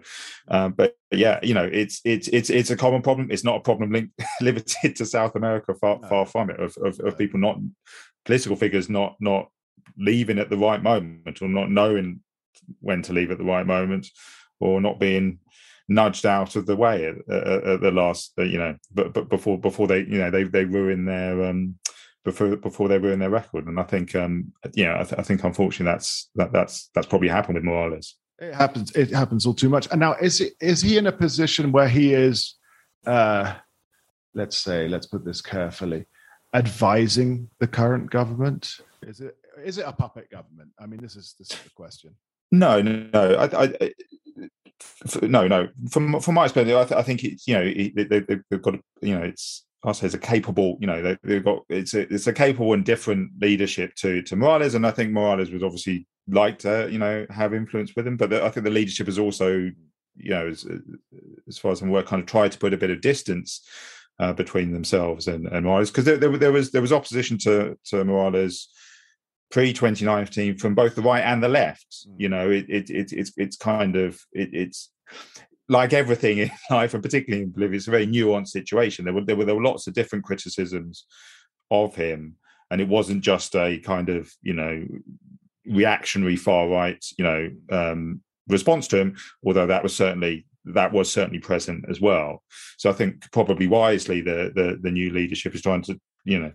Um, 0.49 0.73
but 0.73 0.95
yeah, 1.11 1.39
you 1.41 1.53
know, 1.53 1.67
it's 1.71 2.01
it's 2.05 2.27
it's 2.27 2.49
it's 2.49 2.69
a 2.69 2.77
common 2.77 3.01
problem. 3.01 3.29
It's 3.31 3.43
not 3.43 3.57
a 3.57 3.61
problem 3.61 3.91
linked 3.91 4.13
limited 4.41 4.95
to 4.97 5.05
South 5.05 5.35
America. 5.35 5.73
Far 5.73 5.99
no. 5.99 6.07
far 6.07 6.25
from 6.25 6.51
it. 6.51 6.59
Of, 6.59 6.77
of, 6.77 6.99
of 6.99 7.17
people 7.17 7.39
not 7.39 7.57
political 8.25 8.55
figures 8.55 8.89
not 8.89 9.15
not 9.19 9.49
leaving 9.97 10.37
at 10.37 10.49
the 10.49 10.57
right 10.57 10.83
moment 10.83 11.41
or 11.41 11.47
not 11.47 11.71
knowing 11.71 12.19
when 12.79 13.01
to 13.01 13.13
leave 13.13 13.31
at 13.31 13.37
the 13.37 13.43
right 13.43 13.65
moment 13.65 14.07
or 14.59 14.81
not 14.81 14.99
being 14.99 15.39
nudged 15.87 16.25
out 16.25 16.55
of 16.55 16.65
the 16.65 16.75
way 16.75 17.05
at, 17.05 17.15
at, 17.33 17.63
at 17.63 17.81
the 17.81 17.91
last, 17.91 18.33
uh, 18.37 18.43
you 18.43 18.57
know, 18.57 18.75
but 18.93 19.13
but 19.13 19.29
before 19.29 19.59
before 19.59 19.87
they, 19.87 19.99
you 19.99 20.17
know, 20.17 20.31
they 20.31 20.43
they 20.43 20.65
ruin 20.65 21.05
their 21.05 21.45
um 21.45 21.75
before 22.23 22.55
before 22.57 22.87
they 22.87 22.97
ruin 22.97 23.19
their 23.19 23.29
record. 23.29 23.67
And 23.67 23.79
I 23.79 23.83
think, 23.83 24.15
um, 24.15 24.51
yeah, 24.73 24.99
I, 24.99 25.03
th- 25.03 25.19
I 25.19 25.23
think 25.23 25.43
unfortunately 25.43 25.91
that's 25.91 26.29
that 26.35 26.51
that's 26.51 26.89
that's 26.93 27.07
probably 27.07 27.29
happened 27.29 27.55
with 27.55 27.63
Morales. 27.63 28.15
It 28.39 28.53
happens. 28.53 28.91
It 28.91 29.09
happens 29.11 29.45
all 29.45 29.53
too 29.53 29.69
much. 29.69 29.87
And 29.89 29.99
now, 29.99 30.13
is 30.13 30.41
it, 30.41 30.53
is 30.61 30.81
he 30.81 30.97
in 30.97 31.07
a 31.07 31.11
position 31.11 31.71
where 31.71 31.89
he 31.89 32.13
is, 32.13 32.55
uh, 33.05 33.55
let's 34.35 34.57
say, 34.57 34.87
let's 34.87 35.07
put 35.07 35.25
this 35.25 35.41
carefully, 35.41 36.05
advising 36.53 37.49
the 37.59 37.67
current 37.67 38.11
government? 38.11 38.75
Is 39.01 39.21
it 39.21 39.37
is 39.63 39.79
it 39.79 39.85
a 39.87 39.91
puppet 39.91 40.29
government? 40.29 40.69
I 40.79 40.85
mean, 40.85 41.01
this 41.01 41.15
is 41.15 41.33
this 41.39 41.49
is 41.49 41.59
the 41.63 41.71
question. 41.71 42.15
No, 42.51 42.81
no, 42.81 43.09
no. 43.11 43.33
I, 43.35 43.63
I, 43.63 43.91
no, 45.21 45.47
no. 45.47 45.67
From 45.89 46.19
from 46.19 46.35
my 46.35 46.43
perspective, 46.43 46.75
I, 46.75 46.83
th- 46.85 46.99
I 46.99 47.03
think 47.03 47.23
it's 47.23 47.47
you 47.47 47.53
know 47.53 47.63
they, 47.63 48.37
have 48.51 48.61
got 48.61 48.75
you 49.01 49.17
know 49.17 49.23
it's 49.23 49.65
I 49.83 49.91
say 49.91 50.05
it's 50.05 50.15
a 50.15 50.19
capable 50.19 50.77
you 50.79 50.87
know 50.87 51.01
they, 51.23 51.35
have 51.35 51.45
got 51.45 51.63
it's 51.69 51.93
a 51.93 52.11
it's 52.13 52.27
a 52.27 52.33
capable 52.33 52.73
and 52.73 52.83
different 52.83 53.31
leadership 53.41 53.95
to 53.95 54.21
to 54.23 54.35
Morales, 54.35 54.75
and 54.75 54.85
I 54.85 54.91
think 54.91 55.11
Morales 55.11 55.51
was 55.51 55.63
obviously 55.63 56.07
like 56.27 56.59
to 56.59 56.89
you 56.91 56.99
know 56.99 57.25
have 57.29 57.53
influence 57.53 57.95
with 57.95 58.07
him, 58.07 58.17
but 58.17 58.29
the, 58.29 58.43
I 58.43 58.49
think 58.49 58.63
the 58.63 58.71
leadership 58.71 59.07
is 59.07 59.19
also 59.19 59.71
you 60.15 60.29
know 60.29 60.47
as 60.47 60.65
as 61.47 61.57
far 61.57 61.71
as 61.71 61.81
I'm 61.81 61.89
aware, 61.89 62.03
kind 62.03 62.21
of 62.21 62.27
tried 62.27 62.51
to 62.51 62.59
put 62.59 62.73
a 62.73 62.77
bit 62.77 62.91
of 62.91 63.01
distance. 63.01 63.65
Uh, 64.19 64.33
between 64.33 64.73
themselves 64.73 65.27
and, 65.27 65.45
and 65.45 65.63
Morales, 65.63 65.91
because 65.91 66.05
there, 66.05 66.17
there, 66.17 66.35
there 66.39 66.51
was 66.51 66.71
there 66.71 66.81
was 66.81 66.91
opposition 66.91 67.37
to 67.37 67.77
to 67.85 68.03
Morales 68.03 68.67
pre 69.51 69.73
2019 69.73 70.57
from 70.57 70.75
both 70.75 70.95
the 70.95 71.01
right 71.01 71.21
and 71.21 71.41
the 71.41 71.49
left. 71.49 72.07
Mm. 72.07 72.15
You 72.17 72.29
know, 72.29 72.49
it, 72.49 72.65
it, 72.69 72.89
it, 72.89 73.11
it's 73.11 73.31
it's 73.37 73.57
kind 73.57 73.95
of 73.95 74.19
it, 74.33 74.49
it's 74.53 74.91
like 75.69 75.93
everything 75.93 76.37
in 76.39 76.51
life, 76.69 76.93
and 76.93 77.03
particularly 77.03 77.43
in 77.43 77.51
Bolivia, 77.51 77.77
it's 77.77 77.87
a 77.87 77.91
very 77.91 78.07
nuanced 78.07 78.49
situation. 78.49 79.05
There 79.05 79.13
were 79.13 79.25
there 79.25 79.35
were, 79.35 79.45
there 79.45 79.55
were 79.55 79.63
lots 79.63 79.87
of 79.87 79.93
different 79.93 80.25
criticisms 80.25 81.05
of 81.71 81.95
him, 81.95 82.35
and 82.71 82.81
it 82.81 82.87
wasn't 82.87 83.23
just 83.23 83.55
a 83.55 83.79
kind 83.79 84.09
of 84.09 84.31
you 84.41 84.53
know 84.53 84.85
reactionary 85.65 86.37
far 86.37 86.69
right 86.69 87.03
you 87.17 87.25
know 87.25 87.49
um, 87.71 88.21
response 88.47 88.87
to 88.89 88.97
him, 88.97 89.17
although 89.45 89.67
that 89.67 89.83
was 89.83 89.95
certainly 89.95 90.45
that 90.73 90.91
was 90.91 91.11
certainly 91.11 91.39
present 91.39 91.85
as 91.89 92.01
well. 92.01 92.43
So 92.77 92.89
I 92.89 92.93
think 92.93 93.31
probably 93.31 93.67
wisely 93.67 94.21
the 94.21 94.51
the, 94.53 94.79
the 94.81 94.91
new 94.91 95.11
leadership 95.11 95.55
is 95.55 95.61
trying 95.61 95.83
to 95.83 95.99
you 96.25 96.39
know 96.39 96.51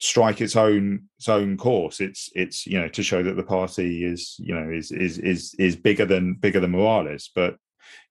strike 0.00 0.40
its 0.40 0.56
own 0.56 1.04
its 1.18 1.28
own 1.28 1.56
course. 1.56 2.00
It's 2.00 2.30
it's 2.34 2.66
you 2.66 2.80
know 2.80 2.88
to 2.88 3.02
show 3.02 3.22
that 3.22 3.36
the 3.36 3.42
party 3.42 4.04
is 4.04 4.36
you 4.38 4.54
know 4.54 4.70
is 4.70 4.90
is 4.90 5.18
is 5.18 5.54
is 5.58 5.76
bigger 5.76 6.06
than 6.06 6.34
bigger 6.34 6.60
than 6.60 6.72
Morales. 6.72 7.30
But 7.34 7.56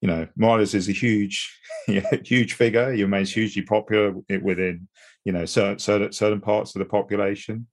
you 0.02 0.08
know 0.08 0.28
Morales 0.36 0.74
is 0.74 0.88
a 0.88 0.94
huge 0.94 1.60
huge 2.24 2.54
figure. 2.54 2.92
He 2.94 3.04
remains 3.04 3.34
hugely 3.34 3.64
popular 3.64 4.14
within 4.42 4.88
you 5.26 5.32
know 5.32 5.46
certain 5.46 5.80
certain, 5.80 6.12
certain 6.12 6.42
parts 6.42 6.76
of 6.76 6.80
the 6.80 6.86
population, 6.86 7.68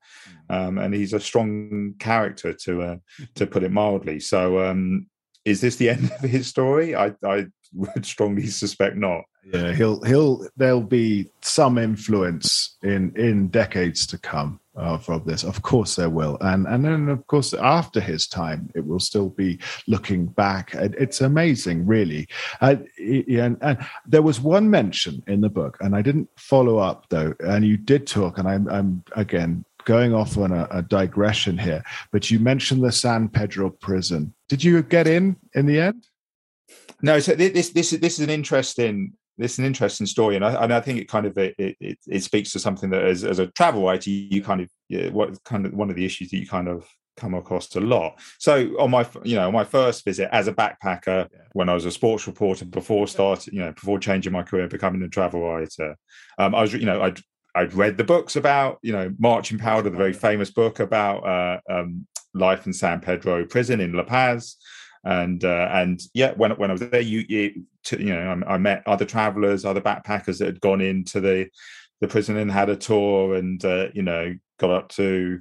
mm. 0.50 0.54
um, 0.54 0.78
and 0.78 0.94
he's 0.94 1.12
a 1.12 1.20
strong 1.20 1.94
character 1.98 2.52
to 2.52 2.82
uh, 2.82 2.96
to 3.34 3.46
put 3.46 3.62
it 3.62 3.72
mildly. 3.72 4.18
So 4.20 4.64
um, 4.64 5.08
is 5.44 5.60
this 5.60 5.76
the 5.76 5.88
end 5.90 6.10
of 6.10 6.28
his 6.28 6.46
story? 6.46 6.96
I 6.96 7.12
I 7.24 7.46
would 7.74 8.06
strongly 8.06 8.46
suspect 8.46 8.96
not. 8.96 9.24
Yeah, 9.52 9.72
he'll 9.74 10.02
he'll 10.02 10.46
there'll 10.56 10.80
be 10.80 11.30
some 11.40 11.78
influence 11.78 12.76
in 12.82 13.14
in 13.16 13.46
decades 13.48 14.04
to 14.08 14.18
come 14.18 14.58
uh, 14.76 14.98
from 14.98 15.22
this. 15.24 15.44
Of 15.44 15.62
course 15.62 15.94
there 15.94 16.10
will, 16.10 16.36
and 16.40 16.66
and 16.66 16.84
then 16.84 17.08
of 17.08 17.24
course 17.28 17.54
after 17.54 18.00
his 18.00 18.26
time, 18.26 18.70
it 18.74 18.84
will 18.84 18.98
still 18.98 19.28
be 19.28 19.60
looking 19.86 20.26
back. 20.26 20.74
It's 20.74 21.20
amazing, 21.20 21.86
really. 21.86 22.26
Uh, 22.60 22.76
and, 22.98 23.56
and 23.60 23.78
there 24.04 24.22
was 24.22 24.40
one 24.40 24.68
mention 24.68 25.22
in 25.28 25.40
the 25.42 25.48
book, 25.48 25.76
and 25.80 25.94
I 25.94 26.02
didn't 26.02 26.28
follow 26.36 26.78
up 26.78 27.06
though. 27.08 27.32
And 27.38 27.64
you 27.64 27.76
did 27.76 28.08
talk, 28.08 28.38
and 28.38 28.48
I'm 28.48 28.68
I'm 28.68 29.04
again 29.12 29.64
going 29.84 30.12
off 30.12 30.36
on 30.36 30.50
a, 30.50 30.66
a 30.72 30.82
digression 30.82 31.56
here, 31.56 31.84
but 32.10 32.32
you 32.32 32.40
mentioned 32.40 32.82
the 32.82 32.90
San 32.90 33.28
Pedro 33.28 33.70
prison. 33.70 34.34
Did 34.48 34.64
you 34.64 34.82
get 34.82 35.06
in 35.06 35.36
in 35.54 35.66
the 35.66 35.78
end? 35.78 36.08
No, 37.00 37.20
so 37.20 37.36
this 37.36 37.70
this 37.70 37.90
this 37.90 38.18
is 38.18 38.20
an 38.20 38.30
interesting 38.30 39.12
this 39.38 39.52
is 39.52 39.58
an 39.58 39.64
interesting 39.64 40.06
story, 40.06 40.36
and 40.36 40.44
I, 40.44 40.64
and 40.64 40.72
I 40.72 40.80
think 40.80 40.98
it 40.98 41.08
kind 41.08 41.26
of 41.26 41.36
it, 41.36 41.54
it, 41.58 41.98
it 42.06 42.22
speaks 42.22 42.52
to 42.52 42.58
something 42.58 42.90
that 42.90 43.04
as, 43.04 43.24
as 43.24 43.38
a 43.38 43.48
travel 43.48 43.84
writer 43.84 44.10
you 44.10 44.42
kind 44.42 44.60
of 44.60 44.70
yeah, 44.88 45.10
what 45.10 45.42
kind 45.44 45.66
of 45.66 45.74
one 45.74 45.90
of 45.90 45.96
the 45.96 46.04
issues 46.04 46.30
that 46.30 46.38
you 46.38 46.46
kind 46.46 46.68
of 46.68 46.86
come 47.16 47.34
across 47.34 47.74
a 47.76 47.80
lot. 47.80 48.18
So 48.38 48.78
on 48.78 48.90
my 48.90 49.06
you 49.24 49.36
know 49.36 49.48
on 49.48 49.52
my 49.52 49.64
first 49.64 50.04
visit 50.04 50.28
as 50.32 50.48
a 50.48 50.52
backpacker 50.52 51.28
when 51.52 51.68
I 51.68 51.74
was 51.74 51.84
a 51.84 51.90
sports 51.90 52.26
reporter 52.26 52.64
before 52.64 53.06
starting 53.06 53.54
you 53.54 53.60
know 53.60 53.72
before 53.72 53.98
changing 53.98 54.32
my 54.32 54.42
career 54.42 54.68
becoming 54.68 55.02
a 55.02 55.08
travel 55.08 55.42
writer, 55.42 55.96
um, 56.38 56.54
I 56.54 56.62
was 56.62 56.72
you 56.72 56.86
know 56.86 57.02
I'd 57.02 57.20
I'd 57.54 57.74
read 57.74 57.96
the 57.96 58.04
books 58.04 58.36
about 58.36 58.78
you 58.82 58.92
know 58.92 59.12
Marching 59.18 59.58
Powder, 59.58 59.90
the 59.90 59.96
very 59.96 60.12
famous 60.12 60.50
book 60.50 60.80
about 60.80 61.26
uh, 61.26 61.60
um, 61.70 62.06
life 62.34 62.66
in 62.66 62.72
San 62.72 63.00
Pedro 63.00 63.44
prison 63.46 63.80
in 63.80 63.92
La 63.92 64.04
Paz 64.04 64.56
and 65.06 65.44
uh, 65.44 65.68
and 65.72 66.02
yeah, 66.14 66.32
when 66.32 66.50
when 66.52 66.70
I 66.70 66.74
was 66.74 66.82
there, 66.82 67.00
you 67.00 67.24
you, 67.28 67.64
you 67.92 68.12
know 68.12 68.42
I, 68.46 68.54
I, 68.54 68.58
met 68.58 68.82
other 68.86 69.04
travelers, 69.04 69.64
other 69.64 69.80
backpackers 69.80 70.38
that 70.38 70.46
had 70.46 70.60
gone 70.60 70.80
into 70.80 71.20
the 71.20 71.48
the 72.00 72.08
prison 72.08 72.36
and 72.36 72.50
had 72.50 72.68
a 72.68 72.76
tour, 72.76 73.36
and 73.36 73.64
uh, 73.64 73.86
you 73.94 74.02
know 74.02 74.34
got 74.58 74.70
up 74.70 74.88
to 74.90 75.40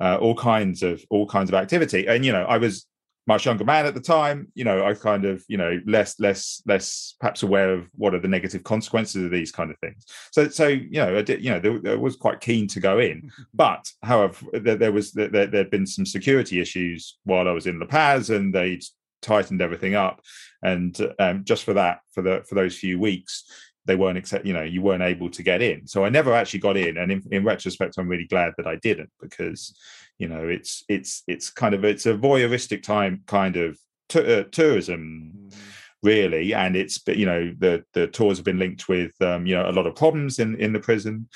uh, 0.00 0.16
all 0.20 0.36
kinds 0.36 0.84
of 0.84 1.02
all 1.10 1.26
kinds 1.26 1.50
of 1.50 1.54
activity. 1.54 2.06
And 2.06 2.24
you 2.24 2.30
know, 2.30 2.44
I 2.44 2.58
was 2.58 2.86
much 3.26 3.46
younger 3.46 3.64
man 3.64 3.84
at 3.84 3.94
the 3.94 4.00
time. 4.00 4.46
You 4.54 4.62
know, 4.62 4.86
I 4.86 4.94
kind 4.94 5.24
of 5.24 5.44
you 5.48 5.56
know 5.56 5.80
less 5.86 6.20
less 6.20 6.62
less 6.66 7.16
perhaps 7.18 7.42
aware 7.42 7.74
of 7.74 7.88
what 7.96 8.14
are 8.14 8.20
the 8.20 8.28
negative 8.28 8.62
consequences 8.62 9.24
of 9.24 9.32
these 9.32 9.50
kind 9.50 9.72
of 9.72 9.78
things. 9.80 10.06
So 10.30 10.48
so 10.48 10.68
you 10.68 11.00
know 11.00 11.18
I 11.18 11.22
did 11.22 11.44
you 11.44 11.50
know 11.50 11.58
there, 11.58 11.94
I 11.94 11.96
was 11.96 12.14
quite 12.14 12.38
keen 12.38 12.68
to 12.68 12.78
go 12.78 13.00
in, 13.00 13.28
but 13.54 13.90
however 14.04 14.46
there, 14.52 14.76
there 14.76 14.92
was 14.92 15.10
there 15.10 15.28
there'd 15.28 15.70
been 15.70 15.86
some 15.86 16.06
security 16.06 16.60
issues 16.60 17.18
while 17.24 17.48
I 17.48 17.52
was 17.52 17.66
in 17.66 17.80
La 17.80 17.86
Paz, 17.86 18.30
and 18.30 18.54
they'd 18.54 18.84
tightened 19.22 19.62
everything 19.62 19.94
up, 19.94 20.20
and 20.62 20.96
um, 21.18 21.44
just 21.44 21.64
for 21.64 21.74
that, 21.74 22.00
for 22.12 22.22
the 22.22 22.42
for 22.48 22.54
those 22.54 22.76
few 22.76 22.98
weeks, 22.98 23.44
they 23.86 23.96
weren't 23.96 24.18
accept. 24.18 24.46
You 24.46 24.52
know, 24.52 24.62
you 24.62 24.82
weren't 24.82 25.02
able 25.02 25.30
to 25.30 25.42
get 25.42 25.62
in. 25.62 25.86
So 25.86 26.04
I 26.04 26.08
never 26.08 26.34
actually 26.34 26.60
got 26.60 26.76
in, 26.76 26.96
and 26.96 27.10
in, 27.12 27.22
in 27.30 27.44
retrospect, 27.44 27.96
I'm 27.98 28.08
really 28.08 28.26
glad 28.26 28.52
that 28.56 28.66
I 28.66 28.76
didn't 28.76 29.10
because 29.20 29.76
you 30.18 30.28
know 30.28 30.46
it's 30.48 30.84
it's 30.88 31.22
it's 31.26 31.50
kind 31.50 31.74
of 31.74 31.84
it's 31.84 32.06
a 32.06 32.14
voyeuristic 32.14 32.82
time 32.82 33.22
kind 33.26 33.56
of 33.56 33.78
t- 34.08 34.34
uh, 34.34 34.44
tourism. 34.50 35.32
Mm-hmm 35.36 35.58
really 36.02 36.54
and 36.54 36.76
it's 36.76 37.00
you 37.08 37.26
know 37.26 37.52
the 37.58 37.84
the 37.92 38.06
tours 38.06 38.38
have 38.38 38.44
been 38.44 38.58
linked 38.58 38.88
with 38.88 39.12
um, 39.20 39.46
you 39.46 39.54
know 39.54 39.68
a 39.68 39.72
lot 39.72 39.86
of 39.86 39.94
problems 39.94 40.38
in 40.38 40.56
in 40.56 40.72
the 40.72 40.80
prison 40.80 41.28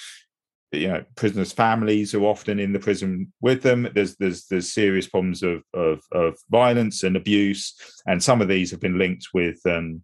you 0.74 0.88
know 0.88 1.04
prisoners' 1.16 1.52
families 1.52 2.14
are 2.14 2.22
often 2.22 2.58
in 2.58 2.72
the 2.72 2.78
prison 2.78 3.32
with 3.40 3.62
them. 3.62 3.88
There's 3.94 4.16
there's 4.16 4.46
there's 4.46 4.72
serious 4.72 5.08
problems 5.08 5.42
of 5.42 5.62
of, 5.72 6.00
of 6.12 6.36
violence 6.50 7.02
and 7.02 7.16
abuse, 7.16 7.74
and 8.06 8.22
some 8.22 8.40
of 8.40 8.48
these 8.48 8.70
have 8.70 8.80
been 8.80 8.98
linked 8.98 9.28
with 9.34 9.60
um, 9.66 10.02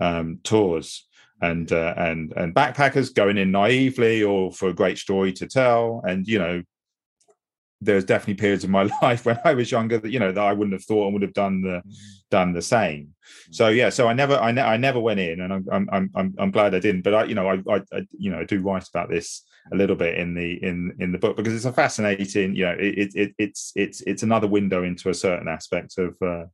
um, 0.00 0.40
tours 0.44 1.06
and 1.40 1.72
uh, 1.72 1.94
and 1.96 2.32
and 2.36 2.54
backpackers 2.54 3.14
going 3.14 3.38
in 3.38 3.50
naively 3.50 4.22
or 4.22 4.52
for 4.52 4.68
a 4.68 4.74
great 4.74 4.98
story 4.98 5.32
to 5.34 5.46
tell. 5.46 6.02
And 6.06 6.26
you 6.26 6.38
know, 6.38 6.62
there's 7.80 8.04
definitely 8.04 8.34
periods 8.34 8.64
of 8.64 8.70
my 8.70 8.90
life 9.02 9.24
when 9.24 9.38
I 9.44 9.54
was 9.54 9.70
younger 9.70 9.98
that 9.98 10.10
you 10.10 10.18
know 10.18 10.32
that 10.32 10.44
I 10.44 10.52
wouldn't 10.52 10.74
have 10.74 10.84
thought 10.84 11.04
and 11.04 11.12
would 11.14 11.22
have 11.22 11.34
done 11.34 11.62
the 11.62 11.68
mm-hmm. 11.68 11.90
done 12.30 12.52
the 12.52 12.62
same. 12.62 13.14
So 13.50 13.68
yeah, 13.68 13.90
so 13.90 14.08
I 14.08 14.12
never 14.12 14.36
I, 14.36 14.52
ne- 14.52 14.62
I 14.62 14.76
never 14.76 15.00
went 15.00 15.20
in, 15.20 15.40
and 15.40 15.52
I'm 15.52 15.88
I'm 15.90 16.10
I'm 16.14 16.34
I'm 16.38 16.50
glad 16.50 16.74
I 16.74 16.80
didn't. 16.80 17.02
But 17.02 17.14
I 17.14 17.24
you 17.24 17.34
know 17.34 17.48
I, 17.48 17.62
I, 17.70 17.82
I 17.92 18.06
you 18.18 18.30
know 18.30 18.40
I 18.40 18.44
do 18.44 18.60
write 18.60 18.88
about 18.88 19.08
this 19.08 19.44
a 19.72 19.76
little 19.76 19.96
bit 19.96 20.18
in 20.18 20.34
the 20.34 20.62
in 20.64 20.94
in 20.98 21.12
the 21.12 21.18
book 21.18 21.36
because 21.36 21.54
it's 21.54 21.64
a 21.64 21.72
fascinating 21.72 22.54
you 22.54 22.64
know 22.64 22.76
it, 22.78 23.12
it 23.14 23.34
it's 23.38 23.72
it's 23.76 24.00
it's 24.02 24.22
another 24.22 24.46
window 24.46 24.82
into 24.82 25.08
a 25.08 25.14
certain 25.14 25.48
aspect 25.48 25.98
of 25.98 26.16
uh, 26.22 26.44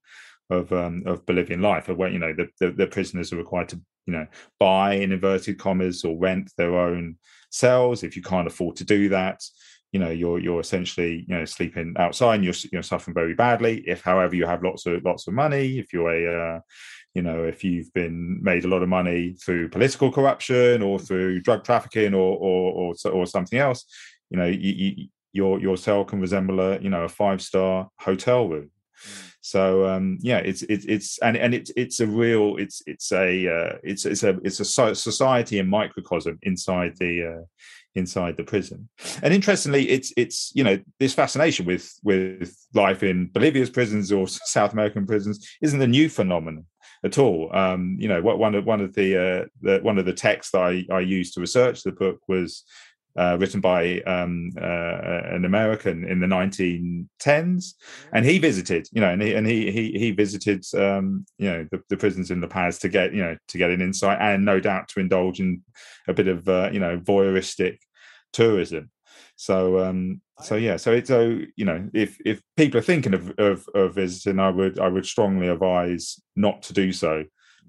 of 0.50 0.72
um, 0.72 1.02
of 1.06 1.24
Bolivian 1.26 1.62
life 1.62 1.88
of 1.88 1.96
where 1.96 2.10
you 2.10 2.18
know 2.18 2.32
the, 2.32 2.48
the, 2.60 2.70
the 2.72 2.86
prisoners 2.86 3.32
are 3.32 3.36
required 3.36 3.68
to 3.70 3.80
you 4.06 4.12
know 4.12 4.26
buy 4.58 4.94
in 4.94 5.12
inverted 5.12 5.58
commas 5.58 6.04
or 6.04 6.16
rent 6.18 6.52
their 6.56 6.78
own 6.78 7.16
cells. 7.50 8.02
If 8.02 8.16
you 8.16 8.22
can't 8.22 8.46
afford 8.46 8.76
to 8.76 8.84
do 8.84 9.08
that 9.10 9.42
you 9.94 10.00
know 10.00 10.10
you're 10.10 10.40
you're 10.40 10.60
essentially 10.60 11.24
you 11.28 11.38
know 11.38 11.44
sleeping 11.44 11.94
outside 11.96 12.34
and 12.34 12.44
you're 12.44 12.54
you're 12.72 12.82
suffering 12.82 13.14
very 13.14 13.32
badly. 13.32 13.84
If 13.86 14.02
however 14.02 14.34
you 14.34 14.44
have 14.44 14.64
lots 14.64 14.86
of 14.86 15.04
lots 15.04 15.28
of 15.28 15.34
money 15.34 15.78
if 15.78 15.92
you're 15.92 16.10
a 16.10 16.56
uh, 16.56 16.60
you 17.14 17.22
know 17.22 17.44
if 17.44 17.64
you've 17.64 17.92
been 17.94 18.42
made 18.42 18.64
a 18.64 18.68
lot 18.68 18.82
of 18.82 18.88
money 18.88 19.34
through 19.34 19.68
political 19.68 20.10
corruption 20.10 20.82
or 20.82 20.98
through 20.98 21.40
drug 21.40 21.64
trafficking 21.64 22.14
or 22.14 22.36
or 22.36 22.94
or, 23.04 23.10
or 23.12 23.26
something 23.26 23.58
else 23.58 23.84
you 24.30 24.36
know 24.36 24.46
you, 24.46 24.72
you, 24.72 25.08
your 25.32 25.60
your 25.60 25.76
cell 25.76 26.04
can 26.04 26.20
resemble 26.20 26.60
a 26.60 26.78
you 26.80 26.90
know 26.90 27.04
a 27.04 27.08
five 27.08 27.40
star 27.40 27.88
hotel 28.00 28.48
room. 28.48 28.70
Mm. 29.04 29.32
so 29.40 29.88
um 29.88 30.18
yeah 30.20 30.38
it's 30.38 30.62
it's 30.62 30.84
it's 30.84 31.18
and 31.18 31.36
and 31.36 31.52
it's 31.52 31.72
it's 31.76 31.98
a 31.98 32.06
real 32.06 32.56
it's 32.56 32.80
it's 32.86 33.10
a 33.10 33.48
uh, 33.48 33.78
it's 33.82 34.06
it's 34.06 34.22
a 34.22 34.38
it's 34.44 34.60
a 34.60 34.94
society 34.94 35.58
and 35.58 35.68
microcosm 35.68 36.38
inside 36.42 36.96
the 36.98 37.14
uh, 37.26 37.44
inside 37.96 38.36
the 38.36 38.44
prison. 38.44 38.88
And 39.22 39.32
interestingly 39.32 39.88
it's 39.88 40.12
it's 40.16 40.52
you 40.54 40.64
know 40.64 40.78
this 40.98 41.14
fascination 41.14 41.66
with 41.66 41.92
with 42.02 42.56
life 42.74 43.02
in 43.02 43.26
bolivia's 43.28 43.70
prisons 43.70 44.10
or 44.12 44.26
south 44.56 44.72
american 44.72 45.06
prisons 45.06 45.48
isn't 45.60 45.80
a 45.80 45.86
new 45.86 46.08
phenomenon 46.08 46.64
at 47.04 47.18
all. 47.18 47.54
Um, 47.54 47.96
you 48.00 48.08
know, 48.08 48.22
what 48.22 48.38
one 48.38 48.54
of 48.54 48.64
one 48.64 48.80
of 48.80 48.94
the, 48.94 49.16
uh, 49.16 49.44
the 49.60 49.78
one 49.82 49.98
of 49.98 50.06
the 50.06 50.12
texts 50.12 50.52
that 50.52 50.62
I, 50.62 50.84
I 50.90 51.00
used 51.00 51.34
to 51.34 51.40
research 51.40 51.82
the 51.82 51.92
book 51.92 52.20
was 52.26 52.64
uh, 53.16 53.36
written 53.38 53.60
by 53.60 54.00
um, 54.00 54.50
uh, 54.60 55.20
an 55.30 55.44
American 55.44 56.04
in 56.04 56.18
the 56.18 56.26
1910s, 56.26 57.74
and 58.12 58.24
he 58.24 58.38
visited, 58.38 58.88
you 58.90 59.00
know, 59.00 59.10
and 59.10 59.22
he 59.22 59.34
and 59.34 59.46
he 59.46 59.70
he, 59.70 59.92
he 59.98 60.10
visited, 60.10 60.64
um, 60.74 61.24
you 61.38 61.48
know, 61.48 61.68
the, 61.70 61.80
the, 61.90 61.96
prisons 61.96 62.30
in 62.30 62.40
La 62.40 62.48
Paz 62.48 62.78
to 62.80 62.88
get, 62.88 63.12
you 63.12 63.22
know, 63.22 63.36
to 63.48 63.58
get 63.58 63.70
an 63.70 63.82
insight, 63.82 64.18
and 64.20 64.44
no 64.44 64.58
doubt 64.58 64.88
to 64.88 65.00
indulge 65.00 65.40
in 65.40 65.62
a 66.08 66.14
bit 66.14 66.26
of, 66.26 66.48
uh, 66.48 66.70
you 66.72 66.80
know, 66.80 66.98
voyeuristic 66.98 67.78
tourism. 68.32 68.90
So 69.36 69.80
um, 69.84 70.20
so 70.42 70.56
yeah, 70.56 70.76
so 70.76 70.92
it's 70.92 71.08
so 71.08 71.38
you 71.56 71.64
know 71.64 71.88
if 71.92 72.18
if 72.24 72.42
people 72.56 72.78
are 72.78 72.82
thinking 72.82 73.14
of, 73.14 73.32
of 73.38 73.68
of 73.74 73.94
visiting, 73.94 74.38
I 74.38 74.50
would 74.50 74.78
I 74.78 74.88
would 74.88 75.06
strongly 75.06 75.48
advise 75.48 76.20
not 76.36 76.62
to 76.62 76.72
do 76.72 76.92
so 76.92 77.24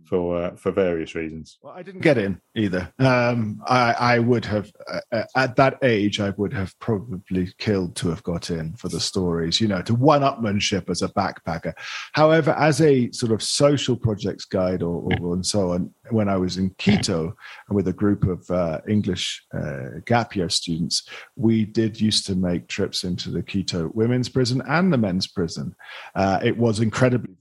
for 0.08 0.42
uh, 0.42 0.56
for 0.56 0.72
various 0.72 1.16
reasons. 1.16 1.58
Well, 1.62 1.74
I 1.76 1.84
didn't 1.84 2.02
get 2.02 2.18
in 2.18 2.40
either. 2.56 2.92
Um, 3.00 3.62
I, 3.66 3.94
I 3.94 4.20
would 4.20 4.46
have 4.46 4.72
uh, 4.92 5.00
uh, 5.12 5.24
at 5.36 5.56
that 5.56 5.78
age, 5.84 6.20
I 6.20 6.32
would 6.32 6.54
have 6.54 6.78
probably 6.80 7.50
killed 7.58 7.96
to 7.98 8.10
have 8.10 8.24
got 8.24 8.50
in 8.50 8.74
for 8.74 8.90
the 8.90 9.00
stories. 9.00 9.60
You 9.60 9.68
know, 9.68 9.82
to 9.84 9.96
one-upmanship 9.96 10.90
as 10.90 11.02
a 11.02 11.10
backpacker. 11.10 11.74
However, 12.14 12.52
as 12.52 12.82
a 12.82 13.12
sort 13.12 13.32
of 13.32 13.42
social 13.42 13.96
projects 13.96 14.46
guide 14.46 14.82
or, 14.82 15.08
or 15.20 15.34
and 15.34 15.46
so 15.46 15.72
on, 15.74 15.94
when 16.10 16.30
I 16.30 16.38
was 16.38 16.58
in 16.58 16.70
Quito 16.78 17.36
with 17.70 17.88
a 17.88 17.94
group 17.94 18.24
of 18.26 18.50
uh, 18.50 18.82
English 18.88 19.44
uh, 19.54 20.00
gap 20.06 20.36
year 20.36 20.50
students, 20.50 21.08
we 21.36 21.66
did 21.66 22.00
used 22.00 22.26
to 22.28 22.36
make 22.36 22.68
trips 22.68 23.04
into 23.04 23.30
the 23.30 23.42
Quito 23.42 23.92
women's 23.94 24.30
prison 24.30 24.62
and 24.68 24.92
the 24.92 24.98
men's 24.98 25.28
prison. 25.28 25.76
Uh, 26.16 26.40
it 26.44 26.58
was 26.58 26.80
incredibly 26.80 27.34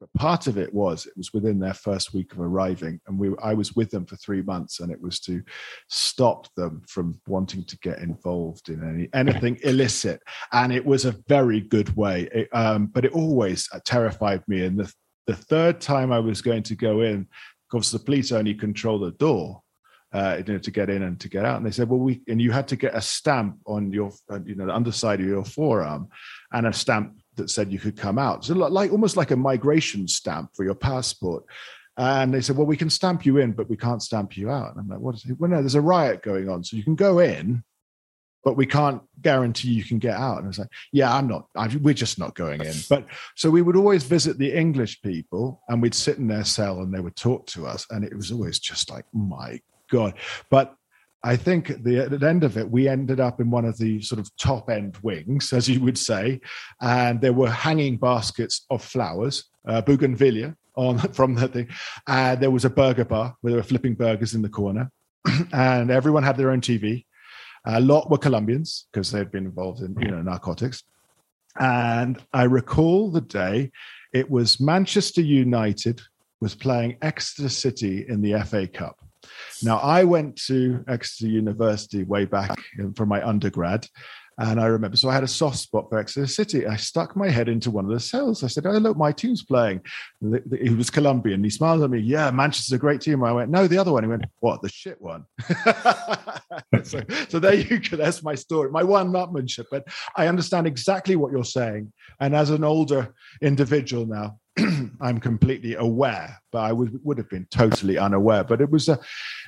but 0.00 0.12
part 0.14 0.46
of 0.46 0.58
it 0.58 0.72
was 0.72 1.06
it 1.06 1.16
was 1.16 1.32
within 1.32 1.58
their 1.58 1.74
first 1.74 2.12
week 2.14 2.32
of 2.32 2.40
arriving, 2.40 3.00
and 3.06 3.18
we 3.18 3.30
I 3.42 3.54
was 3.54 3.74
with 3.76 3.90
them 3.90 4.06
for 4.06 4.16
three 4.16 4.42
months, 4.42 4.80
and 4.80 4.90
it 4.90 5.00
was 5.00 5.20
to 5.20 5.42
stop 5.88 6.52
them 6.54 6.82
from 6.88 7.20
wanting 7.26 7.64
to 7.64 7.78
get 7.78 7.98
involved 7.98 8.68
in 8.68 8.82
any 8.82 9.08
anything 9.14 9.58
illicit, 9.62 10.22
and 10.52 10.72
it 10.72 10.84
was 10.84 11.04
a 11.04 11.16
very 11.28 11.60
good 11.60 11.94
way. 11.96 12.28
It, 12.32 12.48
um, 12.52 12.86
but 12.86 13.04
it 13.04 13.12
always 13.12 13.68
uh, 13.72 13.80
terrified 13.84 14.42
me, 14.48 14.64
and 14.64 14.78
the 14.78 14.92
the 15.26 15.36
third 15.36 15.80
time 15.80 16.12
I 16.12 16.18
was 16.18 16.42
going 16.42 16.64
to 16.64 16.74
go 16.74 17.02
in, 17.02 17.26
because 17.70 17.90
the 17.90 17.98
police 17.98 18.32
only 18.32 18.54
control 18.54 18.98
the 18.98 19.12
door. 19.12 19.62
Uh, 20.12 20.42
you 20.44 20.52
know, 20.52 20.58
to 20.58 20.72
get 20.72 20.90
in 20.90 21.04
and 21.04 21.20
to 21.20 21.28
get 21.28 21.44
out. 21.44 21.58
And 21.58 21.64
they 21.64 21.70
said, 21.70 21.88
well, 21.88 22.00
we 22.00 22.20
and 22.26 22.42
you 22.42 22.50
had 22.50 22.66
to 22.66 22.74
get 22.74 22.96
a 22.96 23.00
stamp 23.00 23.60
on 23.64 23.92
your, 23.92 24.10
uh, 24.28 24.40
you 24.44 24.56
know, 24.56 24.66
the 24.66 24.74
underside 24.74 25.20
of 25.20 25.26
your 25.26 25.44
forearm, 25.44 26.08
and 26.50 26.66
a 26.66 26.72
stamp 26.72 27.19
that 27.36 27.50
said 27.50 27.72
you 27.72 27.78
could 27.78 27.96
come 27.96 28.18
out. 28.18 28.44
So 28.44 28.54
like 28.54 28.92
almost 28.92 29.16
like 29.16 29.30
a 29.30 29.36
migration 29.36 30.08
stamp 30.08 30.50
for 30.54 30.64
your 30.64 30.74
passport. 30.74 31.44
And 31.96 32.32
they 32.32 32.40
said, 32.40 32.56
well, 32.56 32.66
we 32.66 32.76
can 32.76 32.90
stamp 32.90 33.26
you 33.26 33.38
in, 33.38 33.52
but 33.52 33.68
we 33.68 33.76
can't 33.76 34.02
stamp 34.02 34.36
you 34.36 34.50
out. 34.50 34.70
And 34.70 34.80
I'm 34.80 34.88
like, 34.88 35.00
what 35.00 35.16
is 35.16 35.24
it? 35.24 35.38
Well, 35.38 35.50
no, 35.50 35.60
there's 35.60 35.74
a 35.74 35.80
riot 35.80 36.22
going 36.22 36.48
on. 36.48 36.64
So 36.64 36.76
you 36.76 36.84
can 36.84 36.94
go 36.94 37.18
in, 37.18 37.62
but 38.42 38.56
we 38.56 38.64
can't 38.64 39.02
guarantee 39.20 39.68
you 39.68 39.84
can 39.84 39.98
get 39.98 40.14
out. 40.14 40.38
And 40.38 40.46
I 40.46 40.48
was 40.48 40.58
like, 40.58 40.70
yeah, 40.92 41.14
I'm 41.14 41.28
not, 41.28 41.46
I, 41.54 41.68
we're 41.82 41.92
just 41.92 42.18
not 42.18 42.34
going 42.34 42.62
in. 42.62 42.74
But 42.88 43.06
so 43.36 43.50
we 43.50 43.60
would 43.60 43.76
always 43.76 44.04
visit 44.04 44.38
the 44.38 44.52
English 44.52 45.02
people 45.02 45.62
and 45.68 45.82
we'd 45.82 45.94
sit 45.94 46.16
in 46.16 46.26
their 46.26 46.44
cell 46.44 46.80
and 46.80 46.94
they 46.94 47.00
would 47.00 47.16
talk 47.16 47.46
to 47.48 47.66
us. 47.66 47.86
And 47.90 48.02
it 48.04 48.16
was 48.16 48.32
always 48.32 48.58
just 48.58 48.90
like, 48.90 49.04
my 49.12 49.60
God. 49.90 50.14
But 50.48 50.74
I 51.22 51.36
think 51.36 51.70
at 51.70 51.84
the, 51.84 51.98
at 51.98 52.18
the 52.18 52.28
end 52.28 52.44
of 52.44 52.56
it, 52.56 52.70
we 52.70 52.88
ended 52.88 53.20
up 53.20 53.40
in 53.40 53.50
one 53.50 53.66
of 53.66 53.76
the 53.76 54.00
sort 54.00 54.18
of 54.18 54.34
top 54.36 54.70
end 54.70 54.96
wings, 55.02 55.52
as 55.52 55.68
you 55.68 55.80
would 55.80 55.98
say, 55.98 56.40
and 56.80 57.20
there 57.20 57.34
were 57.34 57.50
hanging 57.50 57.98
baskets 57.98 58.64
of 58.70 58.82
flowers, 58.82 59.44
uh, 59.66 59.82
bougainvillea 59.82 60.56
on 60.76 60.98
from 61.12 61.34
the 61.34 61.48
thing. 61.48 61.68
And 62.06 62.40
there 62.40 62.50
was 62.50 62.64
a 62.64 62.70
burger 62.70 63.04
bar 63.04 63.36
where 63.40 63.52
they 63.52 63.56
were 63.56 63.62
flipping 63.62 63.94
burgers 63.94 64.34
in 64.34 64.42
the 64.42 64.48
corner, 64.48 64.90
and 65.52 65.90
everyone 65.90 66.22
had 66.22 66.36
their 66.38 66.50
own 66.50 66.62
TV. 66.62 67.04
A 67.66 67.80
lot 67.80 68.10
were 68.10 68.16
Colombians 68.16 68.86
because 68.90 69.12
they'd 69.12 69.30
been 69.30 69.44
involved 69.44 69.82
in 69.82 69.94
you 70.00 70.10
know 70.10 70.22
narcotics. 70.22 70.82
And 71.58 72.22
I 72.32 72.44
recall 72.44 73.10
the 73.10 73.20
day 73.20 73.70
it 74.14 74.30
was 74.30 74.60
Manchester 74.60 75.20
United 75.20 76.00
was 76.40 76.54
playing 76.54 76.96
Exeter 77.02 77.50
City 77.50 78.06
in 78.08 78.22
the 78.22 78.40
FA 78.44 78.66
Cup 78.66 78.96
now, 79.62 79.78
I 79.78 80.04
went 80.04 80.36
to 80.46 80.84
Exeter 80.88 81.28
University 81.28 82.04
way 82.04 82.24
back 82.24 82.58
for 82.94 83.06
my 83.06 83.26
undergrad. 83.26 83.86
And 84.40 84.58
I 84.58 84.66
remember, 84.66 84.96
so 84.96 85.10
I 85.10 85.14
had 85.14 85.22
a 85.22 85.28
soft 85.28 85.58
spot 85.58 85.90
for 85.90 85.98
Exeter 85.98 86.26
City. 86.26 86.66
I 86.66 86.76
stuck 86.76 87.14
my 87.14 87.28
head 87.28 87.50
into 87.50 87.70
one 87.70 87.84
of 87.84 87.90
the 87.90 88.00
cells. 88.00 88.42
I 88.42 88.46
said, 88.46 88.64
Oh, 88.64 88.70
look, 88.70 88.96
my 88.96 89.12
team's 89.12 89.42
playing. 89.42 89.82
He 90.58 90.70
was 90.70 90.88
Colombian. 90.88 91.44
He 91.44 91.50
smiled 91.50 91.82
at 91.82 91.90
me. 91.90 91.98
Yeah, 91.98 92.30
Manchester's 92.30 92.72
a 92.72 92.78
great 92.78 93.02
team. 93.02 93.22
I 93.22 93.32
went, 93.32 93.50
No, 93.50 93.66
the 93.66 93.76
other 93.76 93.92
one. 93.92 94.02
He 94.02 94.08
went, 94.08 94.24
What? 94.38 94.62
The 94.62 94.70
shit 94.70 94.98
one. 94.98 95.26
so, 96.84 97.02
so 97.28 97.38
there 97.38 97.54
you 97.54 97.80
go. 97.80 97.98
That's 97.98 98.22
my 98.22 98.34
story, 98.34 98.70
my 98.70 98.82
one 98.82 99.12
upmanship. 99.12 99.66
But 99.70 99.86
I 100.16 100.26
understand 100.26 100.66
exactly 100.66 101.16
what 101.16 101.32
you're 101.32 101.44
saying. 101.44 101.92
And 102.18 102.34
as 102.34 102.48
an 102.48 102.64
older 102.64 103.12
individual 103.42 104.06
now, 104.06 104.38
I'm 105.00 105.18
completely 105.20 105.74
aware, 105.74 106.40
but 106.52 106.60
I 106.60 106.72
would 106.72 107.00
would 107.04 107.18
have 107.18 107.28
been 107.28 107.46
totally 107.50 107.98
unaware. 107.98 108.44
But 108.44 108.60
it 108.60 108.70
was 108.70 108.88
a, 108.88 108.98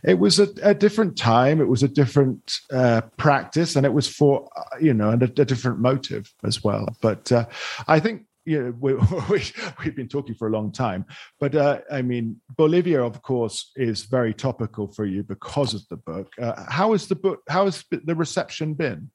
it 0.04 0.18
was 0.18 0.38
a, 0.38 0.48
a 0.62 0.74
different 0.74 1.16
time. 1.16 1.60
It 1.60 1.68
was 1.68 1.82
a 1.82 1.88
different 1.88 2.58
uh, 2.72 3.02
practice, 3.16 3.76
and 3.76 3.86
it 3.86 3.92
was 3.92 4.08
for 4.08 4.48
uh, 4.56 4.78
you 4.80 4.94
know, 4.94 5.10
and 5.10 5.22
a, 5.22 5.26
a, 5.26 5.44
different 5.44 5.80
motive 5.80 6.32
as 6.44 6.62
well. 6.62 6.88
But 7.00 7.30
uh, 7.32 7.46
I 7.88 8.00
think 8.00 8.26
you 8.44 8.62
know 8.62 8.74
we, 8.78 8.94
we 9.30 9.42
we've 9.84 9.96
been 9.96 10.08
talking 10.08 10.34
for 10.34 10.48
a 10.48 10.52
long 10.52 10.72
time. 10.72 11.04
But 11.40 11.54
uh, 11.54 11.80
I 11.90 12.02
mean, 12.02 12.40
Bolivia, 12.56 13.02
of 13.02 13.22
course, 13.22 13.70
is 13.76 14.04
very 14.04 14.34
topical 14.34 14.88
for 14.88 15.04
you 15.04 15.22
because 15.22 15.74
of 15.74 15.86
the 15.88 15.96
book. 15.96 16.32
Uh, 16.40 16.64
how 16.68 16.92
has 16.92 17.06
the 17.06 17.16
book? 17.16 17.40
How 17.48 17.64
has 17.66 17.84
the 17.90 18.14
reception 18.14 18.74
been? 18.74 19.10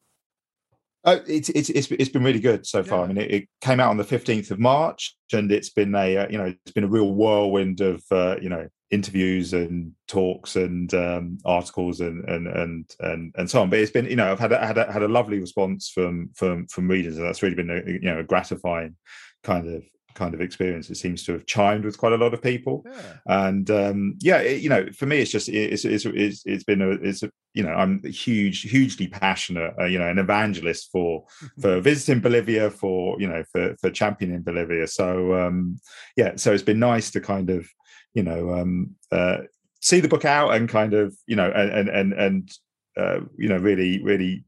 Oh, 1.04 1.22
it's 1.28 1.50
it's 1.50 1.70
it's 1.70 1.90
it's 1.92 2.10
been 2.10 2.24
really 2.24 2.40
good 2.40 2.66
so 2.66 2.84
far. 2.84 3.00
Yeah. 3.00 3.04
I 3.04 3.08
mean, 3.08 3.18
it, 3.18 3.32
it, 3.32 3.50
came 3.62 3.80
out 3.80 3.90
on 3.90 3.98
the 3.98 4.04
fifteenth 4.04 4.52
of 4.52 4.60
March, 4.60 5.16
and 5.32 5.52
it's 5.52 5.70
been 5.70 5.96
a 5.96 6.18
uh, 6.18 6.28
you 6.30 6.38
know 6.38 6.54
it's 6.66 6.72
been 6.74 6.84
a 6.84 6.90
real 6.90 7.14
whirlwind 7.14 7.82
of 7.82 8.04
uh, 8.12 8.36
you 8.42 8.50
know 8.50 8.68
interviews 8.90 9.54
and 9.54 9.92
talks 10.08 10.56
and 10.56 10.94
um, 10.94 11.38
articles 11.46 12.00
and, 12.00 12.24
and 12.28 12.48
and 12.48 12.96
and 13.00 13.34
and 13.38 13.50
so 13.50 13.62
on. 13.62 13.70
But 13.70 13.80
it's 13.80 13.92
been 13.92 14.06
you 14.06 14.16
know 14.16 14.32
I've 14.32 14.40
had 14.40 14.52
a, 14.52 14.66
had 14.66 14.78
a, 14.78 14.92
had 14.92 15.04
a 15.04 15.08
lovely 15.08 15.40
response 15.40 15.90
from 15.90 16.30
from 16.34 16.68
from 16.68 16.90
readers, 16.90 17.18
and 17.18 17.26
that's 17.26 17.44
really 17.44 17.56
been 17.56 17.70
a, 17.70 17.90
you 17.90 18.00
know 18.02 18.20
a 18.20 18.24
gratifying 18.24 18.96
kind 19.44 19.68
of 19.68 19.84
kind 20.18 20.34
of 20.34 20.42
experience. 20.42 20.90
It 20.90 20.98
seems 20.98 21.24
to 21.24 21.34
have 21.34 21.46
chimed 21.46 21.86
with 21.86 21.98
quite 21.98 22.12
a 22.12 22.18
lot 22.18 22.34
of 22.34 22.42
people, 22.42 22.84
yeah. 22.86 23.46
and 23.46 23.70
um, 23.72 24.16
yeah, 24.20 24.40
it, 24.40 24.62
you 24.62 24.70
know, 24.70 24.88
for 24.92 25.06
me, 25.06 25.20
it's 25.20 25.32
just 25.32 25.48
it's 25.48 25.86
it's 25.86 26.06
it's, 26.06 26.44
it's 26.46 26.64
been 26.64 26.82
a 26.82 26.90
it's 26.90 27.24
a, 27.24 27.32
you 27.54 27.64
know 27.64 27.72
I'm 27.72 28.04
huge 28.04 28.64
hugely 28.64 29.08
passionate, 29.08 29.74
uh, 29.80 29.86
you 29.86 30.00
know, 30.00 30.10
an 30.10 30.20
evangelist 30.20 30.90
for 30.92 31.26
for 31.62 31.80
visiting 31.80 32.20
Bolivia, 32.20 32.70
for 32.72 33.20
you 33.22 33.28
know 33.28 33.44
for 33.52 33.76
for 33.80 33.90
championing 33.92 34.42
Bolivia. 34.42 34.88
So 34.88 35.36
um, 35.36 35.80
yeah, 36.18 36.36
so 36.36 36.52
it's 36.52 36.64
been 36.64 36.80
nice 36.80 37.12
to 37.12 37.22
kind 37.22 37.50
of 37.50 37.70
you 38.14 38.24
know 38.24 38.54
um, 38.54 38.96
uh, 39.12 39.38
see 39.80 40.00
the 40.00 40.10
book 40.10 40.26
out 40.26 40.56
and 40.56 40.68
kind 40.68 40.94
of 40.94 41.16
you 41.28 41.36
know 41.36 41.50
and 41.52 41.88
and 41.88 42.14
and 42.14 42.52
uh, 42.98 43.20
you 43.38 43.48
know 43.48 43.58
really 43.58 44.04
really 44.04 44.44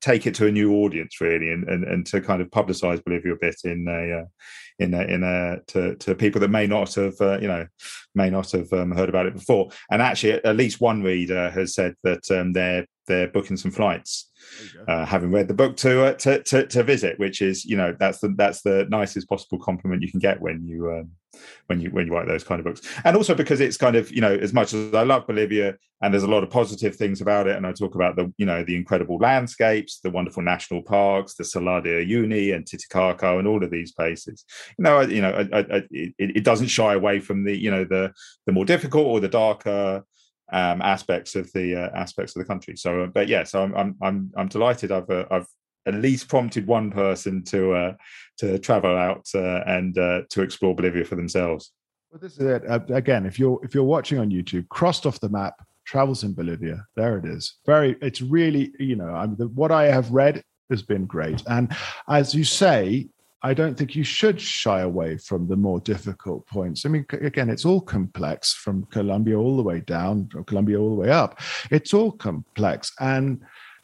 take 0.00 0.26
it 0.26 0.34
to 0.34 0.46
a 0.46 0.52
new 0.52 0.74
audience 0.74 1.20
really 1.20 1.50
and, 1.50 1.68
and, 1.68 1.84
and 1.84 2.06
to 2.06 2.20
kind 2.20 2.40
of 2.40 2.48
publicize 2.50 3.04
Bolivia 3.04 3.34
a 3.34 3.38
bit 3.38 3.56
in 3.64 3.86
a 3.88 4.20
uh, 4.20 4.24
in 4.78 4.94
a, 4.94 5.02
in 5.02 5.22
a 5.22 5.58
to, 5.66 5.94
to 5.96 6.14
people 6.14 6.40
that 6.40 6.48
may 6.48 6.66
not 6.66 6.94
have 6.94 7.20
uh, 7.20 7.38
you 7.38 7.48
know 7.48 7.66
may 8.14 8.30
not 8.30 8.50
have 8.50 8.72
um, 8.72 8.90
heard 8.90 9.08
about 9.08 9.26
it 9.26 9.34
before. 9.34 9.70
And 9.90 10.02
actually 10.02 10.32
at 10.44 10.56
least 10.56 10.80
one 10.80 11.02
reader 11.02 11.50
has 11.50 11.74
said 11.74 11.94
that 12.02 12.30
um, 12.30 12.52
they're 12.52 12.86
they're 13.06 13.28
booking 13.28 13.56
some 13.56 13.70
flights 13.70 14.30
uh, 14.88 15.04
having 15.04 15.30
read 15.30 15.48
the 15.48 15.54
book 15.54 15.76
to, 15.76 16.04
uh, 16.06 16.12
to, 16.14 16.42
to 16.42 16.66
to 16.66 16.82
visit 16.82 17.18
which 17.18 17.42
is 17.42 17.64
you 17.64 17.76
know 17.76 17.94
that's 17.98 18.18
the 18.20 18.28
that's 18.36 18.62
the 18.62 18.86
nicest 18.90 19.28
possible 19.28 19.58
compliment 19.58 20.02
you 20.02 20.10
can 20.10 20.20
get 20.20 20.40
when 20.40 20.64
you 20.66 20.90
um, 20.90 21.10
when 21.66 21.80
you 21.80 21.90
when 21.90 22.06
you 22.06 22.12
write 22.12 22.26
those 22.26 22.44
kind 22.44 22.58
of 22.58 22.64
books. 22.64 22.80
And 23.04 23.16
also 23.16 23.34
because 23.34 23.60
it's 23.60 23.76
kind 23.76 23.96
of 23.96 24.10
you 24.10 24.20
know 24.20 24.34
as 24.34 24.52
much 24.52 24.74
as 24.74 24.94
i 24.94 25.02
love 25.02 25.26
bolivia 25.26 25.76
and 26.02 26.12
there's 26.12 26.24
a 26.24 26.28
lot 26.28 26.42
of 26.42 26.50
positive 26.50 26.96
things 26.96 27.20
about 27.20 27.46
it 27.46 27.56
and 27.56 27.66
i 27.66 27.72
talk 27.72 27.94
about 27.94 28.16
the 28.16 28.32
you 28.36 28.46
know 28.46 28.64
the 28.64 28.76
incredible 28.76 29.18
landscapes 29.18 30.00
the 30.00 30.10
wonderful 30.10 30.42
national 30.42 30.82
parks 30.82 31.34
the 31.34 31.44
salar 31.44 31.80
de 31.80 32.04
uyuni 32.04 32.54
and 32.54 32.66
titicaca 32.66 33.38
and 33.38 33.46
all 33.46 33.62
of 33.62 33.70
these 33.70 33.92
places 33.92 34.44
you 34.78 34.82
know 34.82 35.00
you 35.00 35.22
know 35.22 35.46
I, 35.52 35.58
I, 35.58 35.82
it, 35.90 36.14
it 36.18 36.44
doesn't 36.44 36.68
shy 36.68 36.94
away 36.94 37.20
from 37.20 37.44
the 37.44 37.56
you 37.56 37.70
know 37.70 37.84
the 37.84 38.12
the 38.46 38.52
more 38.52 38.64
difficult 38.64 39.06
or 39.06 39.20
the 39.20 39.28
darker 39.28 40.04
um, 40.52 40.82
aspects 40.82 41.34
of 41.34 41.52
the 41.52 41.76
uh, 41.76 41.90
aspects 41.96 42.34
of 42.36 42.40
the 42.40 42.46
country. 42.46 42.76
So, 42.76 43.02
uh, 43.02 43.06
but 43.06 43.28
yeah, 43.28 43.44
so 43.44 43.62
I'm 43.62 43.74
I'm 43.74 43.96
I'm, 44.02 44.32
I'm 44.36 44.48
delighted. 44.48 44.92
I've 44.92 45.10
uh, 45.10 45.26
I've 45.30 45.46
at 45.86 45.94
least 45.94 46.28
prompted 46.28 46.66
one 46.66 46.90
person 46.90 47.42
to 47.44 47.72
uh, 47.72 47.94
to 48.38 48.58
travel 48.58 48.96
out 48.96 49.28
uh, 49.34 49.62
and 49.66 49.96
uh, 49.98 50.22
to 50.30 50.42
explore 50.42 50.74
Bolivia 50.74 51.04
for 51.04 51.16
themselves. 51.16 51.72
Well, 52.10 52.20
this 52.20 52.38
is 52.38 52.46
it. 52.46 52.62
Again, 52.90 53.26
if 53.26 53.38
you're 53.38 53.60
if 53.62 53.74
you're 53.74 53.84
watching 53.84 54.18
on 54.18 54.30
YouTube, 54.30 54.68
crossed 54.68 55.06
off 55.06 55.20
the 55.20 55.28
map, 55.28 55.54
travels 55.84 56.24
in 56.24 56.34
Bolivia. 56.34 56.84
There 56.96 57.18
it 57.18 57.24
is. 57.24 57.56
Very. 57.66 57.96
It's 58.02 58.20
really 58.20 58.72
you 58.78 58.96
know 58.96 59.08
I'm 59.08 59.36
the, 59.36 59.48
what 59.48 59.70
I 59.70 59.84
have 59.84 60.10
read 60.10 60.42
has 60.70 60.82
been 60.82 61.06
great, 61.06 61.42
and 61.46 61.74
as 62.08 62.34
you 62.34 62.44
say. 62.44 63.08
I 63.42 63.54
don't 63.54 63.74
think 63.76 63.96
you 63.96 64.04
should 64.04 64.40
shy 64.40 64.80
away 64.80 65.16
from 65.16 65.48
the 65.48 65.56
more 65.56 65.80
difficult 65.80 66.46
points. 66.46 66.84
I 66.84 66.90
mean, 66.90 67.06
again, 67.10 67.48
it's 67.48 67.64
all 67.64 67.80
complex 67.80 68.52
from 68.52 68.84
Colombia 68.86 69.38
all 69.38 69.56
the 69.56 69.62
way 69.62 69.80
down, 69.80 70.28
or 70.34 70.44
Colombia 70.44 70.78
all 70.78 70.90
the 70.90 71.00
way 71.00 71.10
up. 71.10 71.40
It's 71.70 71.94
all 71.94 72.12
complex. 72.12 72.92
And 73.00 73.40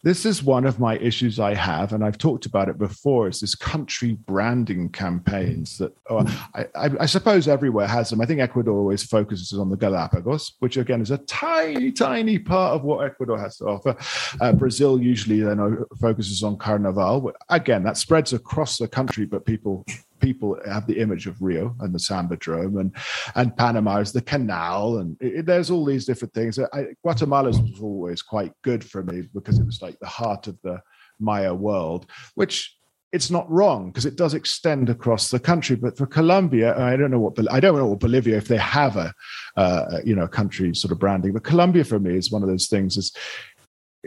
this 0.07 0.24
is 0.24 0.40
one 0.40 0.64
of 0.64 0.78
my 0.78 0.96
issues 0.98 1.40
I 1.40 1.52
have, 1.54 1.92
and 1.92 2.04
I've 2.04 2.16
talked 2.16 2.46
about 2.46 2.68
it 2.68 2.78
before. 2.78 3.26
Is 3.26 3.40
this 3.40 3.57
country 3.57 4.12
branding 4.12 4.88
campaigns 4.88 5.78
that 5.78 5.96
oh, 6.09 6.24
I, 6.54 6.90
I, 7.00 7.07
suppose 7.07 7.48
everywhere 7.48 7.88
has 7.88 8.11
them. 8.11 8.20
I 8.20 8.26
think 8.26 8.38
Ecuador 8.40 8.78
always 8.78 9.02
focuses 9.02 9.59
on 9.59 9.68
the 9.68 9.76
Galapagos, 9.76 10.59
which 10.61 10.76
again 10.76 11.00
is 11.00 11.11
a 11.11 11.18
tiny, 11.18 11.90
tiny 11.90 12.38
part 12.38 12.74
of 12.74 12.84
what 12.84 13.04
Ecuador 13.04 13.36
has 13.36 13.57
to 13.57 13.64
offer. 13.64 13.96
Uh, 14.40 14.52
Brazil 14.52 15.02
usually 15.02 15.40
then 15.40 15.84
focuses 16.00 16.44
on 16.44 16.57
Carnival. 16.57 17.32
Again, 17.48 17.82
that 17.82 17.96
spreads 17.96 18.32
across 18.32 18.78
the 18.78 18.86
country, 18.86 19.26
but 19.26 19.44
people 19.44 19.84
people 20.21 20.59
have 20.67 20.87
the 20.87 20.99
image 20.99 21.27
of 21.27 21.41
Rio 21.41 21.75
and 21.81 21.95
the 21.95 21.99
Sambadrome, 21.99 22.81
and 22.81 22.95
and 23.35 23.57
Panama 23.57 23.99
is 23.99 24.12
the 24.12 24.23
canal, 24.23 24.99
and 24.99 25.17
it, 25.21 25.47
there's 25.47 25.71
all 25.71 25.85
these 25.85 26.05
different 26.05 26.35
things. 26.35 26.59
I, 26.59 26.87
Guatemala 27.03 27.49
was 27.49 27.81
always 27.81 28.23
quite 28.23 28.53
good 28.62 28.85
for 28.85 29.03
me 29.03 29.29
because 29.35 29.59
it 29.59 29.67
was 29.67 29.83
like 29.83 29.99
the 29.99 30.07
heart 30.07 30.47
of 30.47 30.59
the 30.62 30.81
Maya 31.19 31.55
world, 31.55 32.07
which 32.35 32.77
it's 33.12 33.31
not 33.31 33.51
wrong 33.51 33.91
because 33.91 34.05
it 34.05 34.17
does 34.17 34.35
extend 34.35 34.91
across 34.91 35.31
the 35.31 35.39
country. 35.39 35.77
But 35.77 35.97
for 35.97 36.07
Colombia, 36.07 36.77
I 36.79 36.97
don't 36.97 37.11
know 37.11 37.21
what 37.21 37.53
I 37.53 37.61
don't 37.61 37.79
know 37.79 37.87
what 37.87 38.01
Bolivia 38.01 38.37
if 38.37 38.49
they 38.49 38.59
have 38.59 38.97
a 38.97 39.12
uh, 39.57 40.01
you 40.05 40.14
know 40.14 40.27
country 40.27 40.75
sort 40.75 40.93
of 40.93 40.99
branding, 40.99 41.33
but 41.33 41.45
Colombia 41.45 41.85
for 41.85 41.99
me 41.99 42.17
is 42.17 42.31
one 42.31 42.43
of 42.43 42.49
those 42.49 42.67
things 42.67 42.97
is 42.97 43.12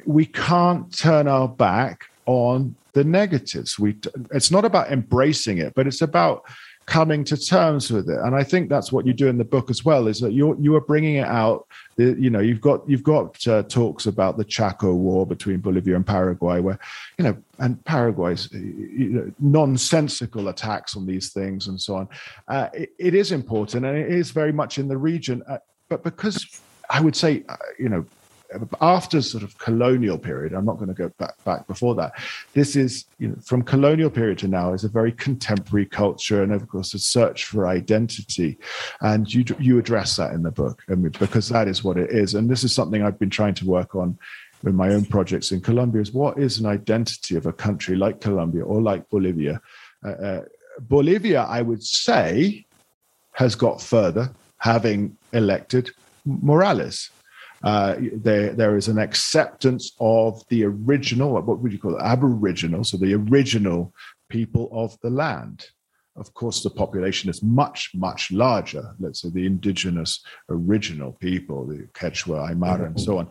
we 0.05 0.25
can't 0.25 0.95
turn 0.95 1.27
our 1.27 1.47
back 1.47 2.05
on 2.29 2.75
the 2.93 3.03
negatives. 3.03 3.79
We 3.79 3.97
it's 4.31 4.51
not 4.51 4.63
about 4.63 4.91
embracing 4.91 5.57
it, 5.57 5.73
but 5.73 5.87
it's 5.87 6.03
about 6.03 6.43
coming 6.85 7.23
to 7.23 7.35
terms 7.35 7.91
with 7.91 8.07
it. 8.07 8.19
And 8.19 8.35
I 8.35 8.43
think 8.43 8.69
that's 8.69 8.91
what 8.91 9.07
you 9.07 9.13
do 9.13 9.27
in 9.27 9.39
the 9.39 9.43
book 9.43 9.71
as 9.71 9.83
well. 9.83 10.07
Is 10.07 10.19
that 10.19 10.31
you 10.31 10.55
you 10.61 10.75
are 10.75 10.81
bringing 10.81 11.15
it 11.15 11.27
out. 11.27 11.65
You 11.97 12.29
know, 12.29 12.39
you've 12.39 12.61
got 12.61 12.87
you've 12.87 13.03
got 13.03 13.47
uh, 13.47 13.63
talks 13.63 14.05
about 14.05 14.37
the 14.37 14.43
Chaco 14.43 14.93
War 14.93 15.25
between 15.25 15.59
Bolivia 15.59 15.95
and 15.95 16.05
Paraguay, 16.05 16.59
where 16.59 16.77
you 17.17 17.23
know, 17.23 17.35
and 17.57 17.83
Paraguay's 17.85 18.47
you 18.51 19.09
know, 19.09 19.31
nonsensical 19.39 20.49
attacks 20.49 20.95
on 20.95 21.07
these 21.07 21.33
things 21.33 21.67
and 21.67 21.81
so 21.81 21.95
on. 21.95 22.07
Uh, 22.47 22.69
it, 22.75 22.91
it 22.99 23.15
is 23.15 23.31
important, 23.31 23.87
and 23.87 23.97
it 23.97 24.11
is 24.11 24.29
very 24.29 24.53
much 24.53 24.77
in 24.77 24.87
the 24.87 24.97
region. 24.97 25.41
Uh, 25.49 25.57
but 25.89 26.03
because 26.03 26.61
I 26.91 27.01
would 27.01 27.15
say, 27.15 27.43
uh, 27.49 27.55
you 27.79 27.89
know, 27.89 28.05
after 28.81 29.21
sort 29.21 29.43
of 29.43 29.57
colonial 29.59 30.17
period 30.17 30.53
i'm 30.53 30.65
not 30.65 30.77
going 30.77 30.87
to 30.87 30.93
go 30.93 31.09
back 31.19 31.41
back 31.43 31.67
before 31.67 31.93
that 31.93 32.11
this 32.53 32.75
is 32.75 33.05
you 33.19 33.27
know 33.27 33.35
from 33.43 33.61
colonial 33.61 34.09
period 34.09 34.37
to 34.37 34.47
now 34.47 34.73
is 34.73 34.83
a 34.83 34.89
very 34.89 35.11
contemporary 35.11 35.85
culture 35.85 36.41
and 36.41 36.51
of 36.51 36.67
course 36.67 36.93
a 36.93 36.99
search 36.99 37.45
for 37.45 37.67
identity 37.67 38.57
and 39.01 39.33
you 39.33 39.43
you 39.59 39.77
address 39.77 40.15
that 40.15 40.33
in 40.33 40.43
the 40.43 40.51
book 40.51 40.81
I 40.89 40.95
mean, 40.95 41.13
because 41.19 41.49
that 41.49 41.67
is 41.67 41.83
what 41.83 41.97
it 41.97 42.09
is 42.11 42.33
and 42.33 42.49
this 42.49 42.63
is 42.63 42.73
something 42.73 43.03
i've 43.03 43.19
been 43.19 43.29
trying 43.29 43.55
to 43.55 43.65
work 43.65 43.95
on 43.95 44.17
with 44.63 44.75
my 44.75 44.89
own 44.89 45.05
projects 45.05 45.51
in 45.51 45.61
Colombia 45.61 46.01
is 46.01 46.11
what 46.11 46.37
is 46.37 46.59
an 46.59 46.65
identity 46.65 47.35
of 47.35 47.45
a 47.45 47.53
country 47.53 47.95
like 47.95 48.19
Colombia 48.19 48.63
or 48.63 48.81
like 48.81 49.09
Bolivia? 49.09 49.61
Uh, 50.05 50.09
uh, 50.09 50.41
Bolivia, 50.81 51.43
I 51.43 51.61
would 51.61 51.83
say, 51.83 52.65
has 53.33 53.55
got 53.55 53.81
further, 53.81 54.31
having 54.57 55.17
elected 55.33 55.91
Morales. 56.25 57.09
Uh, 57.63 57.95
there, 58.13 58.53
there 58.53 58.77
is 58.77 58.87
an 58.87 58.97
acceptance 58.97 59.91
of 59.99 60.43
the 60.49 60.63
original, 60.63 61.33
what 61.33 61.59
would 61.59 61.71
you 61.71 61.79
call 61.79 61.95
it, 61.95 62.01
Aboriginal, 62.01 62.83
so 62.83 62.97
the 62.97 63.13
original 63.13 63.93
people 64.29 64.69
of 64.71 64.97
the 65.01 65.09
land. 65.09 65.65
Of 66.15 66.33
course, 66.33 66.63
the 66.63 66.69
population 66.69 67.29
is 67.29 67.41
much, 67.41 67.91
much 67.93 68.31
larger. 68.31 68.93
Let's 68.99 69.21
say 69.21 69.29
the 69.29 69.45
indigenous 69.45 70.23
original 70.49 71.13
people, 71.13 71.65
the 71.65 71.87
Quechua, 71.93 72.51
Aymara, 72.51 72.87
and 72.87 72.99
so 72.99 73.19
on. 73.19 73.29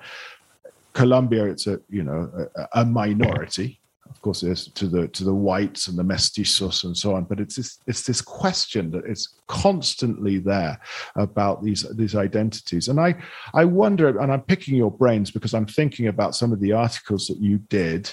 Colombia, 0.94 1.44
it's 1.44 1.66
a 1.66 1.80
you 1.88 2.02
know 2.02 2.48
a, 2.56 2.80
a 2.80 2.84
minority, 2.84 3.80
of 4.10 4.20
course, 4.22 4.42
is 4.42 4.68
to 4.68 4.86
the 4.86 5.08
to 5.08 5.24
the 5.24 5.34
whites 5.34 5.88
and 5.88 5.98
the 5.98 6.02
mestizos 6.02 6.84
and 6.84 6.96
so 6.96 7.14
on. 7.14 7.24
But 7.24 7.40
it's 7.40 7.56
this 7.56 7.78
it's 7.86 8.02
this 8.02 8.20
question 8.20 8.90
that 8.92 9.06
is 9.06 9.28
constantly 9.46 10.38
there 10.38 10.78
about 11.16 11.62
these 11.62 11.86
these 11.96 12.14
identities. 12.14 12.88
And 12.88 13.00
I 13.00 13.14
I 13.54 13.64
wonder, 13.64 14.18
and 14.18 14.32
I'm 14.32 14.42
picking 14.42 14.76
your 14.76 14.90
brains 14.90 15.30
because 15.30 15.54
I'm 15.54 15.66
thinking 15.66 16.08
about 16.08 16.34
some 16.34 16.52
of 16.52 16.60
the 16.60 16.72
articles 16.72 17.26
that 17.28 17.38
you 17.40 17.58
did 17.68 18.12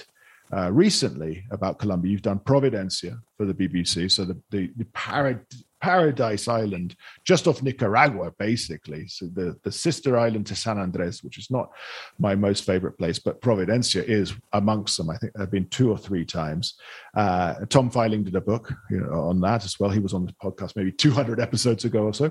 uh, 0.52 0.70
recently 0.72 1.44
about 1.50 1.78
Colombia. 1.78 2.12
You've 2.12 2.22
done 2.22 2.38
Providencia 2.38 3.18
for 3.36 3.46
the 3.46 3.54
BBC, 3.54 4.10
so 4.10 4.24
the 4.24 4.40
the, 4.50 4.70
the 4.76 4.84
parad- 4.86 5.62
paradise 5.80 6.48
island 6.48 6.96
just 7.24 7.46
off 7.46 7.62
Nicaragua, 7.62 8.32
basically. 8.38 9.06
So 9.08 9.26
the, 9.26 9.56
the 9.62 9.72
sister 9.72 10.18
island 10.18 10.46
to 10.46 10.56
San 10.56 10.78
Andres, 10.78 11.22
which 11.22 11.38
is 11.38 11.50
not 11.50 11.70
my 12.18 12.34
most 12.34 12.64
favorite 12.64 12.98
place, 12.98 13.18
but 13.18 13.40
Providencia 13.40 14.02
is 14.02 14.34
amongst 14.52 14.96
them. 14.96 15.10
I 15.10 15.16
think 15.16 15.32
I've 15.38 15.50
been 15.50 15.68
two 15.68 15.90
or 15.90 15.98
three 15.98 16.24
times. 16.24 16.74
Uh, 17.14 17.54
Tom 17.68 17.90
Feiling 17.90 18.24
did 18.24 18.34
a 18.34 18.40
book 18.40 18.72
you 18.90 19.00
know, 19.00 19.12
on 19.12 19.40
that 19.40 19.64
as 19.64 19.78
well. 19.78 19.90
He 19.90 20.00
was 20.00 20.14
on 20.14 20.26
the 20.26 20.34
podcast 20.42 20.76
maybe 20.76 20.92
200 21.06 21.40
episodes 21.40 21.84
ago 21.84 22.04
or 22.04 22.14
so. 22.14 22.30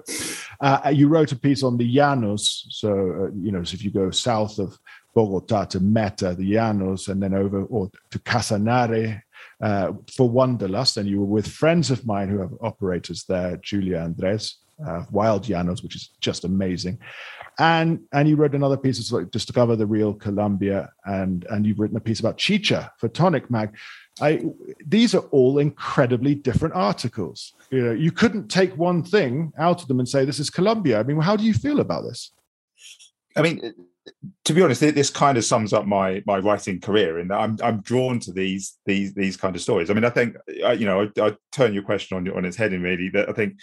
Uh, 0.62 0.91
you 0.93 1.08
wrote 1.08 1.32
a 1.32 1.39
piece 1.39 1.64
on 1.64 1.78
the 1.78 1.98
Llanos. 1.98 2.66
So, 2.70 2.89
uh, 2.91 3.36
you 3.36 3.52
know, 3.52 3.64
so 3.64 3.76
if 3.76 3.84
you 3.84 3.91
go 3.91 4.12
south 4.12 4.60
of 4.60 4.78
Bogota 5.16 5.66
to 5.66 5.80
Meta, 5.80 6.36
the 6.36 6.54
Llanos, 6.54 7.08
and 7.08 7.24
then 7.24 7.34
over 7.34 7.64
or 7.64 7.89
to 8.12 8.20
Casanare 8.20 9.22
uh, 9.62 9.94
for 10.16 10.30
Wanderlust, 10.30 10.98
and 10.98 11.08
you 11.08 11.20
were 11.20 11.26
with 11.26 11.48
friends 11.48 11.92
of 11.92 12.06
mine 12.06 12.30
who 12.30 12.40
have 12.40 12.54
operators 12.62 13.24
there, 13.28 13.58
Julia 13.58 14.00
Andres, 14.00 14.58
uh, 14.86 15.04
Wild 15.12 15.44
Llanos, 15.44 15.84
which 15.84 15.96
is 15.96 16.12
just 16.20 16.44
amazing. 16.44 17.00
And 17.58 18.02
and 18.12 18.28
you 18.28 18.36
wrote 18.36 18.56
another 18.56 18.78
piece 18.78 19.08
to 19.08 19.16
like 19.16 19.32
discover 19.32 19.76
the 19.76 19.86
real 19.86 20.14
Colombia, 20.14 20.90
and 21.06 21.46
and 21.50 21.66
you've 21.66 21.80
written 21.80 21.98
a 21.98 22.02
piece 22.02 22.20
about 22.20 22.38
Chicha 22.38 22.92
for 22.98 23.08
Tonic 23.08 23.50
Mag. 23.50 23.76
I 24.22 24.44
these 24.86 25.16
are 25.16 25.24
all 25.32 25.60
incredibly 25.60 26.36
different 26.36 26.76
articles. 26.76 27.54
You 27.72 27.82
know, 27.84 27.92
you 27.94 28.12
couldn't 28.12 28.50
take 28.50 28.76
one 28.78 29.04
thing 29.04 29.54
out 29.58 29.82
of 29.82 29.88
them 29.88 30.00
and 30.00 30.10
say 30.10 30.26
this 30.26 30.40
is 30.40 30.50
Colombia. 30.50 31.00
I 31.00 31.04
mean, 31.04 31.20
how 31.22 31.38
do 31.38 31.46
you 31.46 31.54
feel 31.54 31.80
about 31.80 32.04
this? 32.04 32.32
I 33.38 33.42
mean, 33.42 33.74
to 34.43 34.53
be 34.53 34.62
honest, 34.62 34.82
this 34.82 35.10
kind 35.10 35.38
of 35.38 35.45
sums 35.45 35.74
up 35.74 35.86
my 35.86 36.24
my 36.26 36.38
writing 36.38 36.80
career 36.80 37.20
in 37.20 37.28
that 37.30 37.39
I'm 37.39 37.58
I'm 37.64 37.82
drawn 37.82 38.20
to 38.22 38.32
these 38.32 38.78
these 38.86 39.14
these 39.14 39.38
kind 39.38 39.56
of 39.56 39.62
stories. 39.62 39.89
I 39.89 39.93
mean, 39.93 40.06
I 40.06 40.10
think 40.10 40.36
you 40.47 40.86
know 40.86 41.10
I, 41.18 41.22
I 41.22 41.36
turn 41.51 41.74
your 41.74 41.84
question 41.84 42.18
on 42.18 42.30
on 42.30 42.45
its 42.45 42.58
head 42.58 42.74
in 42.74 42.84
really 42.84 43.10
that 43.10 43.30
I 43.30 43.34
think 43.34 43.56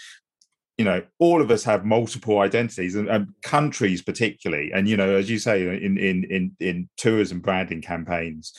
you 0.78 0.84
know 0.84 1.03
all 1.18 1.40
of 1.40 1.51
us 1.51 1.64
have 1.64 1.84
multiple 1.84 2.40
identities 2.40 2.95
and, 2.97 3.09
and, 3.09 3.28
countries 3.43 4.03
particularly 4.03 4.72
and 4.72 4.88
you 4.88 4.97
know 4.97 5.14
as 5.14 5.28
you 5.30 5.38
say 5.38 5.62
in 5.62 5.99
in 5.99 6.24
in 6.24 6.57
in 6.61 6.88
tourism 6.97 7.40
branding 7.40 7.82
campaigns 7.82 8.55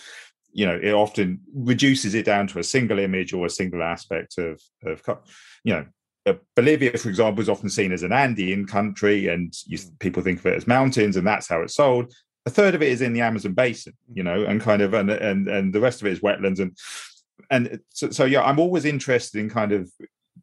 you 0.51 0.65
know 0.65 0.79
it 0.81 0.91
often 0.91 1.39
reduces 1.53 2.13
it 2.13 2.25
down 2.25 2.47
to 2.47 2.59
a 2.59 2.63
single 2.63 2.99
image 2.99 3.33
or 3.33 3.45
a 3.45 3.49
single 3.49 3.81
aspect 3.81 4.37
of 4.37 4.61
of 4.85 5.01
you 5.63 5.73
know 5.73 5.81
uh, 5.81 5.85
Bolivia, 6.55 6.97
for 6.97 7.09
example, 7.09 7.41
is 7.41 7.49
often 7.49 7.69
seen 7.69 7.91
as 7.91 8.03
an 8.03 8.13
Andean 8.13 8.65
country, 8.65 9.27
and 9.27 9.53
you, 9.65 9.77
mm. 9.77 9.99
people 9.99 10.23
think 10.23 10.39
of 10.39 10.45
it 10.45 10.55
as 10.55 10.67
mountains, 10.67 11.17
and 11.17 11.27
that's 11.27 11.47
how 11.47 11.61
it's 11.61 11.75
sold. 11.75 12.13
A 12.45 12.49
third 12.49 12.75
of 12.75 12.81
it 12.81 12.89
is 12.89 13.01
in 13.01 13.13
the 13.13 13.21
Amazon 13.21 13.53
basin, 13.53 13.93
mm. 14.09 14.17
you 14.17 14.23
know, 14.23 14.43
and 14.43 14.61
kind 14.61 14.81
of, 14.81 14.93
and 14.93 15.09
and 15.09 15.47
and 15.47 15.73
the 15.73 15.81
rest 15.81 16.01
of 16.01 16.07
it 16.07 16.13
is 16.13 16.21
wetlands, 16.21 16.59
and 16.59 16.77
and 17.49 17.79
so, 17.89 18.09
so 18.09 18.25
yeah, 18.25 18.43
I'm 18.43 18.59
always 18.59 18.85
interested 18.85 19.39
in 19.39 19.49
kind 19.49 19.71
of 19.71 19.91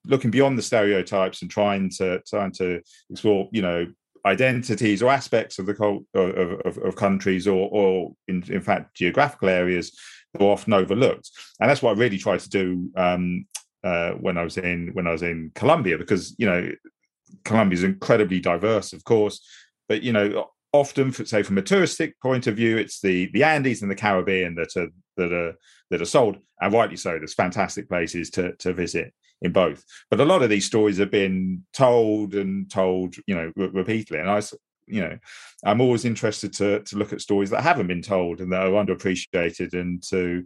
looking 0.06 0.30
beyond 0.30 0.58
the 0.58 0.62
stereotypes 0.62 1.42
and 1.42 1.50
trying 1.50 1.90
to 1.90 2.20
trying 2.28 2.52
to 2.52 2.80
explore, 3.10 3.48
you 3.52 3.62
know, 3.62 3.86
identities 4.26 5.02
or 5.02 5.10
aspects 5.10 5.58
of 5.58 5.66
the 5.66 5.74
cult 5.74 6.04
of, 6.14 6.60
of, 6.60 6.78
of 6.78 6.96
countries 6.96 7.48
or 7.48 7.68
or 7.72 8.12
in, 8.28 8.44
in 8.48 8.60
fact 8.60 8.94
geographical 8.94 9.48
areas 9.48 9.98
that 10.32 10.42
are 10.42 10.52
often 10.52 10.74
overlooked, 10.74 11.30
and 11.58 11.70
that's 11.70 11.80
what 11.80 11.96
I 11.96 12.00
really 12.00 12.18
try 12.18 12.36
to 12.36 12.48
do 12.50 12.90
um, 12.96 13.46
uh, 13.82 14.12
when 14.12 14.36
I 14.38 14.44
was 14.44 14.56
in 14.56 14.90
when 14.92 15.06
I 15.06 15.12
was 15.12 15.22
in 15.22 15.52
Colombia 15.54 15.98
because 15.98 16.34
you 16.38 16.46
know 16.46 16.70
Colombia 17.44 17.78
is 17.78 17.84
incredibly 17.84 18.40
diverse, 18.40 18.92
of 18.92 19.04
course, 19.04 19.40
but 19.88 20.02
you 20.02 20.12
know 20.12 20.50
often, 20.72 21.10
for, 21.10 21.24
say 21.24 21.42
from 21.42 21.58
a 21.58 21.62
touristic 21.62 22.12
point 22.22 22.46
of 22.46 22.56
view, 22.56 22.76
it's 22.76 23.00
the 23.00 23.30
the 23.32 23.44
Andes 23.44 23.82
and 23.82 23.90
the 23.90 23.96
Caribbean 23.96 24.54
that 24.56 24.76
are 24.76 24.88
that 25.16 25.32
are 25.32 25.54
that 25.90 26.02
are 26.02 26.06
sold, 26.06 26.38
and 26.60 26.72
rightly 26.72 26.96
so. 26.96 27.18
There's 27.18 27.34
fantastic 27.34 27.88
places 27.88 28.30
to 28.30 28.54
to 28.56 28.72
visit 28.72 29.12
in 29.42 29.52
both, 29.52 29.84
but 30.10 30.20
a 30.20 30.24
lot 30.24 30.42
of 30.42 30.50
these 30.50 30.66
stories 30.66 30.98
have 30.98 31.10
been 31.10 31.64
told 31.72 32.34
and 32.34 32.70
told, 32.70 33.16
you 33.26 33.34
know, 33.34 33.52
re- 33.56 33.70
repeatedly, 33.72 34.18
and 34.18 34.30
I. 34.30 34.42
You 34.86 35.02
know, 35.02 35.18
I'm 35.64 35.80
always 35.80 36.04
interested 36.04 36.52
to 36.54 36.80
to 36.80 36.96
look 36.96 37.12
at 37.12 37.20
stories 37.20 37.50
that 37.50 37.62
haven't 37.62 37.86
been 37.86 38.02
told 38.02 38.40
and 38.40 38.50
that 38.50 38.66
are 38.66 38.84
underappreciated, 38.84 39.72
and 39.72 40.02
to 40.08 40.44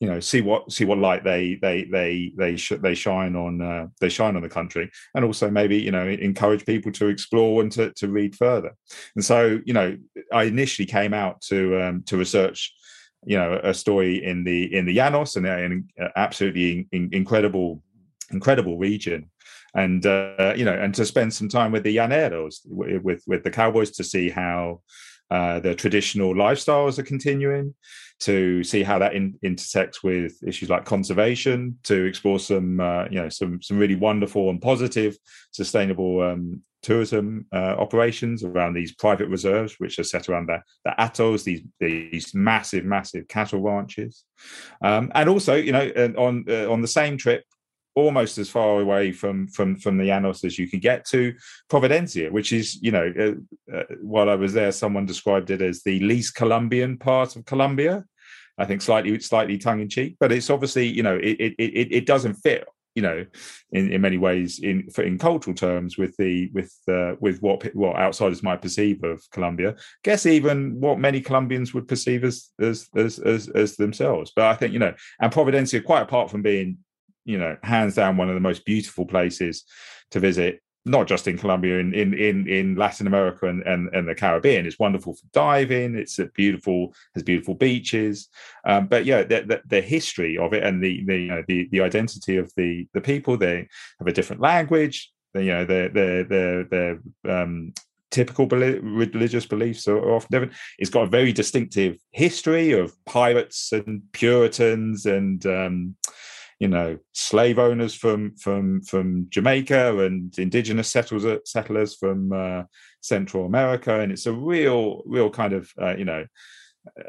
you 0.00 0.08
know 0.08 0.20
see 0.20 0.40
what 0.40 0.70
see 0.72 0.84
what 0.84 0.98
light 0.98 1.24
they 1.24 1.54
they 1.62 1.84
they 1.84 2.32
they 2.36 2.56
sh- 2.56 2.80
they 2.82 2.94
shine 2.94 3.36
on 3.36 3.60
uh, 3.60 3.86
they 4.00 4.08
shine 4.08 4.36
on 4.36 4.42
the 4.42 4.48
country. 4.48 4.90
And 5.14 5.24
also 5.24 5.50
maybe 5.50 5.78
you 5.78 5.90
know 5.90 6.06
encourage 6.06 6.66
people 6.66 6.92
to 6.92 7.08
explore 7.08 7.62
and 7.62 7.70
to, 7.72 7.92
to 7.92 8.08
read 8.08 8.34
further. 8.36 8.72
And 9.14 9.24
so 9.24 9.60
you 9.64 9.72
know 9.72 9.96
i 10.32 10.44
initially 10.44 10.86
came 10.86 11.14
out 11.14 11.40
to 11.42 11.80
um, 11.82 12.02
to 12.04 12.16
research 12.16 12.74
you 13.24 13.36
know 13.36 13.60
a 13.62 13.72
story 13.72 14.22
in 14.24 14.44
the 14.44 14.74
in 14.74 14.84
the 14.84 14.96
llanos 14.96 15.36
and 15.36 15.46
an 15.46 15.88
absolutely 16.16 16.86
in, 16.92 17.08
incredible 17.12 17.82
incredible 18.30 18.78
region. 18.78 19.30
And 19.76 20.06
uh, 20.06 20.54
you 20.56 20.64
know 20.64 20.74
and 20.74 20.94
to 20.94 21.04
spend 21.04 21.32
some 21.32 21.48
time 21.48 21.72
with 21.72 21.82
the 21.84 21.96
llaneros 21.96 22.60
with 22.66 23.22
with 23.26 23.42
the 23.44 23.50
cowboys 23.50 23.90
to 23.92 24.04
see 24.04 24.28
how 24.28 24.82
uh, 25.34 25.58
the 25.58 25.74
traditional 25.74 26.32
lifestyles 26.32 26.96
are 26.96 27.02
continuing 27.02 27.74
to 28.20 28.62
see 28.62 28.84
how 28.84 29.00
that 29.00 29.14
in, 29.14 29.36
intersects 29.42 30.00
with 30.00 30.32
issues 30.46 30.70
like 30.70 30.84
conservation, 30.84 31.76
to 31.82 32.04
explore 32.04 32.38
some 32.38 32.78
uh, 32.78 33.04
you 33.10 33.20
know 33.20 33.28
some 33.28 33.60
some 33.60 33.76
really 33.76 33.96
wonderful 33.96 34.48
and 34.50 34.62
positive 34.62 35.16
sustainable 35.50 36.22
um, 36.22 36.62
tourism 36.82 37.46
uh, 37.52 37.74
operations 37.84 38.44
around 38.44 38.74
these 38.74 38.94
private 38.94 39.28
reserves, 39.28 39.74
which 39.78 39.98
are 39.98 40.04
set 40.04 40.28
around 40.28 40.46
the, 40.48 40.60
the 40.84 40.92
hatos, 40.98 41.42
these 41.42 41.62
these 41.80 42.32
massive 42.32 42.84
massive 42.84 43.26
cattle 43.26 43.60
ranches, 43.60 44.24
um, 44.82 45.10
and 45.16 45.28
also 45.28 45.54
you 45.54 45.72
know 45.72 45.90
on 46.16 46.44
uh, 46.48 46.70
on 46.70 46.80
the 46.80 46.94
same 47.00 47.18
trip 47.18 47.42
almost 47.94 48.38
as 48.38 48.50
far 48.50 48.80
away 48.80 49.12
from 49.12 49.48
from 49.48 49.76
from 49.76 49.96
the 49.96 50.04
Llanos 50.04 50.44
as 50.44 50.58
you 50.58 50.68
can 50.68 50.80
get 50.80 51.04
to 51.06 51.34
Providencia, 51.70 52.30
which 52.30 52.52
is 52.52 52.80
you 52.82 52.90
know 52.90 53.12
uh, 53.18 53.76
uh, 53.76 53.84
while 54.02 54.28
I 54.28 54.34
was 54.34 54.52
there, 54.52 54.72
someone 54.72 55.06
described 55.06 55.50
it 55.50 55.62
as 55.62 55.82
the 55.82 56.00
least 56.00 56.34
Colombian 56.34 56.98
part 56.98 57.36
of 57.36 57.44
Colombia. 57.44 58.04
I 58.58 58.64
think 58.64 58.82
slightly 58.82 59.18
slightly 59.20 59.58
tongue 59.58 59.80
in 59.80 59.88
cheek, 59.88 60.16
but 60.20 60.32
it's 60.32 60.50
obviously 60.50 60.86
you 60.86 61.02
know 61.02 61.16
it 61.16 61.36
it 61.40 61.54
it, 61.58 61.92
it 61.92 62.06
doesn't 62.06 62.34
fit 62.34 62.66
you 62.94 63.02
know 63.02 63.26
in, 63.72 63.92
in 63.92 64.00
many 64.00 64.18
ways 64.18 64.60
in 64.60 64.88
in 64.98 65.18
cultural 65.18 65.54
terms 65.54 65.98
with 65.98 66.16
the 66.16 66.50
with 66.52 66.72
uh, 66.88 67.14
with 67.20 67.42
what 67.42 67.64
what 67.74 67.96
outsiders 67.96 68.42
might 68.42 68.62
perceive 68.62 69.02
of 69.04 69.22
Colombia. 69.30 69.74
Guess 70.04 70.26
even 70.26 70.80
what 70.80 70.98
many 70.98 71.20
Colombians 71.20 71.74
would 71.74 71.88
perceive 71.88 72.24
as 72.24 72.50
as 72.60 72.88
as 72.96 73.18
as, 73.18 73.48
as 73.48 73.76
themselves. 73.76 74.32
But 74.34 74.46
I 74.46 74.54
think 74.54 74.72
you 74.72 74.78
know, 74.78 74.94
and 75.20 75.32
Providencia, 75.32 75.84
quite 75.84 76.02
apart 76.02 76.30
from 76.30 76.42
being 76.42 76.78
you 77.24 77.38
know, 77.38 77.56
hands 77.62 77.94
down 77.94 78.16
one 78.16 78.28
of 78.28 78.34
the 78.34 78.40
most 78.40 78.64
beautiful 78.64 79.06
places 79.06 79.64
to 80.10 80.20
visit, 80.20 80.60
not 80.84 81.06
just 81.06 81.26
in 81.26 81.38
Colombia, 81.38 81.78
in 81.78 81.94
in 81.94 82.14
in, 82.14 82.48
in 82.48 82.76
Latin 82.76 83.06
America 83.06 83.46
and, 83.46 83.62
and, 83.62 83.88
and 83.94 84.08
the 84.08 84.14
Caribbean. 84.14 84.66
It's 84.66 84.78
wonderful 84.78 85.14
for 85.14 85.26
diving. 85.32 85.96
It's 85.96 86.18
a 86.18 86.26
beautiful, 86.26 86.94
has 87.14 87.22
beautiful 87.22 87.54
beaches. 87.54 88.28
Um, 88.66 88.86
but 88.86 89.04
yeah, 89.04 89.22
the, 89.22 89.42
the, 89.42 89.62
the, 89.66 89.80
history 89.80 90.36
of 90.38 90.52
it 90.52 90.62
and 90.62 90.82
the 90.82 91.04
the, 91.06 91.16
you 91.16 91.28
know, 91.28 91.42
the 91.48 91.68
the 91.70 91.80
identity 91.80 92.36
of 92.36 92.52
the 92.56 92.86
the 92.92 93.00
people. 93.00 93.36
They 93.36 93.68
have 93.98 94.08
a 94.08 94.12
different 94.12 94.42
language. 94.42 95.10
They, 95.32 95.44
you 95.44 95.52
know, 95.52 95.64
their 95.64 95.88
their 95.88 96.64
their 96.64 97.00
um, 97.28 97.72
typical 98.14 98.46
religious 98.46 99.44
beliefs 99.44 99.88
are 99.88 99.98
often 100.12 100.28
different. 100.30 100.52
It's 100.78 100.90
got 100.90 101.02
a 101.02 101.10
very 101.10 101.32
distinctive 101.32 101.98
history 102.12 102.70
of 102.70 102.94
pirates 103.06 103.72
and 103.72 104.02
Puritans 104.12 105.04
and 105.04 105.44
um, 105.46 105.96
you 106.60 106.68
know 106.68 106.98
slave 107.12 107.58
owners 107.58 107.94
from 107.94 108.36
from 108.36 108.82
from 108.82 109.26
Jamaica 109.30 110.04
and 110.04 110.36
indigenous 110.38 110.90
settlers 110.90 111.40
settlers 111.44 111.94
from 111.94 112.32
uh, 112.32 112.62
Central 113.00 113.46
America, 113.46 114.00
and 114.00 114.12
it's 114.12 114.26
a 114.26 114.32
real 114.32 115.02
real 115.06 115.30
kind 115.30 115.52
of 115.52 115.70
uh, 115.80 115.96
you 115.96 116.04
know 116.04 116.24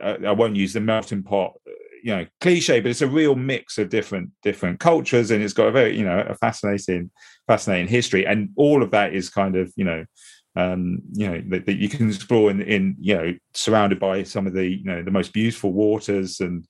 uh, 0.01 0.17
I 0.25 0.31
won't 0.31 0.55
use 0.55 0.73
the 0.73 0.81
melting 0.81 1.23
pot 1.23 1.53
you 2.05 2.15
know 2.15 2.25
cliche 2.39 2.79
but 2.79 2.91
it's 2.91 3.01
a 3.01 3.07
real 3.07 3.35
mix 3.35 3.79
of 3.79 3.89
different 3.89 4.29
different 4.43 4.79
cultures. 4.79 5.31
And 5.31 5.43
it's 5.43 5.53
got 5.53 5.67
a 5.67 5.71
very 5.71 5.97
you 5.97 6.05
know 6.05 6.19
a 6.29 6.35
fascinating 6.35 7.09
fascinating 7.47 7.87
history. 7.87 8.25
And 8.25 8.49
all 8.55 8.83
of 8.83 8.91
that 8.91 9.13
is 9.13 9.29
kind 9.29 9.55
of 9.55 9.73
you 9.75 9.85
know 9.85 10.05
um, 10.55 11.01
you 11.11 11.27
know 11.27 11.41
that, 11.49 11.65
that, 11.65 11.75
you 11.75 11.89
can 11.89 12.07
explore 12.07 12.49
in, 12.49 12.61
in 12.61 12.95
you 12.99 13.15
know 13.15 13.33
surrounded 13.53 13.99
by 13.99 14.23
some 14.23 14.47
of 14.47 14.53
the 14.53 14.65
you 14.65 14.83
know 14.83 15.03
the 15.03 15.11
most 15.11 15.33
beautiful 15.33 15.73
waters 15.73 16.39
and 16.39 16.65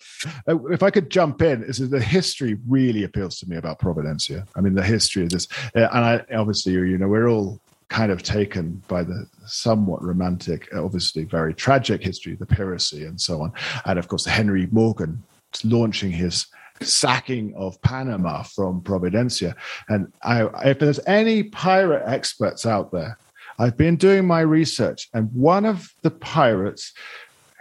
uh, 0.48 0.58
if 0.68 0.82
i 0.84 0.90
could 0.90 1.10
jump 1.10 1.42
in 1.42 1.64
is 1.64 1.78
the 1.90 2.00
history 2.00 2.58
really 2.68 3.04
appeals 3.04 3.40
to 3.40 3.48
me 3.48 3.58
about 3.58 3.80
providencia 3.80 4.48
i 4.56 4.62
mean 4.62 4.74
the 4.74 4.84
history 4.84 5.24
of 5.24 5.30
this 5.30 5.48
uh, 5.76 5.88
and 5.94 6.06
i 6.06 6.26
obviously 6.36 6.74
you 6.74 6.98
know 6.98 7.08
we're 7.08 7.30
all 7.30 7.60
kind 7.88 8.12
of 8.12 8.24
taken 8.24 8.82
by 8.88 9.04
the 9.04 9.28
somewhat 9.46 10.04
romantic 10.04 10.68
obviously 10.76 11.24
very 11.24 11.54
tragic 11.54 12.02
history 12.02 12.34
the 12.36 12.46
piracy 12.46 13.06
and 13.06 13.20
so 13.22 13.42
on 13.42 13.52
and 13.86 14.00
of 14.00 14.08
course 14.08 14.26
henry 14.26 14.68
morgan 14.72 15.22
launching 15.64 16.12
his 16.12 16.48
sacking 16.82 17.54
of 17.56 17.82
Panama 17.82 18.44
from 18.44 18.82
Providencia. 18.82 19.56
And 19.88 20.12
I, 20.24 20.44
if 20.70 20.80
there's 20.80 21.00
any 21.08 21.44
pirate 21.44 22.04
experts 22.06 22.66
out 22.66 22.92
there 22.92 23.18
I've 23.58 23.78
been 23.78 23.96
doing 23.96 24.26
my 24.26 24.42
research, 24.42 25.10
and 25.14 25.32
one 25.34 25.66
of 25.66 25.90
the 26.02 26.12
pirates 26.12 26.94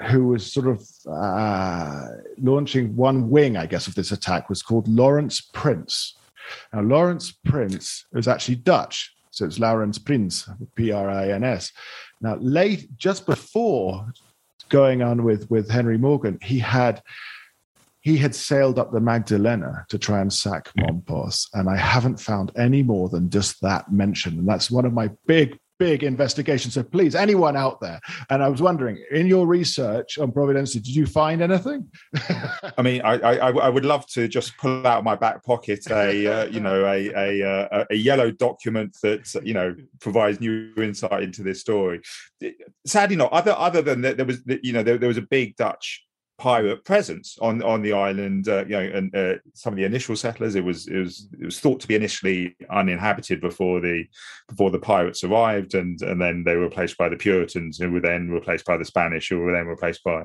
who 0.09 0.26
was 0.28 0.53
sort 0.53 0.66
of 0.66 0.82
uh, 1.09 2.07
launching 2.38 2.97
one 2.97 3.30
wing, 3.30 3.57
I 3.57 3.66
guess, 3.66 3.86
of 3.86 3.95
this 3.95 4.11
attack 4.11 4.49
was 4.49 4.62
called 4.62 4.88
Lawrence 4.88 5.40
Prince. 5.40 6.16
Now, 6.72 6.82
Lawrence 6.82 7.32
Prince 7.32 8.07
was 8.12 8.26
actually 8.26 8.57
Dutch, 8.57 9.14
so 9.30 9.47
it's 9.47 9.59
Lawrence 9.59 9.99
Prins, 9.99 10.49
P 10.74 10.90
R 10.90 11.09
I 11.09 11.30
N 11.30 11.45
S. 11.45 11.72
Now, 12.20 12.36
late, 12.36 12.88
just 12.97 13.24
before 13.26 14.12
going 14.68 15.03
on 15.03 15.22
with 15.22 15.49
with 15.51 15.70
Henry 15.70 15.99
Morgan, 15.99 16.38
he 16.42 16.59
had 16.59 17.03
he 18.01 18.16
had 18.18 18.34
sailed 18.34 18.78
up 18.78 18.92
the 18.92 19.01
Magdalena 19.01 19.86
to 19.88 19.99
try 19.99 20.20
and 20.20 20.32
sack 20.32 20.70
Mompos, 20.76 21.49
and 21.55 21.70
I 21.70 21.76
haven't 21.76 22.20
found 22.20 22.53
any 22.57 22.82
more 22.82 23.09
than 23.09 23.30
just 23.30 23.61
that 23.62 23.90
mention. 23.92 24.40
And 24.40 24.49
that's 24.49 24.70
one 24.70 24.84
of 24.84 24.92
my 24.92 25.09
big, 25.26 25.59
big 25.78 26.02
investigation. 26.02 26.70
So 26.70 26.82
please, 26.82 27.14
anyone 27.14 27.56
out 27.56 27.80
there, 27.80 28.00
and 28.30 28.42
I 28.42 28.48
was 28.48 28.62
wondering, 28.62 29.02
in 29.10 29.26
your 29.26 29.46
research 29.46 30.18
on 30.18 30.32
Providence, 30.32 30.72
did 30.72 30.86
you 30.86 31.06
find 31.06 31.42
anything? 31.42 31.88
I 32.78 32.82
mean, 32.82 33.02
I, 33.02 33.14
I, 33.14 33.50
I 33.50 33.68
would 33.68 33.84
love 33.84 34.06
to 34.08 34.28
just 34.28 34.56
pull 34.58 34.86
out 34.86 35.04
my 35.04 35.14
back 35.14 35.44
pocket 35.44 35.86
a 35.90 36.26
uh, 36.26 36.44
you 36.46 36.60
know 36.60 36.84
a, 36.84 37.10
a 37.14 37.48
uh, 37.48 37.84
a 37.90 37.94
yellow 37.94 38.30
document 38.30 38.96
that 39.02 39.34
you 39.44 39.54
know 39.54 39.74
provides 40.00 40.40
new 40.40 40.72
insight 40.76 41.22
into 41.22 41.42
this 41.42 41.60
story. 41.60 42.00
Sadly, 42.86 43.16
not 43.16 43.32
other 43.32 43.54
other 43.56 43.82
than 43.82 44.02
that, 44.02 44.16
there 44.16 44.26
was 44.26 44.42
you 44.62 44.72
know 44.72 44.82
there, 44.82 44.98
there 44.98 45.08
was 45.08 45.18
a 45.18 45.22
big 45.22 45.56
Dutch 45.56 46.04
pirate 46.39 46.85
presence 46.85 47.39
on 47.41 47.62
on 47.62 47.82
the 47.82 47.93
island. 47.93 48.49
Uh, 48.49 48.64
you 48.64 48.72
know, 48.72 48.80
and 48.80 49.14
uh, 49.14 49.35
some 49.55 49.72
of 49.72 49.76
the 49.76 49.85
initial 49.85 50.16
settlers, 50.16 50.55
it 50.55 50.64
was 50.64 50.89
it 50.89 50.99
was 50.99 51.28
it 51.41 51.45
was 51.45 51.61
thought 51.61 51.80
to 51.80 51.89
be 51.89 51.95
initially 51.95 52.57
uninhabited 52.70 53.41
before 53.41 53.80
the 53.80 54.05
before 54.49 54.70
the 54.70 54.78
pirates 54.78 55.24
arrived, 55.24 55.74
and 55.74 56.01
and 56.03 56.20
then 56.20 56.45
they 56.45 56.57
were 56.57 56.64
replaced 56.64 56.99
by 56.99 57.09
the 57.09 57.16
Puritans, 57.16 57.78
who 57.78 57.91
were 57.91 58.01
then 58.01 58.28
replaced 58.28 58.64
by 58.64 58.76
the 58.76 58.85
Spanish, 58.85 59.28
who 59.28 59.39
were 59.39 59.53
then 59.53 59.66
replaced 59.66 60.03
by 60.05 60.24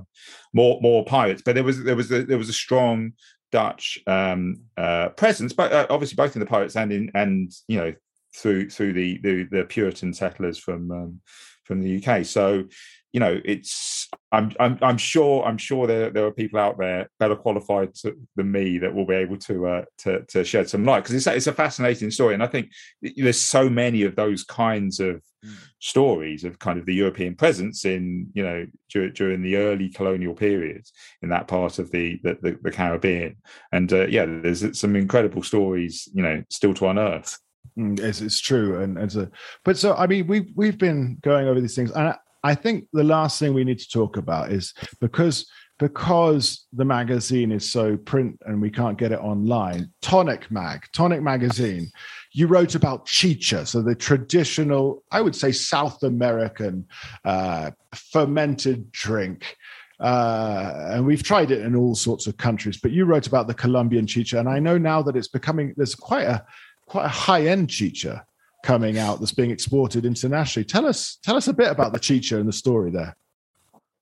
more 0.54 0.80
more 0.82 1.06
pirates. 1.06 1.42
But 1.46 1.56
there 1.56 1.64
was 1.64 1.84
there 1.84 1.96
was 1.96 2.12
a, 2.12 2.24
there 2.24 2.38
was 2.38 2.50
a 2.50 2.54
strong 2.54 3.14
Dutch 3.52 4.00
um, 4.08 4.62
uh, 4.78 5.10
presence, 5.10 5.54
but 5.54 5.72
uh, 5.72 5.88
obviously 5.90 6.16
both 6.16 6.36
in 6.36 6.40
the 6.40 6.46
pirates 6.46 6.76
and 6.76 6.92
in 6.92 7.12
and 7.14 7.52
you 7.68 7.78
know 7.78 7.94
through 8.36 8.70
through 8.70 8.94
the 8.94 9.20
the, 9.22 9.48
the 9.52 9.64
Puritan 9.66 10.14
settlers 10.14 10.58
from 10.58 10.92
um, 10.92 11.22
from 11.66 11.82
the 11.82 12.04
UK. 12.04 12.26
So 12.26 12.64
you 13.12 13.20
know, 13.20 13.40
it's 13.44 13.99
I'm 14.32 14.52
I'm 14.60 14.78
I'm 14.82 14.98
sure 14.98 15.44
I'm 15.44 15.58
sure 15.58 15.88
there 15.88 16.12
there 16.12 16.26
are 16.26 16.32
people 16.32 16.60
out 16.60 16.78
there 16.78 17.10
better 17.20 17.36
qualified 17.36 17.96
to, 17.96 18.16
than 18.36 18.52
me 18.52 18.78
that 18.78 18.94
will 18.94 19.06
be 19.06 19.16
able 19.16 19.38
to 19.38 19.68
uh, 19.68 19.86
to 20.00 20.24
to 20.26 20.44
shed 20.44 20.70
some 20.70 20.86
light 20.86 21.04
because 21.04 21.16
it's 21.16 21.28
it's 21.28 21.48
a 21.48 21.54
fascinating 21.54 22.12
story, 22.12 22.36
and 22.36 22.44
I 22.44 22.48
think 22.48 22.70
there's 23.02 23.42
so 23.42 23.70
many 23.70 24.04
of 24.04 24.16
those 24.16 24.44
kinds 24.44 25.00
of 25.00 25.24
mm. 25.44 25.56
stories 25.80 26.44
of 26.44 26.60
kind 26.60 26.78
of 26.78 26.86
the 26.86 26.94
European 26.94 27.36
presence 27.36 27.86
in 27.86 28.28
you 28.34 28.44
know 28.44 28.68
dur- 28.90 29.10
during 29.10 29.42
the 29.42 29.56
early 29.56 29.90
colonial 29.90 30.36
periods 30.36 30.94
in 31.24 31.30
that 31.30 31.48
part 31.48 31.80
of 31.80 31.90
the 31.90 32.20
the, 32.24 32.38
the, 32.42 32.60
the 32.62 32.72
Caribbean, 32.72 33.36
and 33.72 33.92
uh, 33.92 34.06
yeah, 34.08 34.26
there's 34.26 34.80
some 34.80 34.96
incredible 34.96 35.42
stories 35.42 36.08
you 36.14 36.22
know 36.22 36.44
still 36.50 36.76
to 36.76 36.88
unearth. 36.88 37.40
Mm, 37.78 38.00
it's, 38.00 38.22
it's 38.22 38.40
true, 38.40 38.80
and, 38.80 38.98
and 39.00 39.12
so, 39.12 39.28
but 39.66 39.76
so 39.76 39.96
I 39.96 40.06
mean, 40.06 40.28
we've 40.28 40.52
we've 40.56 40.78
been 40.78 41.18
going 41.22 41.48
over 41.48 41.60
these 41.60 41.76
things, 41.76 41.90
and 41.92 42.14
I 42.44 42.56
think 42.56 42.86
the 42.94 43.04
last 43.04 43.40
thing 43.40 43.54
we 43.54 43.64
need 43.64 43.80
to 43.80 43.90
talk 43.90 44.18
about 44.18 44.52
is 44.52 44.74
because 45.00 45.46
because 45.80 46.68
the 46.74 46.84
magazine 46.86 47.54
is 47.54 47.70
so 47.70 47.96
print 47.96 48.38
and 48.46 48.62
we 48.62 48.70
can't 48.70 48.98
get 48.98 49.14
it 49.14 49.20
online. 49.20 49.90
Tonic 50.02 50.52
Mag, 50.52 50.84
Tonic 50.94 51.22
Magazine, 51.22 51.90
you 52.34 52.48
wrote 52.48 52.76
about 52.76 53.06
chicha, 53.06 53.66
so 53.66 53.82
the 53.82 53.96
traditional, 53.96 55.04
I 55.10 55.22
would 55.22 55.36
say, 55.36 55.54
South 55.54 56.04
American 56.04 56.86
uh, 57.24 57.72
fermented 57.96 58.92
drink. 58.92 59.56
Uh, 60.02 60.90
and 60.92 61.06
we've 61.06 61.24
tried 61.24 61.50
it 61.52 61.62
in 61.62 61.76
all 61.76 61.96
sorts 61.96 62.28
of 62.28 62.38
countries, 62.38 62.78
but 62.78 62.92
you 62.92 63.06
wrote 63.06 63.28
about 63.28 63.48
the 63.48 63.54
Colombian 63.54 64.06
chicha, 64.06 64.38
and 64.40 64.48
I 64.50 64.60
know 64.60 64.78
now 64.78 65.02
that 65.02 65.16
it's 65.16 65.28
becoming 65.28 65.74
there's 65.76 65.96
quite 65.96 66.24
a 66.24 66.46
quite 66.86 67.06
a 67.06 67.10
high 67.10 67.48
end 67.48 67.70
chicha 67.70 68.26
coming 68.64 68.98
out 68.98 69.20
that's 69.20 69.34
being 69.34 69.52
exported 69.52 70.06
internationally. 70.06 70.66
Tell 70.66 70.86
us 70.86 71.18
tell 71.24 71.36
us 71.36 71.48
a 71.48 71.54
bit 71.54 71.72
about 71.72 71.94
the 71.94 72.00
chicha 72.00 72.40
and 72.40 72.48
the 72.48 72.54
story 72.54 72.92
there. 72.92 73.16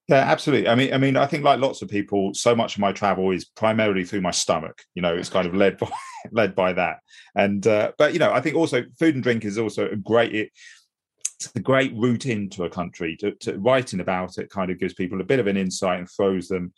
Yeah, 0.07 0.19
absolutely. 0.19 0.69
I 0.69 0.75
mean, 0.75 0.93
I 0.93 0.97
mean, 0.97 1.17
I 1.17 1.25
think 1.25 1.43
like 1.43 1.59
lots 1.59 1.81
of 1.81 1.89
people, 1.89 2.33
so 2.33 2.55
much 2.55 2.75
of 2.75 2.79
my 2.79 2.93
travel 2.93 3.31
is 3.31 3.43
primarily 3.43 4.05
through 4.05 4.21
my 4.21 4.31
stomach. 4.31 4.81
You 4.95 5.01
know, 5.01 5.13
it's 5.13 5.29
kind 5.29 5.45
of 5.45 5.53
led 5.53 5.77
by 5.79 5.89
led 6.31 6.55
by 6.55 6.73
that. 6.73 6.99
And 7.35 7.65
uh, 7.67 7.91
but 7.97 8.13
you 8.13 8.19
know, 8.19 8.31
I 8.31 8.41
think 8.41 8.55
also 8.55 8.83
food 8.97 9.15
and 9.15 9.23
drink 9.23 9.45
is 9.45 9.57
also 9.57 9.89
a 9.89 9.95
great. 9.95 10.33
It, 10.33 10.51
it's 11.35 11.51
a 11.55 11.59
great 11.59 11.93
route 11.95 12.25
into 12.25 12.63
a 12.63 12.69
country. 12.69 13.15
To, 13.17 13.31
to, 13.31 13.59
writing 13.59 13.99
about 13.99 14.39
it 14.39 14.49
kind 14.49 14.71
of 14.71 14.79
gives 14.79 14.95
people 14.95 15.21
a 15.21 15.25
bit 15.25 15.39
of 15.39 15.45
an 15.45 15.55
insight 15.55 15.99
and 15.99 16.09
throws 16.09 16.47
them 16.47 16.73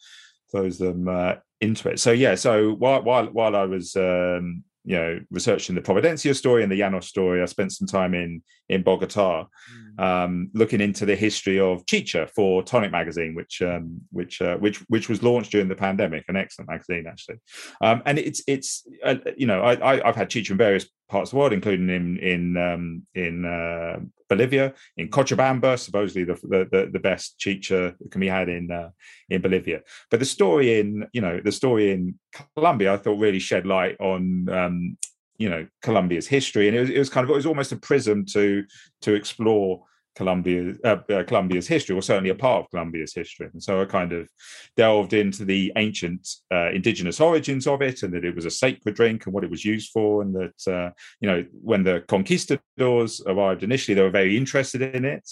throws 0.52 0.78
them 0.78 1.08
uh, 1.08 1.36
into 1.62 1.88
it. 1.90 2.00
So 2.00 2.12
yeah. 2.12 2.36
So 2.36 2.74
while 2.74 3.04
while 3.04 3.28
while 3.28 3.56
I 3.56 3.66
was 3.66 3.96
um, 3.96 4.64
you 4.90 4.96
know 4.96 5.20
researching 5.30 5.76
the 5.76 5.82
Providencia 5.82 6.36
story 6.36 6.64
and 6.64 6.72
the 6.72 6.80
Llanos 6.80 7.04
story. 7.04 7.44
I 7.44 7.46
spent 7.46 7.72
some 7.72 7.88
time 7.88 8.16
in 8.16 8.42
in 8.70 8.84
Bogota, 8.84 9.45
mm. 9.45 10.03
um, 10.03 10.49
looking 10.53 10.80
into 10.80 11.05
the 11.05 11.15
history 11.15 11.59
of 11.59 11.86
Chicha 11.86 12.28
for 12.36 12.63
Tonic 12.63 12.91
magazine, 12.91 13.36
which 13.36 13.61
um, 13.61 14.01
which 14.11 14.41
uh, 14.41 14.57
which 14.57 14.78
which 14.88 15.09
was 15.09 15.24
launched 15.24 15.51
during 15.51 15.67
the 15.67 15.76
pandemic. 15.76 16.26
An 16.28 16.36
excellent 16.36 16.70
magazine, 16.70 17.05
actually. 17.07 17.38
Um, 17.82 18.01
and 18.05 18.20
it's 18.20 18.41
it's 18.47 18.88
uh, 19.03 19.15
you 19.36 19.47
know 19.47 19.61
I, 19.61 19.93
I 19.93 20.05
have 20.05 20.15
had 20.15 20.30
Chicha 20.30 20.53
in 20.53 20.57
various 20.57 20.86
parts 21.09 21.30
of 21.30 21.32
the 21.32 21.38
world, 21.38 21.53
including 21.53 21.89
in 21.89 22.17
in 22.20 22.57
um, 22.57 23.07
in 23.15 23.45
uh, 23.45 23.99
Bolivia, 24.30 24.74
in 24.95 25.09
Cochabamba, 25.09 25.78
supposedly 25.78 26.24
the 26.24 26.36
the, 26.72 26.89
the 26.93 26.99
best 26.99 27.39
chicha 27.39 27.95
that 27.99 28.11
can 28.11 28.22
be 28.22 28.28
had 28.28 28.47
in 28.47 28.72
uh, 28.72 28.89
in 29.30 29.41
Bolivia. 29.41 29.82
But 30.11 30.20
the 30.20 30.26
story 30.26 30.80
in 30.80 31.07
you 31.11 31.22
know 31.22 31.41
the 31.43 31.51
story 31.51 31.91
in 31.91 32.20
Colombia, 32.55 32.93
I 32.93 32.97
thought 32.97 33.17
really 33.17 33.39
shed 33.39 33.65
light 33.65 33.97
on 33.99 34.47
um, 34.49 34.97
you 35.40 35.50
know 35.50 35.66
Colombia's 35.82 36.28
history, 36.28 36.68
and 36.68 36.78
it 36.78 36.82
was, 36.82 36.90
it 36.92 37.00
was 37.00 37.10
kind 37.10 37.24
of 37.24 37.32
it 37.32 37.36
was 37.36 37.48
almost 37.48 37.72
a 37.72 37.78
prism 37.78 38.26
to 38.28 38.64
to 39.02 39.16
explore 39.16 39.84
Colombia, 40.20 40.74
uh, 40.84 40.97
uh, 41.13 41.24
Colombia's 41.24 41.65
history, 41.65 41.95
or 41.95 42.01
certainly 42.01 42.30
a 42.30 42.36
part 42.36 42.65
of 42.65 42.70
Colombia's 42.72 43.13
history. 43.13 43.47
And 43.53 43.63
so 43.63 43.82
I 43.82 43.86
kind 43.86 44.11
of 44.11 44.28
delved 44.76 45.13
into 45.13 45.45
the 45.45 45.72
ancient 45.78 46.28
uh, 46.51 46.72
indigenous 46.72 47.22
origins 47.22 47.65
of 47.65 47.82
it, 47.82 48.03
and 48.03 48.13
that 48.13 48.26
it 48.26 48.36
was 48.36 48.45
a 48.45 48.51
sacred 48.51 48.95
drink 48.95 49.26
and 49.26 49.34
what 49.34 49.45
it 49.45 49.49
was 49.49 49.63
used 49.63 49.91
for, 49.91 50.22
and 50.22 50.36
that 50.36 50.59
uh, 50.67 50.89
you 51.22 51.30
know 51.30 51.45
when 51.72 51.84
the 51.84 52.03
conquistadors 52.09 53.22
arrived 53.28 53.63
initially, 53.63 53.95
they 53.95 54.01
were 54.01 54.09
very 54.09 54.36
interested 54.36 54.82
in 54.82 55.05
it, 55.05 55.26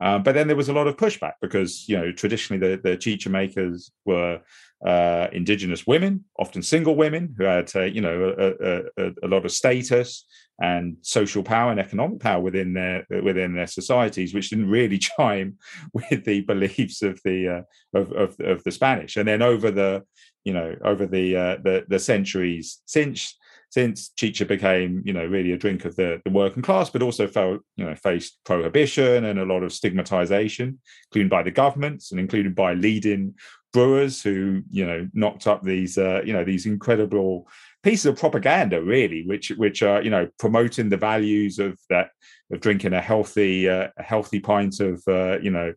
um, 0.00 0.24
but 0.24 0.34
then 0.34 0.48
there 0.48 0.56
was 0.56 0.68
a 0.68 0.78
lot 0.78 0.88
of 0.88 0.96
pushback 0.96 1.34
because 1.40 1.88
you 1.88 1.96
know 1.96 2.10
traditionally 2.10 2.58
the, 2.58 2.80
the 2.82 2.96
chicha 2.96 3.30
makers 3.30 3.92
were 4.04 4.40
uh, 4.84 5.28
indigenous 5.32 5.86
women, 5.86 6.24
often 6.36 6.62
single 6.62 6.96
women 6.96 7.32
who 7.38 7.44
had, 7.44 7.70
uh, 7.76 7.82
you 7.82 8.00
know, 8.00 8.34
a, 8.36 9.04
a, 9.04 9.12
a, 9.22 9.28
lot 9.28 9.44
of 9.44 9.52
status 9.52 10.26
and 10.62 10.96
social 11.02 11.42
power 11.42 11.72
and 11.72 11.80
economic 11.80 12.20
power 12.20 12.40
within 12.40 12.72
their 12.72 13.04
within 13.22 13.52
their 13.52 13.66
societies, 13.66 14.32
which 14.32 14.50
didn't 14.50 14.70
really 14.70 14.98
chime 15.16 15.58
with 15.92 16.24
the 16.24 16.40
beliefs 16.42 17.02
of 17.02 17.20
the 17.24 17.48
uh, 17.48 17.98
of, 17.98 18.12
of, 18.12 18.40
of 18.40 18.62
the 18.62 18.70
Spanish. 18.70 19.16
And 19.16 19.26
then 19.26 19.42
over 19.42 19.72
the, 19.72 20.04
you 20.44 20.52
know, 20.54 20.76
over 20.84 21.04
the 21.04 21.36
uh, 21.36 21.56
the, 21.62 21.84
the 21.88 21.98
centuries 21.98 22.80
since 22.86 23.36
since 23.70 24.10
chicha 24.10 24.44
became, 24.44 25.02
you 25.04 25.12
know, 25.14 25.24
really 25.24 25.52
a 25.52 25.58
drink 25.58 25.84
of 25.84 25.96
the, 25.96 26.20
the 26.26 26.30
working 26.30 26.62
class, 26.62 26.90
but 26.90 27.02
also 27.02 27.26
felt, 27.26 27.62
you 27.76 27.86
know, 27.86 27.94
faced 27.94 28.38
prohibition 28.44 29.24
and 29.24 29.38
a 29.38 29.46
lot 29.46 29.62
of 29.62 29.72
stigmatization, 29.72 30.78
including 31.08 31.30
by 31.30 31.42
the 31.42 31.50
governments 31.50 32.10
and 32.10 32.20
included 32.20 32.54
by 32.54 32.74
leading 32.74 33.34
brewers 33.72 34.22
who 34.22 34.62
you 34.70 34.86
know 34.86 35.08
knocked 35.14 35.46
up 35.46 35.62
these 35.62 35.98
uh, 35.98 36.20
you 36.24 36.32
know 36.32 36.44
these 36.44 36.66
incredible 36.66 37.48
pieces 37.82 38.06
of 38.06 38.16
propaganda 38.16 38.80
really 38.80 39.24
which 39.26 39.50
which 39.56 39.82
are 39.82 40.02
you 40.02 40.10
know 40.10 40.28
promoting 40.38 40.88
the 40.88 40.96
values 40.96 41.58
of 41.58 41.78
that 41.90 42.10
of 42.52 42.60
drinking 42.60 42.92
a 42.92 43.00
healthy 43.00 43.68
uh, 43.68 43.88
a 43.96 44.02
healthy 44.02 44.40
pint 44.40 44.78
of 44.80 45.02
uh, 45.08 45.38
you 45.40 45.50
know 45.50 45.72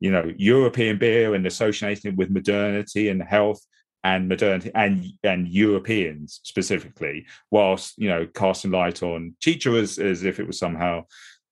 you 0.00 0.10
know 0.10 0.32
European 0.36 0.98
beer 0.98 1.34
and 1.34 1.46
associating 1.46 2.12
it 2.12 2.16
with 2.16 2.30
modernity 2.30 3.08
and 3.08 3.22
health 3.22 3.60
and 4.02 4.28
modernity 4.28 4.70
and 4.74 5.04
and 5.22 5.48
Europeans 5.48 6.40
specifically, 6.42 7.26
whilst 7.50 7.98
you 7.98 8.08
know 8.08 8.26
casting 8.34 8.70
light 8.70 9.02
on 9.02 9.34
Chicha 9.40 9.70
as, 9.70 9.98
as 9.98 10.24
if 10.24 10.40
it 10.40 10.46
was 10.46 10.58
somehow 10.58 11.04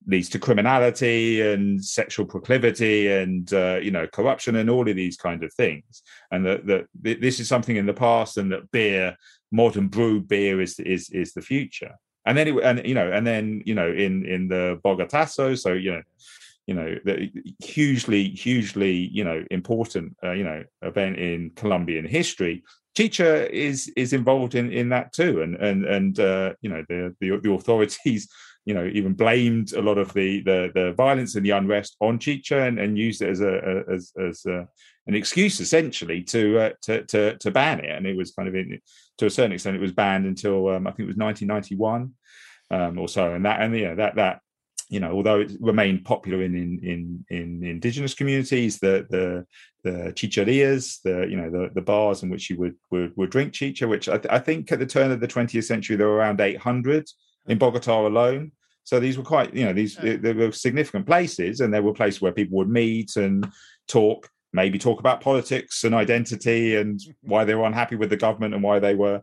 leads 0.06 0.30
to 0.30 0.38
criminality 0.38 1.42
and 1.42 1.84
sexual 1.84 2.24
proclivity 2.24 3.09
and 3.09 3.52
uh, 3.52 3.78
you 3.82 3.90
know 3.90 4.06
corruption 4.06 4.56
and 4.56 4.70
all 4.70 4.88
of 4.88 4.96
these 4.96 5.16
kind 5.16 5.44
of 5.44 5.52
things, 5.54 6.02
and 6.30 6.46
that 6.46 6.66
that 6.66 6.86
this 7.02 7.38
is 7.38 7.48
something 7.48 7.76
in 7.76 7.86
the 7.86 7.92
past, 7.92 8.38
and 8.38 8.50
that 8.50 8.70
beer, 8.70 9.14
modern 9.51 9.88
brewed 9.88 10.28
beer, 10.28 10.61
is 10.61 10.78
is 10.80 11.11
is 11.11 11.32
the 11.32 11.42
future. 11.42 11.94
And 12.26 12.36
then 12.36 12.49
it, 12.49 12.62
and 12.62 12.86
you 12.86 12.94
know 12.94 13.11
and 13.11 13.26
then 13.26 13.62
you 13.64 13.74
know 13.74 13.90
in 13.90 14.24
in 14.26 14.49
the 14.49 14.80
Bogotazo, 14.84 15.59
so 15.59 15.72
you 15.72 15.92
know 15.92 16.03
you 16.68 16.74
know 16.74 16.94
the 17.05 17.32
hugely 17.64 18.28
hugely 18.28 18.92
you 18.92 19.24
know 19.24 19.42
important 19.51 20.14
uh, 20.22 20.32
you 20.32 20.44
know 20.44 20.62
event 20.82 21.16
in 21.16 21.51
colombian 21.57 22.05
history 22.05 22.62
chicha 22.94 23.51
is 23.51 23.90
is 23.96 24.12
involved 24.12 24.55
in 24.55 24.70
in 24.70 24.90
that 24.90 25.12
too 25.12 25.40
and 25.40 25.55
and 25.57 25.86
and 25.86 26.20
uh, 26.20 26.53
you 26.61 26.68
know 26.68 26.84
the, 26.88 27.14
the, 27.20 27.40
the 27.42 27.51
authorities 27.51 28.28
you 28.66 28.74
know 28.74 28.86
even 28.92 29.14
blamed 29.14 29.72
a 29.72 29.80
lot 29.80 29.96
of 29.96 30.12
the 30.12 30.42
the, 30.42 30.70
the 30.74 30.92
violence 30.92 31.36
and 31.36 31.46
the 31.46 31.51
unrest 31.51 31.96
on 32.01 32.18
chicha 32.18 32.62
and, 32.62 32.78
and 32.78 32.99
used 32.99 33.22
it 33.22 33.30
as 33.30 33.40
a, 33.40 33.84
as 33.90 34.12
as 34.20 34.44
a, 34.44 34.68
an 35.07 35.14
excuse 35.14 35.61
essentially 35.61 36.22
to, 36.22 36.59
uh, 36.59 36.70
to 36.82 37.05
to 37.05 37.38
to 37.38 37.51
ban 37.51 37.80
it 37.80 37.90
and 37.90 38.07
it 38.07 38.16
was 38.16 38.32
kind 38.32 38.46
of 38.46 38.55
in 38.55 38.78
to 39.18 39.26
a 39.26 39.30
certain 39.30 39.52
extent 39.52 39.76
it 39.76 39.80
was 39.80 39.92
banned 39.92 40.26
until 40.26 40.68
um, 40.68 40.86
i 40.86 40.90
think 40.90 41.00
it 41.00 41.14
was 41.14 41.16
1991 41.16 42.14
um, 42.70 42.98
or 42.98 43.08
so. 43.08 43.34
And 43.34 43.44
that 43.44 43.60
and 43.60 43.76
yeah 43.76 43.94
that 43.94 44.16
that 44.16 44.40
you 44.90 45.00
know, 45.00 45.12
although 45.12 45.40
it 45.40 45.52
remained 45.60 46.04
popular 46.04 46.42
in 46.42 46.54
in 46.54 46.80
in, 46.82 47.24
in 47.28 47.64
indigenous 47.64 48.14
communities, 48.14 48.78
the 48.78 49.06
the 49.10 49.46
the 49.84 50.12
chicherias, 50.12 51.00
the 51.02 51.26
you 51.28 51.36
know 51.36 51.50
the, 51.50 51.70
the 51.74 51.82
bars 51.82 52.22
in 52.22 52.30
which 52.30 52.48
you 52.48 52.56
would, 52.58 52.74
would 52.90 53.14
would 53.16 53.30
drink 53.30 53.52
chicha, 53.52 53.86
which 53.86 54.08
I, 54.08 54.16
th- 54.16 54.32
I 54.32 54.38
think 54.38 54.72
at 54.72 54.78
the 54.78 54.86
turn 54.86 55.10
of 55.10 55.20
the 55.20 55.28
20th 55.28 55.64
century 55.64 55.96
there 55.96 56.08
were 56.08 56.16
around 56.16 56.40
800 56.40 57.06
in 57.48 57.58
Bogota 57.58 58.06
alone. 58.06 58.52
So 58.84 58.98
these 58.98 59.18
were 59.18 59.24
quite, 59.24 59.52
you 59.52 59.66
know, 59.66 59.74
these 59.74 59.96
there 59.96 60.34
were 60.34 60.52
significant 60.52 61.04
places, 61.04 61.60
and 61.60 61.72
there 61.72 61.82
were 61.82 61.92
places 61.92 62.22
where 62.22 62.32
people 62.32 62.56
would 62.56 62.70
meet 62.70 63.16
and 63.16 63.46
talk, 63.88 64.30
maybe 64.53 64.78
talk 64.78 65.01
about 65.01 65.20
politics 65.20 65.84
and 65.84 65.94
identity 65.94 66.76
and 66.76 67.01
why 67.22 67.44
they 67.44 67.55
were 67.55 67.66
unhappy 67.66 67.96
with 67.96 68.11
the 68.11 68.16
government 68.16 68.55
and 68.55 68.62
why 68.62 68.78
they 68.78 68.94
were 68.94 69.22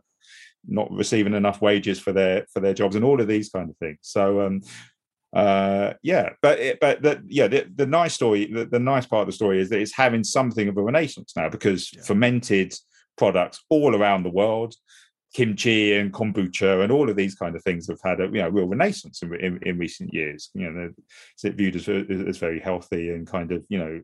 not 0.68 0.90
receiving 0.90 1.34
enough 1.34 1.62
wages 1.62 2.00
for 2.00 2.12
their 2.12 2.46
for 2.52 2.60
their 2.60 2.74
jobs 2.74 2.96
and 2.96 3.04
all 3.04 3.20
of 3.20 3.28
these 3.28 3.50
kind 3.50 3.70
of 3.70 3.76
things. 3.76 3.98
So 4.02 4.40
um, 4.40 4.62
uh, 5.34 5.92
yeah, 6.02 6.30
but 6.40 6.58
it, 6.58 6.80
but 6.80 7.02
the, 7.02 7.22
yeah, 7.26 7.46
the, 7.46 7.66
the 7.74 7.86
nice 7.86 8.14
story, 8.14 8.50
the, 8.50 8.64
the, 8.64 8.78
nice 8.78 9.04
part 9.04 9.22
of 9.22 9.26
the 9.26 9.32
story 9.32 9.60
is 9.60 9.68
that 9.68 9.80
it's 9.80 9.94
having 9.94 10.24
something 10.24 10.66
of 10.66 10.76
a 10.78 10.82
renaissance 10.82 11.34
now 11.36 11.48
because 11.48 11.92
yeah. 11.92 12.00
fermented 12.02 12.74
products 13.18 13.62
all 13.68 13.94
around 13.94 14.22
the 14.22 14.30
world, 14.30 14.74
kimchi 15.36 15.92
and 15.92 16.14
kombucha 16.14 16.82
and 16.82 16.90
all 16.90 17.10
of 17.10 17.16
these 17.16 17.34
kind 17.34 17.54
of 17.54 17.62
things 17.62 17.86
have 17.86 18.00
had 18.02 18.20
a 18.22 18.24
you 18.24 18.40
know 18.40 18.48
real 18.48 18.64
renaissance 18.64 19.22
in, 19.22 19.34
in, 19.34 19.58
in 19.66 19.76
recent 19.76 20.14
years. 20.14 20.48
You 20.54 20.70
know, 20.70 20.90
it's 21.34 21.56
viewed 21.56 21.76
as, 21.76 21.86
as 21.88 22.38
very 22.38 22.58
healthy 22.58 23.10
and 23.10 23.26
kind 23.26 23.52
of 23.52 23.62
you 23.68 23.78
know 23.78 24.00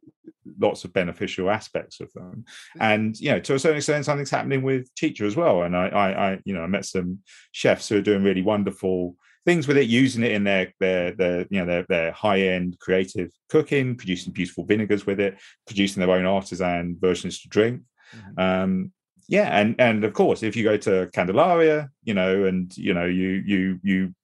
lots 0.60 0.84
of 0.84 0.92
beneficial 0.92 1.48
aspects 1.48 2.00
of 2.00 2.12
them. 2.12 2.44
And 2.78 3.18
you 3.18 3.30
know, 3.30 3.40
to 3.40 3.54
a 3.54 3.58
certain 3.58 3.78
extent, 3.78 4.04
something's 4.04 4.30
happening 4.30 4.60
with 4.60 4.94
chicha 4.94 5.24
as 5.24 5.34
well. 5.34 5.62
And 5.62 5.74
I, 5.74 5.86
I, 5.88 6.32
I 6.32 6.38
you 6.44 6.52
know, 6.52 6.64
I 6.64 6.66
met 6.66 6.84
some 6.84 7.20
chefs 7.52 7.88
who 7.88 7.96
are 7.96 8.02
doing 8.02 8.22
really 8.22 8.42
wonderful 8.42 9.16
things 9.46 9.66
with 9.66 9.78
it, 9.78 9.88
using 9.88 10.24
it 10.24 10.32
in 10.32 10.44
their 10.44 10.74
their 10.80 11.12
their 11.12 11.46
you 11.48 11.60
know 11.60 11.66
their 11.66 11.86
their 11.88 12.12
high 12.12 12.40
end 12.40 12.78
creative 12.78 13.30
cooking, 13.48 13.96
producing 13.96 14.34
beautiful 14.34 14.66
vinegars 14.66 15.06
with 15.06 15.18
it, 15.18 15.38
producing 15.66 16.00
their 16.00 16.14
own 16.14 16.26
artisan 16.26 16.98
versions 17.00 17.40
to 17.40 17.48
drink. 17.48 17.80
Mm-hmm. 18.14 18.38
Um, 18.38 18.92
yeah, 19.28 19.58
and 19.58 19.74
and 19.78 20.04
of 20.04 20.12
course, 20.12 20.42
if 20.42 20.56
you 20.56 20.64
go 20.64 20.76
to 20.78 21.08
Candelaria, 21.12 21.90
you 22.04 22.14
know, 22.14 22.44
and 22.44 22.76
you 22.76 22.94
know 22.94 23.04
you 23.04 23.42
you 23.44 23.80
you 23.82 24.14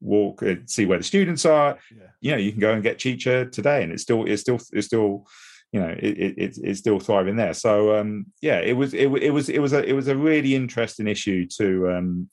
walk 0.00 0.42
and 0.42 0.68
see 0.70 0.86
where 0.86 0.98
the 0.98 1.04
students 1.04 1.44
are, 1.44 1.78
yeah. 1.94 2.06
you 2.20 2.30
know, 2.30 2.38
you 2.38 2.52
can 2.52 2.60
go 2.60 2.72
and 2.72 2.82
get 2.82 2.98
chicha 2.98 3.46
today, 3.46 3.82
and 3.82 3.92
it's 3.92 4.02
still 4.02 4.24
it's 4.26 4.42
still 4.42 4.60
it's 4.72 4.86
still 4.86 5.26
you 5.72 5.80
know 5.80 5.94
it, 5.98 6.34
it, 6.38 6.58
it's 6.62 6.78
still 6.78 6.98
thriving 6.98 7.36
there 7.36 7.52
so 7.52 7.94
um 7.94 8.24
yeah 8.40 8.58
it 8.58 8.72
was 8.72 8.94
it, 8.94 9.06
it 9.20 9.28
was 9.28 9.50
it 9.50 9.58
was 9.58 9.74
a 9.74 9.84
it 9.84 9.92
was 9.92 10.08
a 10.08 10.16
really 10.16 10.54
interesting 10.54 11.06
issue 11.06 11.46
to 11.46 11.90
um 11.90 12.26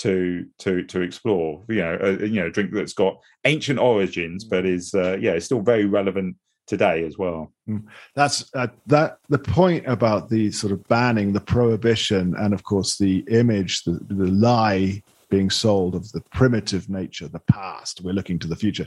to 0.00 0.46
to 0.58 0.82
to 0.84 1.02
explore. 1.02 1.62
You 1.68 1.82
know, 1.82 1.98
a, 2.00 2.26
you 2.26 2.40
know, 2.40 2.48
drink 2.48 2.72
that's 2.72 2.94
got 2.94 3.18
ancient 3.44 3.78
origins, 3.78 4.44
but 4.44 4.64
mm. 4.64 4.74
is 4.74 4.94
uh, 4.94 5.18
yeah, 5.20 5.32
it's 5.32 5.44
still 5.44 5.60
very 5.60 5.84
relevant 5.84 6.36
today 6.70 7.04
as 7.04 7.18
well. 7.18 7.52
Mm. 7.68 7.82
That's 8.14 8.38
uh, 8.54 8.68
that 8.86 9.18
the 9.28 9.38
point 9.60 9.84
about 9.86 10.30
the 10.30 10.52
sort 10.52 10.72
of 10.72 10.86
banning, 10.86 11.32
the 11.32 11.40
prohibition, 11.40 12.34
and 12.38 12.54
of 12.54 12.62
course 12.62 12.96
the 12.96 13.24
image, 13.28 13.82
the, 13.82 13.98
the 14.08 14.30
lie 14.48 15.02
being 15.30 15.50
sold 15.50 15.94
of 15.94 16.10
the 16.12 16.22
primitive 16.32 16.88
nature, 16.88 17.28
the 17.28 17.46
past. 17.60 18.00
We're 18.02 18.18
looking 18.20 18.38
to 18.40 18.48
the 18.48 18.56
future. 18.64 18.86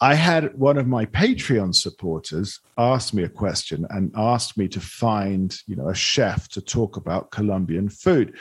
I 0.00 0.14
had 0.14 0.58
one 0.58 0.78
of 0.78 0.86
my 0.86 1.04
Patreon 1.06 1.74
supporters 1.74 2.60
ask 2.76 3.14
me 3.14 3.22
a 3.22 3.28
question 3.28 3.86
and 3.90 4.10
asked 4.16 4.56
me 4.58 4.66
to 4.68 4.80
find, 4.80 5.54
you 5.66 5.76
know, 5.76 5.88
a 5.88 5.94
chef 5.94 6.48
to 6.48 6.60
talk 6.60 6.96
about 6.96 7.30
Colombian 7.30 7.88
food, 7.88 8.36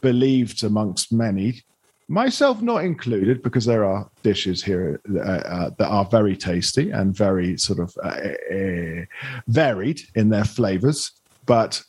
believed 0.00 0.64
amongst 0.64 1.12
many, 1.12 1.62
myself 2.08 2.62
not 2.62 2.84
included, 2.84 3.42
because 3.42 3.64
there 3.64 3.84
are 3.84 4.08
dishes 4.22 4.62
here 4.62 5.00
uh, 5.14 5.20
uh, 5.20 5.70
that 5.78 5.88
are 5.88 6.04
very 6.04 6.36
tasty 6.36 6.90
and 6.90 7.16
very 7.16 7.56
sort 7.56 7.78
of 7.78 7.96
uh, 8.02 8.08
uh, 8.54 9.04
varied 9.48 10.00
in 10.14 10.28
their 10.28 10.44
flavors. 10.44 11.12
But 11.46 11.82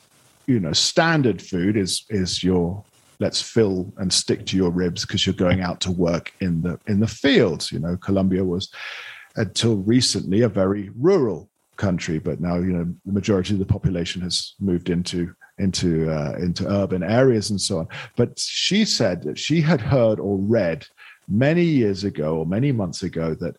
you 0.47 0.59
know, 0.59 0.73
standard 0.73 1.41
food 1.41 1.77
is 1.77 2.05
is 2.09 2.43
your 2.43 2.83
let's 3.19 3.41
fill 3.41 3.93
and 3.97 4.11
stick 4.11 4.45
to 4.45 4.57
your 4.57 4.71
ribs 4.71 5.05
because 5.05 5.25
you're 5.25 5.33
going 5.33 5.61
out 5.61 5.79
to 5.81 5.91
work 5.91 6.33
in 6.41 6.61
the 6.61 6.79
in 6.87 6.99
the 6.99 7.07
fields. 7.07 7.71
You 7.71 7.79
know, 7.79 7.97
Colombia 7.97 8.43
was 8.43 8.71
until 9.35 9.77
recently 9.77 10.41
a 10.41 10.49
very 10.49 10.91
rural 10.95 11.49
country, 11.77 12.19
but 12.19 12.39
now 12.39 12.55
you 12.55 12.73
know 12.73 12.85
the 13.05 13.13
majority 13.13 13.53
of 13.53 13.59
the 13.59 13.65
population 13.65 14.21
has 14.21 14.55
moved 14.59 14.89
into 14.89 15.33
into 15.57 16.11
uh, 16.11 16.35
into 16.39 16.67
urban 16.67 17.03
areas 17.03 17.49
and 17.49 17.59
so 17.59 17.79
on. 17.79 17.87
But 18.15 18.39
she 18.39 18.85
said 18.85 19.23
that 19.23 19.39
she 19.39 19.61
had 19.61 19.81
heard 19.81 20.19
or 20.19 20.37
read 20.37 20.85
many 21.27 21.63
years 21.63 22.03
ago 22.03 22.37
or 22.37 22.45
many 22.45 22.71
months 22.71 23.03
ago 23.03 23.33
that 23.35 23.55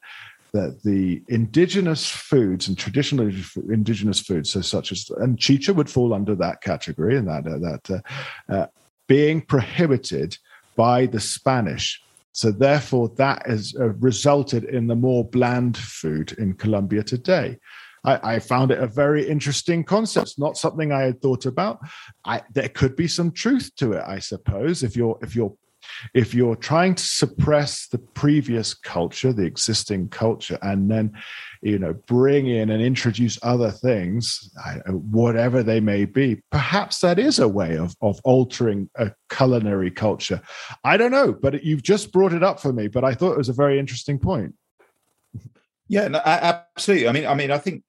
that 0.52 0.82
the 0.82 1.22
indigenous 1.28 2.08
foods 2.08 2.68
and 2.68 2.78
traditional 2.78 3.30
indigenous 3.68 4.20
foods, 4.20 4.52
so 4.52 4.60
such 4.60 4.92
as 4.92 5.10
and 5.18 5.38
chicha 5.38 5.74
would 5.74 5.90
fall 5.90 6.14
under 6.14 6.34
that 6.34 6.62
category, 6.62 7.16
and 7.16 7.28
that 7.28 7.46
uh, 7.46 7.58
that 7.58 7.90
uh, 7.90 8.52
uh, 8.52 8.66
being 9.06 9.40
prohibited 9.40 10.36
by 10.76 11.06
the 11.06 11.20
Spanish 11.20 12.02
so 12.36 12.50
therefore, 12.50 13.08
that 13.16 13.46
has 13.46 13.74
uh, 13.80 13.94
resulted 13.94 14.64
in 14.64 14.88
the 14.88 14.94
more 14.94 15.24
bland 15.24 15.78
food 15.78 16.32
in 16.32 16.52
Colombia 16.52 17.02
today. 17.02 17.56
I, 18.06 18.34
I, 18.34 18.38
found 18.38 18.70
it 18.70 18.78
a 18.78 18.86
very 18.86 19.28
interesting 19.28 19.84
concept. 19.84 20.34
Not 20.38 20.56
something 20.56 20.92
I 20.92 21.02
had 21.02 21.20
thought 21.20 21.44
about. 21.44 21.80
I, 22.24 22.42
there 22.54 22.68
could 22.68 22.96
be 22.96 23.08
some 23.08 23.32
truth 23.32 23.70
to 23.76 23.92
it, 23.92 24.04
I 24.06 24.20
suppose. 24.20 24.82
If 24.82 24.96
you're 24.96 25.18
if 25.22 25.34
you're 25.34 25.52
if 26.14 26.34
you're 26.34 26.56
trying 26.56 26.94
to 26.94 27.04
suppress 27.04 27.88
the 27.88 27.98
previous 27.98 28.74
culture, 28.74 29.32
the 29.32 29.44
existing 29.44 30.08
culture, 30.08 30.58
and 30.62 30.90
then 30.90 31.12
you 31.62 31.78
know 31.78 31.92
bring 32.06 32.46
in 32.46 32.70
and 32.70 32.82
introduce 32.82 33.38
other 33.42 33.70
things 33.70 34.50
whatever 34.86 35.62
they 35.62 35.80
may 35.80 36.04
be 36.04 36.40
perhaps 36.50 37.00
that 37.00 37.18
is 37.18 37.38
a 37.38 37.48
way 37.48 37.76
of 37.76 37.94
of 38.02 38.20
altering 38.24 38.88
a 38.96 39.10
culinary 39.30 39.90
culture 39.90 40.40
i 40.84 40.96
don't 40.96 41.10
know 41.10 41.32
but 41.32 41.64
you've 41.64 41.82
just 41.82 42.12
brought 42.12 42.32
it 42.32 42.42
up 42.42 42.60
for 42.60 42.72
me 42.72 42.88
but 42.88 43.04
i 43.04 43.14
thought 43.14 43.32
it 43.32 43.38
was 43.38 43.48
a 43.48 43.54
very 43.54 43.78
interesting 43.78 44.18
point 44.18 44.54
yeah 45.88 46.08
no, 46.08 46.20
absolutely 46.24 47.08
i 47.08 47.12
mean 47.12 47.26
i 47.26 47.34
mean 47.34 47.50
i 47.50 47.58
think 47.58 47.82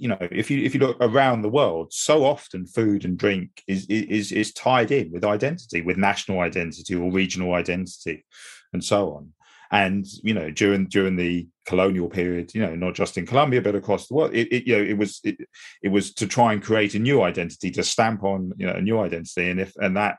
you 0.00 0.08
know 0.08 0.18
if 0.20 0.50
you 0.50 0.64
if 0.64 0.74
you 0.74 0.80
look 0.80 0.96
around 1.00 1.42
the 1.42 1.48
world 1.48 1.92
so 1.92 2.24
often 2.24 2.66
food 2.66 3.04
and 3.04 3.18
drink 3.18 3.62
is 3.68 3.86
is 3.86 4.32
is 4.32 4.52
tied 4.52 4.90
in 4.90 5.12
with 5.12 5.24
identity 5.24 5.82
with 5.82 5.98
national 5.98 6.40
identity 6.40 6.94
or 6.94 7.12
regional 7.12 7.54
identity 7.54 8.24
and 8.72 8.82
so 8.82 9.12
on. 9.14 9.32
And 9.72 10.04
you 10.22 10.34
know 10.34 10.50
during 10.50 10.86
during 10.86 11.14
the 11.16 11.46
colonial 11.66 12.08
period 12.08 12.52
you 12.54 12.62
know 12.62 12.74
not 12.74 12.94
just 12.94 13.16
in 13.16 13.26
colombia 13.26 13.62
but 13.62 13.76
across 13.76 14.08
the 14.08 14.14
world 14.14 14.34
it, 14.34 14.48
it 14.50 14.66
you 14.66 14.76
know 14.76 14.82
it 14.82 14.98
was 14.98 15.20
it, 15.22 15.36
it 15.82 15.88
was 15.90 16.12
to 16.14 16.26
try 16.26 16.52
and 16.52 16.62
create 16.62 16.96
a 16.96 16.98
new 16.98 17.22
identity 17.22 17.70
to 17.72 17.84
stamp 17.84 18.24
on 18.24 18.52
you 18.56 18.66
know 18.66 18.74
a 18.74 18.80
new 18.80 18.98
identity. 18.98 19.48
And 19.50 19.60
if 19.60 19.76
and 19.76 19.96
that 19.96 20.18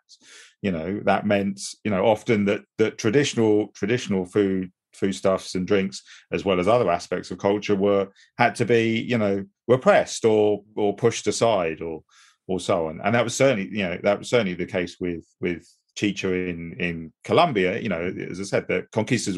you 0.61 0.71
know 0.71 1.01
that 1.05 1.25
meant 1.25 1.59
you 1.83 1.91
know 1.91 2.05
often 2.05 2.45
that 2.45 2.61
that 2.77 2.97
traditional 2.97 3.69
traditional 3.73 4.25
food 4.25 4.71
foodstuffs 4.93 5.55
and 5.55 5.67
drinks 5.67 6.01
as 6.31 6.45
well 6.45 6.59
as 6.59 6.67
other 6.67 6.89
aspects 6.91 7.31
of 7.31 7.37
culture 7.37 7.75
were 7.75 8.07
had 8.37 8.55
to 8.55 8.65
be 8.65 8.99
you 9.01 9.17
know 9.17 9.43
repressed 9.71 10.25
or 10.25 10.63
or 10.75 10.95
pushed 10.95 11.27
aside 11.27 11.81
or 11.81 12.03
or 12.47 12.59
so 12.59 12.87
on 12.87 12.99
and 13.03 13.15
that 13.15 13.23
was 13.23 13.35
certainly 13.35 13.69
you 13.71 13.83
know 13.83 13.97
that 14.03 14.19
was 14.19 14.29
certainly 14.29 14.53
the 14.53 14.65
case 14.65 14.97
with 14.99 15.25
with 15.39 15.65
Chicha 15.95 16.33
in 16.33 16.73
in 16.79 17.13
Colombia, 17.23 17.79
you 17.79 17.89
know, 17.89 18.13
as 18.29 18.39
I 18.39 18.43
said, 18.43 18.67
the 18.67 18.87
conquistadors 18.91 19.37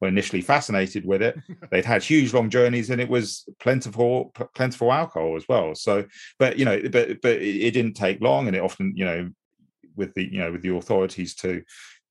were 0.00 0.08
initially 0.08 0.40
fascinated 0.40 1.04
with 1.04 1.22
it. 1.22 1.38
They'd 1.70 1.84
had 1.84 2.02
huge 2.02 2.32
long 2.32 2.48
journeys, 2.48 2.90
and 2.90 3.00
it 3.00 3.08
was 3.08 3.46
plentiful 3.60 4.32
plentiful 4.54 4.92
alcohol 4.92 5.36
as 5.36 5.46
well. 5.48 5.74
So, 5.74 6.04
but 6.38 6.58
you 6.58 6.64
know, 6.64 6.80
but 6.90 7.20
but 7.20 7.42
it, 7.42 7.72
didn't 7.72 7.94
take 7.94 8.20
long, 8.20 8.46
and 8.46 8.56
it 8.56 8.62
often, 8.62 8.94
you 8.96 9.04
know, 9.04 9.30
with 9.94 10.14
the 10.14 10.24
you 10.24 10.38
know 10.38 10.52
with 10.52 10.62
the 10.62 10.74
authorities 10.74 11.34
to 11.36 11.62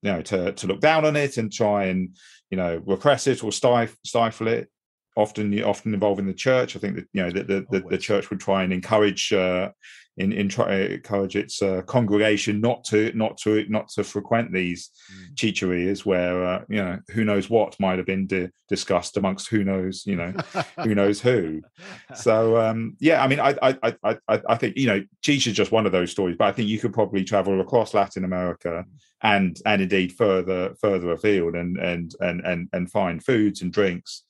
you 0.02 0.12
know 0.12 0.22
to 0.22 0.52
to 0.54 0.68
look 0.68 0.80
down 0.80 1.06
on 1.06 1.16
it 1.16 1.38
and 1.38 1.52
try 1.52 1.86
and 1.86 2.16
you 2.52 2.58
know 2.58 2.82
repress 2.86 3.26
it 3.26 3.44
or 3.44 3.52
stifle 3.52 3.98
stifle 4.06 4.48
it 4.48 4.70
often 5.16 5.62
often 5.64 5.94
involving 5.94 6.28
the 6.28 6.34
church. 6.34 6.76
I 6.76 6.80
think 6.80 6.96
that 6.96 7.08
you 7.14 7.24
know 7.24 7.32
the 7.32 7.44
the, 7.44 7.66
the, 7.70 7.80
the 7.90 7.98
church 7.98 8.30
would 8.30 8.40
try 8.40 8.64
and 8.64 8.74
encourage 8.74 9.32
uh, 9.34 9.70
in, 10.18 10.32
in 10.32 10.48
try, 10.48 10.76
encourage 10.76 11.36
its 11.36 11.62
uh, 11.62 11.82
congregation 11.84 12.62
not 12.62 12.84
to 12.86 13.12
not 13.16 13.38
to 13.38 13.66
not 13.68 13.90
to 13.90 14.04
frequent 14.04 14.54
these 14.54 14.90
mm. 15.12 15.36
chicherias 15.36 16.06
where 16.06 16.46
uh, 16.46 16.64
you 16.70 16.78
know 16.78 17.00
who 17.12 17.24
knows 17.24 17.50
what 17.50 17.80
might 17.80 17.98
have 17.98 18.06
been 18.06 18.28
di- 18.28 18.50
discussed 18.70 19.18
amongst 19.18 19.50
who 19.50 19.64
knows 19.64 20.06
you 20.06 20.16
know 20.16 20.32
who 20.84 20.94
knows 20.94 21.20
who 21.20 21.62
so 22.14 22.58
um, 22.58 22.96
yeah 23.00 23.24
i 23.24 23.28
mean 23.28 23.40
I, 23.40 23.56
I 23.62 23.78
i 24.04 24.18
i 24.28 24.42
i 24.50 24.56
think 24.56 24.78
you 24.78 24.88
know 24.88 25.04
chicha 25.22 25.50
is 25.50 25.56
just 25.56 25.72
one 25.72 25.86
of 25.86 25.92
those 25.92 26.12
stories 26.12 26.36
but 26.38 26.48
i 26.48 26.52
think 26.52 26.70
you 26.70 26.80
could 26.80 26.94
probably 26.94 27.24
travel 27.24 27.60
across 27.60 27.94
latin 27.94 28.24
america 28.24 28.86
mm. 28.88 29.00
and 29.24 29.60
and 29.66 29.82
indeed 29.82 30.14
further 30.14 30.76
further 30.80 31.12
afield 31.12 31.56
and 31.56 31.78
and 31.78 32.14
and 32.20 32.42
and, 32.42 32.70
and 32.72 32.92
find 32.92 33.24
foods 33.24 33.64
and 33.64 33.74
drinks 33.74 34.24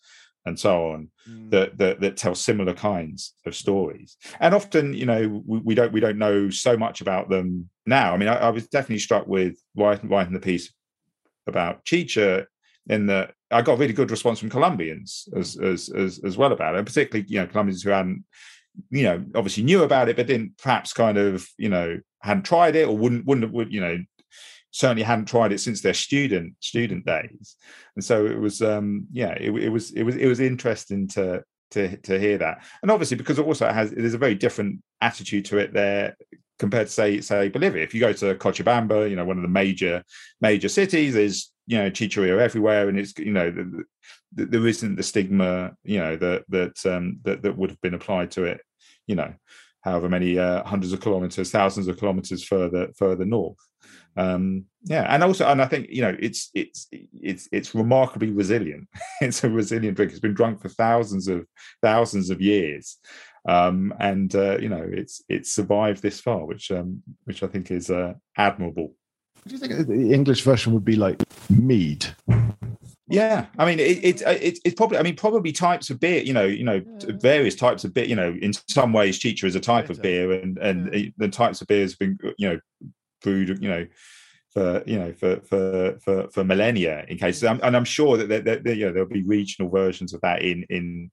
and 0.46 0.60
so 0.60 0.92
on 0.92 1.10
mm. 1.30 1.50
that, 1.52 1.78
that, 1.78 2.02
that 2.02 2.18
tell 2.18 2.36
similar 2.36 2.74
kinds 2.74 3.34
of 3.46 3.56
stories. 3.56 4.18
And 4.40 4.54
often 4.54 4.94
you 4.94 5.06
know 5.06 5.42
we, 5.46 5.60
we, 5.60 5.76
don't 5.76 5.94
we 5.94 6.00
don't 6.00 6.18
know 6.18 6.50
so 6.50 6.78
much 6.78 7.02
about 7.02 7.30
them 7.30 7.70
now. 7.86 8.14
I 8.14 8.18
mean 8.18 8.30
i, 8.30 8.36
I 8.36 8.50
was 8.50 8.68
definitely 8.68 9.00
struck 9.00 9.28
with 9.28 9.58
writing, 9.76 10.10
writing 10.10 10.34
the 10.34 10.40
piece 10.40 10.74
about 11.48 11.84
chicha 11.84 12.48
in 12.88 13.06
that 13.08 13.34
i 13.52 13.62
got 13.62 13.74
a 13.74 13.78
really 13.78 13.94
good 13.94 14.12
response 14.12 14.40
from 14.40 14.50
colombians 14.50 15.28
as 15.36 15.58
as 15.58 15.90
as, 15.90 16.20
as 16.24 16.38
well 16.38 16.52
about 16.52 16.76
it. 16.76 16.86
Particularly 16.86 17.26
you 17.30 17.40
know 17.40 17.48
colombians 17.48 17.84
who 17.84 17.90
hadn't 17.90 18.24
you 18.90 19.04
know 19.04 19.24
obviously 19.36 19.64
knew 19.64 19.84
about 19.84 20.10
it 20.10 20.16
but 20.16 20.28
didn't 20.28 20.58
perhaps 20.58 20.94
kind 20.94 21.18
of 21.18 21.48
you 21.58 21.70
know 21.70 22.00
hadn't 22.22 22.44
tried 22.44 22.76
it 22.76 22.88
or 22.88 22.98
wouldn't 22.98 23.26
wouldn't 23.26 23.52
would 23.52 23.72
you 23.72 23.82
know 23.82 23.98
certainly 24.74 25.04
hadn't 25.04 25.26
tried 25.26 25.54
it 25.54 25.60
since 25.60 25.82
their 25.82 25.94
student 25.94 26.56
student 26.60 27.06
days. 27.06 27.56
And 27.96 28.04
so 28.04 28.26
it 28.26 28.40
was 28.40 28.62
um 28.62 29.08
yeah 29.12 29.34
it, 29.40 29.52
it 29.52 29.70
was 29.70 29.92
it 29.92 30.04
was 30.04 30.18
it 30.18 30.28
was 30.28 30.40
interesting 30.40 31.08
to 31.10 31.44
to 31.72 31.96
to 31.98 32.20
hear 32.20 32.40
that. 32.40 32.66
And 32.82 32.92
obviously 32.92 33.16
because 33.16 33.40
it 33.40 33.46
also 33.46 33.72
has 33.72 33.92
there's 33.92 34.16
a 34.16 34.18
very 34.18 34.36
different 34.36 34.82
attitude 35.00 35.46
to 35.46 35.60
it 35.60 35.74
there 35.74 36.18
compared 36.58 36.88
to 36.88 36.94
say 36.94 37.22
say 37.22 37.50
bolivia. 37.50 37.84
If 37.84 37.94
you 37.94 38.00
go 38.00 38.14
to 38.14 38.36
cochabamba 38.36 39.10
you 39.10 39.16
know 39.16 39.26
one 39.26 39.38
of 39.38 39.44
the 39.44 39.48
major 39.48 40.04
major 40.42 40.70
cities 40.70 41.14
there's 41.14 41.52
you 41.68 41.78
know 41.78 41.92
chicheria 41.92 42.40
everywhere 42.40 42.90
and 42.90 43.00
it's 43.00 43.18
you 43.18 43.32
know 43.32 43.52
the, 43.52 43.84
the, 44.34 44.46
there 44.46 44.68
isn't 44.68 44.96
the 44.96 45.04
stigma 45.04 45.74
you 45.84 46.00
know 46.00 46.16
that 46.18 46.44
that 46.50 46.86
um 46.86 47.20
that, 47.24 47.44
that 47.44 47.58
would 47.58 47.70
have 47.70 47.80
been 47.82 47.94
applied 47.94 48.32
to 48.32 48.44
it 48.44 48.60
you 49.08 49.16
know 49.16 49.34
however 49.82 50.10
many 50.10 50.38
uh, 50.38 50.64
hundreds 50.64 50.92
of 50.92 51.00
kilometers 51.00 51.52
thousands 51.52 51.88
of 51.88 51.98
kilometers 51.98 52.44
further 52.44 52.90
further 52.98 53.24
north 53.24 53.58
um 54.18 54.66
yeah 54.84 55.04
and 55.10 55.24
also 55.24 55.48
and 55.48 55.62
i 55.62 55.66
think 55.66 55.90
you 55.90 56.02
know 56.02 56.16
it's 56.20 56.50
it's 56.54 56.88
it's 56.92 57.48
it's 57.52 57.74
remarkably 57.74 58.30
resilient 58.30 58.88
it's 59.22 59.44
a 59.44 59.50
resilient 59.50 59.96
drink 59.96 60.12
it's 60.12 60.20
been 60.20 60.34
drunk 60.34 60.62
for 60.62 60.70
thousands 60.70 61.28
of 61.28 61.46
thousands 61.82 62.30
of 62.30 62.42
years 62.42 62.98
um 63.48 63.94
and 64.00 64.36
uh, 64.36 64.58
you 64.60 64.70
know 64.70 64.88
it's 64.92 65.22
it's 65.30 65.52
survived 65.52 66.02
this 66.02 66.20
far 66.20 66.46
which 66.46 66.72
um 66.72 67.02
which 67.26 67.44
i 67.44 67.48
think 67.48 67.72
is 67.72 67.90
uh, 67.90 68.14
admirable 68.38 68.94
do 69.48 69.56
you 69.56 69.60
think 69.60 69.88
the 69.88 70.14
english 70.14 70.44
version 70.44 70.74
would 70.74 70.86
be 70.86 70.96
like 70.96 71.22
mead 71.50 72.06
yeah, 73.14 73.48
I 73.60 73.66
mean, 73.66 73.80
it, 73.80 74.04
it, 74.04 74.22
it, 74.22 74.60
it's 74.64 74.76
probably, 74.76 74.98
I 74.98 75.04
mean, 75.04 75.16
probably 75.16 75.52
types 75.52 75.90
of 75.90 76.00
beer. 76.00 76.24
You 76.24 76.34
know, 76.34 76.46
you 76.46 76.64
know, 76.64 76.82
various 77.22 77.54
types 77.54 77.84
of 77.84 77.94
beer. 77.94 78.06
You 78.06 78.16
know, 78.16 78.36
in 78.42 78.54
some 78.70 78.94
ways, 78.94 79.20
chicha 79.20 79.46
is 79.46 79.56
a 79.56 79.60
type 79.60 79.90
of 79.90 80.02
beer, 80.02 80.32
and 80.32 80.58
and 80.58 80.94
yeah. 80.94 81.10
the 81.18 81.28
types 81.28 81.62
of 81.62 81.68
beers 81.68 81.92
have 81.92 82.00
been, 82.00 82.18
you 82.38 82.50
know, 82.50 82.60
brewed, 83.24 83.62
you 83.62 83.70
know, 83.70 83.88
for 84.54 84.84
you 84.86 85.00
know 85.00 85.14
for 85.14 85.42
for 85.42 85.98
for, 86.00 86.30
for 86.30 86.44
millennia 86.44 87.06
in 87.08 87.18
cases, 87.18 87.44
and 87.44 87.76
I'm 87.76 87.86
sure 87.86 88.18
that 88.18 88.30
there, 88.30 88.60
there, 88.60 88.74
you 88.74 88.86
know 88.86 88.94
there'll 88.94 89.10
be 89.10 89.24
regional 89.24 89.72
versions 89.72 90.14
of 90.14 90.22
that 90.22 90.44
in 90.44 90.64
in 90.70 91.12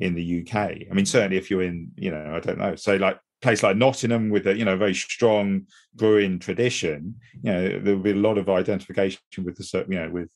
in 0.00 0.14
the 0.14 0.40
UK. 0.40 0.56
I 0.56 0.94
mean, 0.94 1.06
certainly 1.06 1.36
if 1.36 1.50
you're 1.50 1.62
in, 1.62 1.90
you 1.96 2.10
know, 2.10 2.34
I 2.34 2.40
don't 2.40 2.58
know, 2.58 2.74
so 2.76 2.96
like 2.96 3.18
place 3.42 3.62
like 3.62 3.76
Nottingham 3.76 4.30
with 4.30 4.46
a 4.46 4.56
you 4.56 4.64
know 4.64 4.76
very 4.76 4.94
strong 4.94 5.66
brewing 5.94 6.38
tradition, 6.38 7.16
you 7.42 7.52
know, 7.52 7.78
there'll 7.78 8.00
be 8.00 8.12
a 8.12 8.16
lot 8.16 8.38
of 8.38 8.48
identification 8.48 9.20
with 9.44 9.56
the 9.56 9.86
you 9.88 9.98
know 9.98 10.10
with 10.10 10.28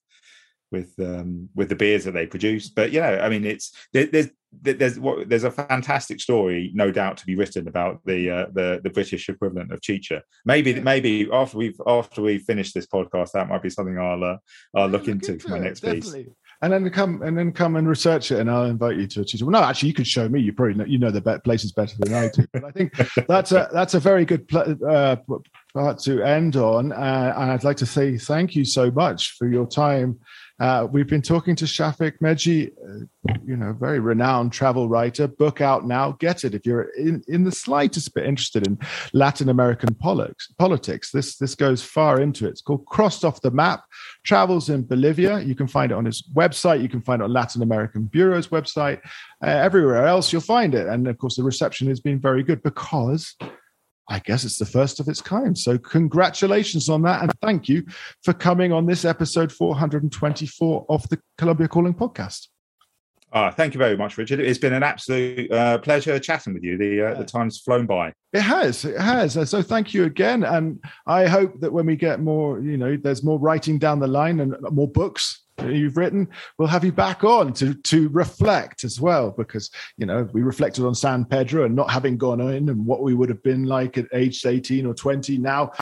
with 0.73 0.93
um, 0.99 1.49
with 1.55 1.69
the 1.69 1.77
beers 1.77 2.05
that 2.05 2.13
they 2.13 2.27
produce. 2.27 2.69
But 2.69 2.93
you 2.93 3.01
know, 3.01 3.19
I 3.19 3.29
mean, 3.29 3.45
it's 3.45 3.73
there, 3.93 4.07
there's 4.07 4.31
there's 4.61 4.99
what 4.99 5.29
there's 5.29 5.45
a 5.45 5.51
fantastic 5.51 6.21
story, 6.21 6.71
no 6.75 6.91
doubt, 6.91 7.17
to 7.17 7.27
be 7.27 7.37
written 7.37 7.69
about 7.69 8.01
the 8.05 8.31
uh, 8.31 8.47
the 8.53 8.81
the 8.83 8.91
British 8.91 9.29
equivalent 9.29 9.73
of 9.73 9.81
Chicha. 9.81 10.23
Maybe 10.45 10.79
maybe 10.81 11.29
after 11.33 11.57
we've 11.57 11.81
after 11.87 12.23
we 12.23 12.39
finish 12.39 12.73
this 12.73 12.87
podcast, 12.87 13.33
that 13.33 13.49
might 13.49 13.63
be 13.63 13.71
something 13.71 13.99
I'll 13.99 14.23
uh, 14.23 14.37
I'll 14.75 14.89
look, 14.89 15.03
look 15.03 15.09
into, 15.09 15.33
into, 15.33 15.45
for 15.45 15.51
my 15.51 15.57
it, 15.59 15.63
next 15.63 15.81
definitely. 15.81 16.25
piece. 16.25 16.33
And 16.61 16.73
then 16.73 16.89
come 16.91 17.23
and 17.23 17.37
then 17.37 17.53
come 17.53 17.77
and 17.77 17.89
research 17.89 18.31
it, 18.31 18.41
and 18.41 18.51
I'll 18.51 18.67
invite 18.67 18.97
you 18.97 19.07
to 19.09 19.23
a 19.23 19.25
Chicha. 19.25 19.45
Well, 19.45 19.53
no, 19.53 19.67
actually, 19.67 19.89
you 19.89 19.95
can 19.95 20.05
show 20.05 20.29
me. 20.29 20.41
You 20.41 20.53
probably 20.53 20.75
know, 20.75 20.85
you 20.85 20.99
know 20.99 21.11
the 21.11 21.41
places 21.43 21.73
better 21.73 21.97
than 21.99 22.15
I 22.15 22.29
do. 22.29 22.47
But 22.53 22.65
I 22.65 22.71
think 22.71 22.93
that's 23.27 23.53
a 23.53 23.69
that's 23.73 23.95
a 23.95 24.01
very 24.01 24.25
good 24.25 24.47
pl- 24.47 24.79
uh, 24.87 25.17
part 25.75 25.99
to 26.01 26.23
end 26.23 26.57
on. 26.57 26.93
Uh, 26.93 27.35
and 27.37 27.51
I'd 27.51 27.65
like 27.65 27.79
to 27.79 27.87
say 27.87 28.17
thank 28.17 28.55
you 28.55 28.65
so 28.65 28.91
much 28.91 29.33
for 29.39 29.49
your 29.49 29.67
time 29.67 30.21
uh, 30.63 30.87
we've 30.93 31.09
been 31.09 31.23
talking 31.23 31.57
to 31.57 31.65
Shafik 31.65 32.21
Meghji, 32.23 32.71
uh, 32.71 33.35
you 33.45 33.57
know, 33.57 33.73
very 33.73 33.99
renowned 33.99 34.53
travel 34.53 34.89
writer. 34.89 35.27
Book 35.27 35.61
out 35.61 35.89
now. 35.89 36.13
Get 36.13 36.45
it 36.45 36.55
if 36.55 36.65
you're 36.65 36.89
in, 36.97 37.21
in 37.27 37.43
the 37.43 37.51
slightest 37.51 38.15
bit 38.15 38.27
interested 38.27 38.65
in 38.69 38.79
Latin 39.13 39.49
American 39.49 39.93
politics. 39.97 40.47
Politics. 40.61 41.11
This 41.11 41.37
this 41.37 41.57
goes 41.57 41.83
far 41.83 42.21
into 42.21 42.47
it. 42.47 42.51
It's 42.51 42.61
called 42.61 42.87
Crossed 42.87 43.25
Off 43.25 43.41
the 43.41 43.51
Map. 43.51 43.83
Travels 44.23 44.71
in 44.71 44.87
Bolivia. 44.87 45.41
You 45.41 45.57
can 45.57 45.67
find 45.67 45.91
it 45.91 45.97
on 45.97 46.05
his 46.05 46.23
website. 46.33 46.81
You 46.81 46.89
can 46.89 47.03
find 47.03 47.23
it 47.23 47.25
on 47.25 47.33
Latin 47.33 47.63
American 47.63 48.05
Bureau's 48.05 48.47
website. 48.47 49.01
Uh, 49.45 49.49
everywhere 49.49 50.07
else, 50.07 50.33
you'll 50.33 50.43
find 50.43 50.77
it. 50.77 50.87
And 50.87 51.09
of 51.09 51.19
course, 51.19 51.35
the 51.35 51.43
reception 51.43 51.89
has 51.89 51.99
been 51.99 52.21
very 52.21 52.45
good 52.45 52.63
because 52.63 53.35
I 54.09 54.19
guess 54.19 54.45
it's 54.45 54.59
the 54.59 54.67
first 54.67 55.01
of 55.01 55.09
its 55.09 55.21
kind. 55.21 55.57
So, 55.57 55.79
congratulations 55.79 56.89
on 56.89 57.03
that. 57.03 57.23
And 57.23 57.33
thank 57.41 57.69
you 57.69 57.85
for 58.23 58.33
coming 58.33 58.73
on 58.73 58.87
this 58.87 59.05
episode 59.05 59.53
424 59.53 60.87
of 60.89 61.09
the 61.09 61.21
Colombia 61.39 61.69
Calling 61.69 61.95
podcast. 61.95 62.49
Ah, 63.35 63.51
thank 63.51 63.73
you 63.73 63.79
very 63.79 63.97
much, 63.97 64.19
Richard. 64.19 64.41
It's 64.41 64.59
been 64.59 64.75
an 64.75 64.83
absolute 64.83 65.51
uh, 65.51 65.79
pleasure 65.79 66.19
chatting 66.19 66.53
with 66.53 66.63
you. 66.63 66.77
The 66.77 67.09
uh, 67.09 67.15
the 67.15 67.25
time's 67.25 67.59
flown 67.59 67.87
by. 67.87 68.13
It 68.35 68.43
has, 68.43 68.85
it 68.85 69.01
has. 69.01 69.33
So 69.49 69.63
thank 69.63 69.95
you 69.95 70.05
again, 70.05 70.45
and 70.45 70.83
I 71.07 71.27
hope 71.27 71.59
that 71.61 71.73
when 71.73 71.87
we 71.87 71.97
get 71.97 72.21
more, 72.21 72.61
you 72.61 72.77
know, 72.77 72.97
there's 72.97 73.25
more 73.25 73.39
writing 73.39 73.79
down 73.79 74.01
the 74.01 74.07
line 74.07 74.41
and 74.41 74.55
more 74.71 74.89
books 74.89 75.42
you've 75.71 75.97
written, 75.97 76.29
we'll 76.59 76.69
have 76.69 76.85
you 76.85 76.93
back 76.93 77.25
on 77.25 77.53
to 77.55 77.75
to 77.75 78.09
reflect 78.09 78.85
as 78.85 79.01
well, 79.01 79.31
because 79.31 79.71
you 79.97 80.07
know 80.07 80.29
we 80.33 80.43
reflected 80.43 80.85
on 80.85 80.95
San 80.95 81.25
Pedro 81.25 81.65
and 81.65 81.77
not 81.77 81.91
having 81.91 82.17
gone 82.17 82.41
in 82.41 82.69
and 82.69 82.87
what 82.87 83.03
we 83.03 83.15
would 83.15 83.29
have 83.29 83.43
been 83.43 83.65
like 83.65 83.99
at 83.99 84.07
age 84.13 84.45
18 84.45 84.87
or 84.87 84.95
20. 84.95 85.39
Now 85.39 85.73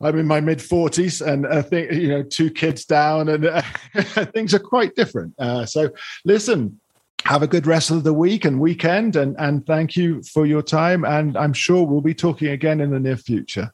I'm 0.00 0.18
in 0.18 0.26
my 0.26 0.40
mid 0.40 0.58
40s 0.58 1.26
and 1.26 1.46
I 1.46 1.62
think, 1.62 1.92
you 1.92 2.08
know, 2.08 2.22
two 2.22 2.50
kids 2.50 2.84
down 2.84 3.28
and 3.28 3.46
uh, 3.46 3.62
things 4.34 4.52
are 4.52 4.58
quite 4.58 4.94
different. 4.94 5.34
Uh, 5.38 5.64
so 5.64 5.90
listen, 6.24 6.78
have 7.24 7.42
a 7.42 7.46
good 7.46 7.66
rest 7.66 7.90
of 7.90 8.04
the 8.04 8.12
week 8.12 8.44
and 8.44 8.60
weekend 8.60 9.16
and, 9.16 9.36
and 9.38 9.66
thank 9.66 9.96
you 9.96 10.22
for 10.22 10.44
your 10.44 10.62
time. 10.62 11.04
And 11.04 11.36
I'm 11.36 11.52
sure 11.52 11.84
we'll 11.84 12.02
be 12.02 12.14
talking 12.14 12.48
again 12.48 12.80
in 12.80 12.90
the 12.90 13.00
near 13.00 13.16
future. 13.16 13.72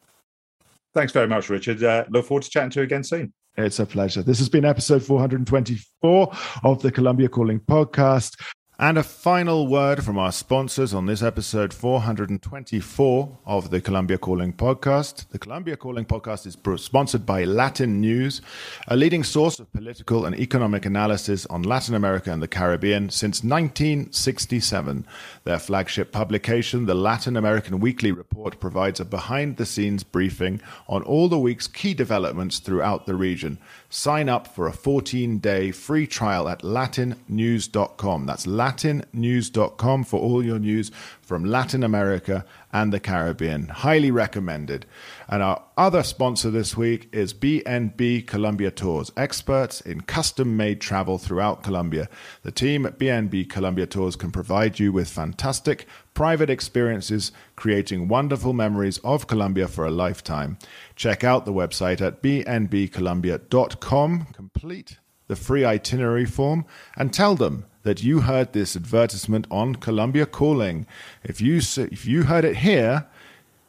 Thanks 0.95 1.13
very 1.13 1.27
much, 1.27 1.49
Richard. 1.49 1.83
Uh, 1.83 2.05
look 2.11 2.27
forward 2.27 2.45
to 2.45 2.51
chatting 2.51 2.71
to 2.71 2.81
you 2.81 2.85
again 2.85 3.03
soon. 3.03 3.33
It's 3.57 3.79
a 3.79 3.87
pleasure. 3.87 4.23
This 4.23 4.39
has 4.39 4.49
been 4.49 4.65
episode 4.65 5.03
424 5.03 6.33
of 6.65 6.81
the 6.81 6.91
Colombia 6.91 7.29
Calling 7.29 7.61
podcast. 7.61 8.41
And 8.83 8.99
a 8.99 9.05
final 9.05 9.69
word 9.69 10.03
from 10.03 10.19
our 10.19 10.33
sponsors 10.33 10.93
on 10.93 11.07
this 11.07 11.23
episode 11.23 11.73
424 11.73 13.39
of 13.47 13.71
the 13.71 13.81
Colombia 13.81 14.19
Calling 14.19 14.53
podcast. 14.53 15.29
The 15.29 15.39
Colombia 15.39 15.77
Calling 15.77 16.05
podcast 16.05 16.49
is 16.49 16.59
sponsored 16.83 17.25
by 17.25 17.45
Latin 17.45 18.01
News, 18.01 18.43
a 18.89 18.97
leading 18.97 19.23
source 19.23 19.61
of 19.61 19.73
political 19.73 20.27
and 20.27 20.37
economic 20.37 20.85
analysis 20.85 21.47
on 21.47 21.63
Latin 21.63 21.95
America 21.95 22.33
and 22.33 22.43
the 22.43 22.49
Caribbean 22.49 23.09
since 23.09 23.45
1967. 23.45 25.07
Their 25.45 25.61
flagship 25.61 26.11
publication, 26.11 26.87
the 26.87 26.95
Latin 26.95 27.37
American 27.37 27.79
Weekly 27.79 28.11
Report, 28.11 28.59
provides 28.59 28.99
a 28.99 29.05
behind 29.05 29.59
the 29.59 29.65
scenes 29.65 30.03
briefing 30.03 30.61
on 30.89 31.05
all 31.05 31.29
the 31.29 31.39
week's 31.39 31.69
key 31.69 31.95
developments 31.95 32.59
throughout 32.59 33.07
the 33.07 33.15
region. 33.15 33.59
Sign 33.95 34.31
up 34.31 34.49
for 34.49 34.67
a 34.67 34.73
14 34.73 35.37
day 35.37 35.71
free 35.71 36.07
trial 36.07 36.49
at 36.49 36.63
latinnews.com. 36.63 38.25
That's 38.25 38.47
latinnews.com 38.47 40.05
for 40.05 40.19
all 40.19 40.43
your 40.43 40.59
news 40.59 40.91
from 41.21 41.45
Latin 41.45 41.83
America 41.83 42.47
and 42.73 42.93
the 42.93 43.01
Caribbean. 43.01 43.69
Highly 43.69 44.11
recommended. 44.11 44.87
And 45.29 45.43
our 45.43 45.63
other 45.77 46.03
sponsor 46.03 46.51
this 46.51 46.77
week 46.77 47.09
is 47.13 47.35
BNB 47.35 48.27
Colombia 48.27 48.71
Tours, 48.71 49.13
experts 49.17 49.81
in 49.81 50.03
custom 50.03 50.57
made 50.57 50.81
travel 50.81 51.19
throughout 51.19 51.63
Colombia. 51.63 52.09
The 52.43 52.53
team 52.53 52.87
at 52.87 52.99
BNB 52.99 53.51
Colombia 53.51 53.87
Tours 53.87 54.17
can 54.17 54.33
provide 54.33 54.79
you 54.79 54.93
with 54.93 55.09
fantastic 55.09 55.87
private 56.15 56.51
experiences, 56.51 57.33
creating 57.57 58.09
wonderful 58.09 58.53
memories 58.53 58.99
of 58.99 59.27
Colombia 59.27 59.69
for 59.69 59.87
a 59.87 59.91
lifetime. 59.91 60.59
Check 60.97 61.25
out 61.25 61.45
the 61.45 61.53
website 61.53 62.01
at 62.01 62.23
bnbcolombia.com, 62.23 64.27
complete 64.33 64.99
the 65.29 65.37
free 65.37 65.65
itinerary 65.65 66.27
form, 66.27 66.65
and 66.97 67.13
tell 67.13 67.35
them 67.35 67.65
that 67.83 68.03
you 68.03 68.21
heard 68.21 68.53
this 68.53 68.77
advertisement 68.77 69.47
on 69.51 69.77
Colombia 69.77 70.27
Calling. 70.27 70.87
If 71.25 71.41
you 71.41 71.57
if 71.57 72.07
you 72.07 72.25
heard 72.25 72.45
it 72.45 72.59
here 72.59 73.07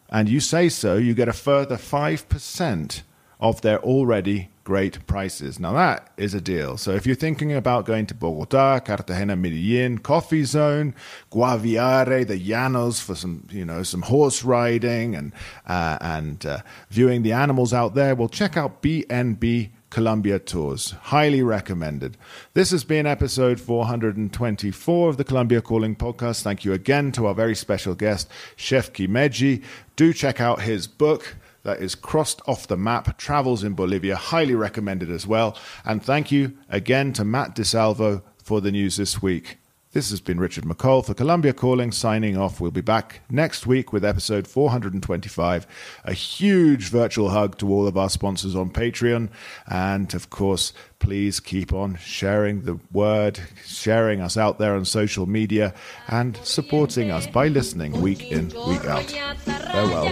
and 0.09 0.29
you 0.29 0.39
say 0.39 0.69
so, 0.69 0.97
you 0.97 1.13
get 1.13 1.27
a 1.27 1.33
further 1.33 1.77
5% 1.77 3.01
of 3.39 3.61
their 3.61 3.79
already 3.79 4.49
great 4.63 5.05
prices. 5.07 5.59
Now 5.59 5.73
that 5.73 6.11
is 6.17 6.33
a 6.33 6.41
deal. 6.41 6.77
So 6.77 6.91
if 6.91 7.05
you're 7.05 7.15
thinking 7.15 7.53
about 7.53 7.85
going 7.85 8.05
to 8.07 8.13
Bogota, 8.15 8.79
Cartagena, 8.79 9.35
Medellin, 9.35 9.97
Coffee 9.97 10.43
Zone, 10.43 10.95
Guaviare, 11.31 12.25
the 12.25 12.37
Llanos 12.37 13.01
for 13.01 13.15
some, 13.15 13.47
you 13.51 13.65
know, 13.65 13.83
some 13.83 14.03
horse 14.03 14.43
riding 14.43 15.15
and 15.15 15.33
uh, 15.67 15.97
and 16.01 16.45
uh, 16.45 16.59
viewing 16.89 17.23
the 17.23 17.33
animals 17.33 17.73
out 17.73 17.95
there, 17.95 18.15
well, 18.15 18.29
check 18.29 18.55
out 18.55 18.81
BNB 18.81 19.69
Colombia 19.93 20.39
tours. 20.39 20.91
Highly 21.03 21.43
recommended. 21.43 22.17
This 22.55 22.71
has 22.71 22.83
been 22.83 23.05
episode 23.05 23.59
424 23.59 25.09
of 25.09 25.17
the 25.17 25.23
Colombia 25.23 25.61
Calling 25.61 25.95
podcast. 25.95 26.41
Thank 26.41 26.65
you 26.65 26.73
again 26.73 27.11
to 27.11 27.27
our 27.27 27.35
very 27.35 27.53
special 27.53 27.93
guest, 27.93 28.27
Shafik 28.57 29.07
Meghji. 29.07 29.63
Do 29.95 30.11
check 30.11 30.41
out 30.41 30.61
his 30.61 30.87
book 30.87 31.35
that 31.63 31.79
is 31.79 31.95
crossed 31.95 32.41
off 32.47 32.67
the 32.67 32.77
map, 32.77 33.17
Travels 33.17 33.63
in 33.63 33.73
Bolivia. 33.73 34.15
Highly 34.15 34.55
recommended 34.55 35.09
as 35.09 35.25
well. 35.25 35.57
And 35.85 36.03
thank 36.03 36.31
you 36.31 36.57
again 36.69 37.13
to 37.13 37.25
Matt 37.25 37.55
DiSalvo 37.55 38.21
for 38.43 38.61
the 38.61 38.71
news 38.71 38.97
this 38.97 39.21
week. 39.21 39.57
This 39.93 40.09
has 40.09 40.19
been 40.19 40.39
Richard 40.39 40.63
McColl 40.63 41.05
for 41.05 41.13
Colombia 41.13 41.53
Calling, 41.53 41.91
signing 41.91 42.35
off. 42.35 42.59
We'll 42.59 42.71
be 42.71 42.81
back 42.81 43.21
next 43.29 43.67
week 43.67 43.93
with 43.93 44.03
episode 44.03 44.47
425. 44.47 45.67
A 46.03 46.13
huge 46.13 46.89
virtual 46.89 47.29
hug 47.29 47.59
to 47.59 47.71
all 47.71 47.85
of 47.85 47.95
our 47.95 48.09
sponsors 48.09 48.55
on 48.55 48.71
Patreon. 48.71 49.29
And 49.67 50.11
of 50.15 50.31
course, 50.31 50.73
please 50.97 51.39
keep 51.39 51.73
on 51.73 51.95
sharing 51.97 52.63
the 52.63 52.79
word, 52.91 53.39
sharing 53.63 54.19
us 54.19 54.35
out 54.35 54.57
there 54.57 54.73
on 54.73 54.83
social 54.83 55.27
media, 55.27 55.75
and 56.07 56.37
supporting 56.37 57.11
us 57.11 57.27
by 57.27 57.47
listening 57.47 58.01
week 58.01 58.31
in, 58.31 58.47
week 58.67 58.85
out. 58.85 59.11
Farewell. 59.45 60.11